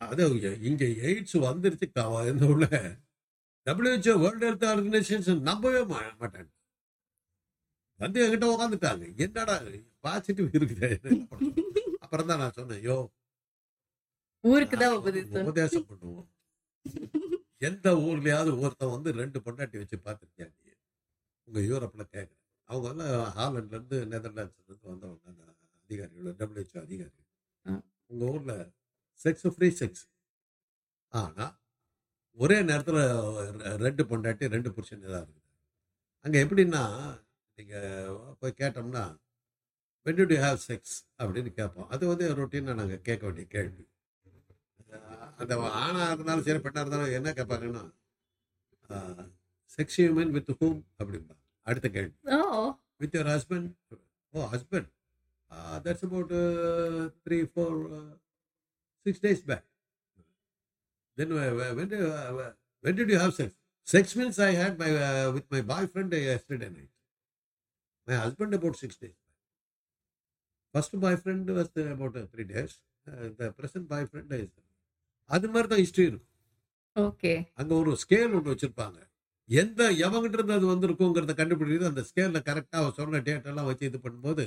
அது 0.00 0.24
இங்க- 0.62 0.92
எய்ட்ஸ் 1.04 1.36
வந்துருச்சு 1.44 1.86
இந்த 2.28 2.46
உள்ள 2.46 2.66
WHO 3.66 4.12
வேர்ல்டு 4.18 4.46
ஹெல்த் 4.46 4.68
ஆர்கனைசேஷன் 4.68 5.40
நம்பவே 5.42 5.80
மாட்டாங்க. 5.86 6.48
வந்து 8.00 8.18
என்கிட்ட 8.24 8.46
உட்காந்துட்டாங்க 8.52 9.04
என்னடா 9.18 9.54
பாசிட்டிவ் 10.00 10.48
இருக்குது? 10.54 10.88
அப்புறம் 12.00 12.26
தான் 12.26 12.38
நான் 12.38 12.54
சொன்னேன் 12.54 12.82
யோ 12.84 12.96
ஊருக்கு 14.44 14.76
தான் 14.82 14.96
உபதேசம் 15.00 15.46
உபதேசம் 15.46 15.86
பண்ணுவோம். 15.90 16.28
எந்த 17.68 17.88
ஊர்லயாவது 18.08 18.50
ஒருத்தன் 18.64 18.94
வந்து 18.96 19.10
ரெண்டு 19.20 19.38
பொண்டாட்டி 19.46 19.76
வச்சு 19.82 19.96
பார்த்துருக்கியா 20.06 20.46
நீ? 20.50 20.72
உங்க 21.48 21.60
யூரோப்ல 21.70 22.02
கேட்குறேன் 22.14 22.44
அவங்க 22.70 22.86
வந்து 22.90 23.06
ஹாலண்ட்ல 23.38 23.76
இருந்து 23.78 23.98
நெதர்லாண்ட்ஸ்ல 24.12 24.64
இருந்து 24.68 24.90
வந்தவங்க 24.92 25.28
அந்த 25.30 25.42
அதிகாரிகள் 25.84 26.36
டபிள்யூஹெச்ஓ 26.40 26.80
அதிகாரி. 26.86 27.16
உங்க 28.10 28.24
ஊர்ல 28.34 28.54
செக்ஸ் 29.20 29.46
ஃப்ரீ 29.56 29.68
செக்ஸ் 29.80 30.04
ஆனா 31.12 31.46
ஒரே 32.38 32.58
நேரத்துல 32.70 32.98
ரெண்டு 33.84 34.02
பொண்டாட்டி 34.10 34.52
ரெண்டு 34.54 34.70
புருஷன் 34.74 35.04
தான் 35.04 35.22
இருக்குது. 35.22 35.46
அங்க 36.24 36.36
எப்படின்னா 36.44 36.82
நீங்க 37.58 37.76
போய் 38.40 38.60
கேட்டோம்னா 38.62 39.04
did 40.06 40.30
you 40.32 40.40
have 40.44 40.58
செக்ஸ் 40.68 40.94
அப்படின்னு 41.20 41.50
கேட்போம். 41.56 41.88
அது 41.94 42.04
வந்து 42.10 42.26
ரொட்டீனாக 42.38 42.76
நாங்கள் 42.80 43.02
கேட்க 43.08 43.22
வேண்டிய 43.26 43.46
கேள்வி. 43.54 43.82
அந்த 45.40 45.54
ஆணா 45.84 46.02
இருந்தாலும் 46.14 46.46
சரி 46.48 46.60
பெண்ணா 46.66 46.82
இருந்தாலும் 46.84 47.16
என்ன 47.18 47.32
கேட்பாங்கன்னா 47.38 47.84
செக்ஸ் 49.78 49.98
ஹியூமன் 50.00 50.32
வித் 50.36 50.52
ஹூம் 50.60 50.78
அப்படிம்பா 51.00 51.34
அடுத்த 51.66 51.88
கேள்வி 51.96 52.14
with 53.02 53.16
your 53.16 53.32
husband 53.36 53.68
oh 54.34 54.46
husband 54.54 54.88
that's 55.84 56.04
about 56.08 56.34
three 57.26 57.38
four 57.52 57.76
six 59.06 59.22
days 59.26 59.44
back 59.50 59.66
then 61.18 61.32
uh, 61.32 62.52
when 62.84 62.94
did 62.98 63.08
you 63.12 63.18
have 63.18 63.32
sex 63.38 63.50
sex 63.88 64.14
means 64.18 64.36
i 64.48 64.52
had 64.60 64.72
my 64.82 64.90
uh, 65.06 65.26
with 65.36 65.46
my 65.54 65.60
boyfriend 65.70 66.12
yesterday 66.12 66.68
night 66.74 66.92
my 68.08 68.16
husband 68.24 68.52
about 68.58 68.76
six 68.82 68.92
days 68.96 69.16
first 70.74 70.92
boyfriend 71.04 71.48
was 71.58 71.70
uh, 71.76 71.88
about 71.96 72.14
uh, 72.16 72.24
three 72.32 72.48
days 72.52 72.74
uh, 73.06 73.28
the 73.40 73.48
present 73.58 73.84
boyfriend 73.94 74.32
is 74.40 74.50
அது 75.34 75.46
மாதிரி 75.52 75.68
தான் 75.72 75.82
history 75.82 76.06
இருக்கும். 76.10 76.26
Okay 76.96 77.32
அங்க 77.60 77.72
ஒரு 77.82 77.90
scale 78.02 78.34
ஒன்று 78.36 78.52
வச்சிருப்பாங்க. 78.52 78.98
எந்த 79.48 79.82
எவங்கிட்ட 80.06 80.38
இருந்து 80.38 80.56
அது 80.58 80.66
வந்திருக்குங்கிறத 80.72 81.34
கண்டுபிடிக்கிறது 81.40 81.90
அந்த 81.92 82.02
ஸ்கேல்ல 82.08 82.38
கரெக்டா 82.48 82.78
சொன்ன 82.96 83.20
டேட் 83.28 83.50
எல்லாம் 83.52 83.68
வச்சு 83.68 83.84
இது 83.90 83.98
பண்ணும்போது 84.06 84.44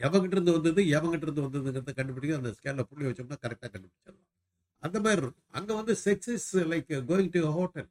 எவங்கிட்ட 0.00 0.36
இருந்து 0.36 0.54
வந்தது 0.56 0.80
எவங்கிட்ட 0.96 1.26
இருந்து 1.26 1.44
வந்ததுங்கிறத 1.46 1.92
கண்டுபிடிக்க 1.98 2.38
அந்த 2.40 2.52
ஸ்கேல்ல 2.58 2.84
புள்ளி 2.90 3.04
வச்சோம்னா 3.08 3.38
கரெக்டா 3.44 3.68
கண்டுபிடிச்சிடலாம். 3.74 4.30
அந்த 4.82 4.96
மாதிரி 5.04 5.20
இருக்கும். 5.22 5.46
அங்க 5.58 5.70
வந்து 5.80 5.94
sex 6.04 6.30
is 6.36 6.48
like 6.72 6.90
going 7.10 7.30
to 7.36 7.42
hotel 7.58 7.90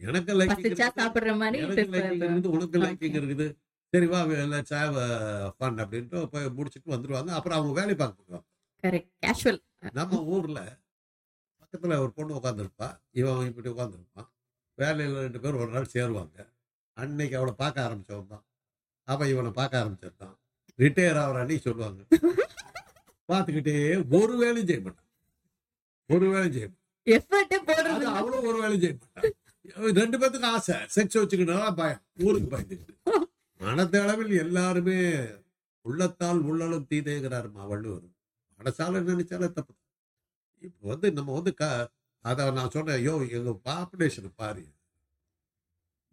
எனக்கு 0.00 0.32
லைக்கிங் 0.38 0.64
இருக்குது. 0.68 2.48
உனக்கு. 2.54 2.78
லைக்கிங் 2.84 3.18
இருக்குது. 3.20 3.46
சரி 3.92 4.06
வா 4.12 4.20
ஹேவ் 4.72 4.96
ஃபன் 5.56 5.78
அப்படின்ட்டு 5.84 6.18
போய் 6.34 6.46
முடிச்சுட்டு 6.58 6.94
வந்துருவாங்க. 6.94 7.30
அப்புறம் 7.38 7.58
அவங்க 7.58 7.74
வேலை 7.80 7.96
பார்க்க 8.02 8.24
போடுவாங்க 8.24 8.46
நம்ம 9.98 10.22
ஊர்ல 10.34 10.60
பக்கத்துல 11.70 11.96
ஒரு 12.04 12.12
பொண்ணு 12.12 12.38
உட்காந்துருப்பா 12.38 12.86
இவன் 13.10 13.48
இப்படி 13.50 13.68
உட்காந்துருப்பான் 13.70 14.28
வேலையில் 14.74 15.20
ரெண்டு 15.24 15.40
பேர் 15.40 15.58
ஒரு 15.62 15.70
நாள் 15.74 15.92
சேருவாங்க. 15.94 16.38
அன்னைக்கு 16.96 17.36
அவளை 17.36 17.54
பார்க்க 17.62 17.84
ஆரம்பிச்சவன் 17.86 18.32
தான். 18.32 18.44
அவன் 19.08 19.28
இவனை 19.28 19.50
பார்க்க 19.58 19.82
ஆரம்பிச்சிருந்தான் 19.82 20.36
ரிட்டையர் 20.78 21.20
ஆகிற 21.22 21.40
அன்னைக்கு 21.42 21.66
சொல்லுவாங்க. 21.68 22.00
பார்த்துக்கிட்டே 23.30 23.76
ஒரு 24.18 24.34
வேலையும் 24.42 24.68
செய்ய 24.70 24.80
மாட்டான். 24.86 25.08
ஒரு 26.06 26.26
வேலையும் 26.32 26.54
செய்ய 26.56 26.68
மாட்டான். 26.68 28.16
அவளும் 28.20 28.46
ஒரு 28.50 28.58
வேலையும் 28.62 28.82
செய்ய 28.84 28.96
மாட்டான். 29.00 29.36
ரெண்டு 30.00 30.18
பேத்துக்கு 30.18 30.50
ஆசை. 30.54 30.76
செக்ஸ் 30.96 31.20
வச்சுக்கிட்டா 31.20 31.74
பயம். 31.80 32.02
ஊருக்கு 32.26 32.48
பயந்துக்கிட்டு. 32.54 32.96
மனதளவில் 33.60 34.34
எல்லாருமே 34.44 34.98
உள்ளத்தால் 35.84 36.40
உள்ளலும் 36.50 36.86
தீதேங்கிறாருமா 36.90 37.62
வள்ளுவர். 37.72 38.08
மனசால 38.60 39.02
நினைச்சாலே 39.10 39.48
தப்பு 39.58 39.72
இப்போ 40.66 40.84
வந்து 40.92 41.08
நம்ம 41.18 41.34
வந்து 41.38 41.52
க 41.60 41.64
அதை 42.24 42.44
நான் 42.58 42.72
சொன்னேன் 42.74 42.98
ஐயோ 43.00 43.14
எங்க 43.38 43.52
பாப்புலேஷன் 43.68 44.38
பாரு. 44.42 44.64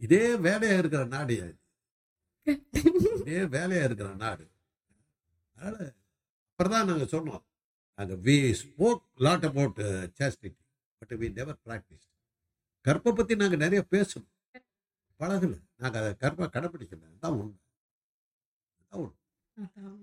இதே 0.05 0.25
வேலையா 0.47 0.75
இருக்கிற 0.81 1.03
நாடு 1.15 1.35
இது. 1.37 1.53
வேலையா 3.55 3.83
இருக்கிற 3.87 4.09
நாடு. 4.25 4.45
அதனால 5.57 5.75
அப்புறம் 6.49 6.89
நாங்க 6.89 7.07
சொன்னோம். 7.15 7.43
நாங்க 7.99 8.15
we 8.27 8.37
spoke 8.61 9.03
lot 9.25 9.47
about 9.49 9.79
chastity 10.19 10.63
but 11.01 11.13
we 11.21 11.27
never 11.39 11.59
practise 11.67 12.05
கற்பை 12.85 13.11
பத்தி 13.19 13.33
நாங்க 13.41 13.57
நிறைய 13.65 13.81
பேசணும். 13.93 14.31
பழகல. 15.19 15.55
நாங்க 15.81 15.97
அதை 16.01 16.11
கற்பை 16.23 16.45
கடைப்பிடிக்கல 16.55 17.11
தான் 17.25 17.35
உண்மை. 17.39 17.57
அதான் 18.81 19.01
உண்மை. 19.03 19.15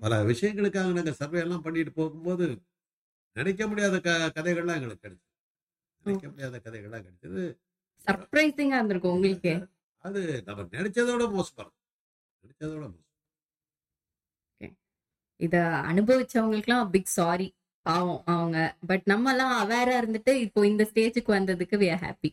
பல 0.03 0.15
விஷயங்களுக்காக 0.31 0.93
நாங்க 0.99 1.13
சர்வே 1.21 1.41
எல்லாம் 1.45 1.65
பண்ணிட்டு 1.67 1.93
போகும்போது 2.01 2.47
நினைக்க 3.37 3.67
முடியாத 3.67 3.97
க 4.01 4.11
கதைகள்லாம் 4.37 4.79
எங்களுக்கு 4.79 5.05
கிடைச்சது. 5.07 5.31
நினைக்க 6.05 6.27
முடியாத 6.29 6.57
கதைகள்லாம் 6.65 7.05
கிடைச்சது. 7.07 7.43
சர்ப்ரைசிங்கா 8.07 8.79
இருந்திருக்கும் 8.79 9.15
உங்களுக்கு. 9.15 9.53
அது 10.05 10.21
நம்ம 10.47 10.63
நினைச்சதோட 10.77 11.25
மோசமா 11.35 11.65
நினைச்சதோட 12.45 12.85
மோசம் 12.87 13.03
இத 15.41 15.57
அனுபவிச்சவங்களுக்குலாம் 15.91 16.91
பிக் 16.91 17.15
சாரி 17.19 17.47
பாவம் 17.87 18.23
அவங்க. 18.35 18.59
பட் 18.87 19.05
நம்ம 19.05 19.31
எல்லாம் 19.31 19.55
அவேரா 19.63 19.95
இருந்துட்டு 20.03 20.33
இப்போ 20.47 20.61
இந்த 20.67 20.83
ஸ்டேஜுக்கு 20.91 21.33
வந்ததுக்கு 21.37 21.79
வி 21.83 21.89
ஆர் 21.93 22.05
ஹாப்பி 22.05 22.31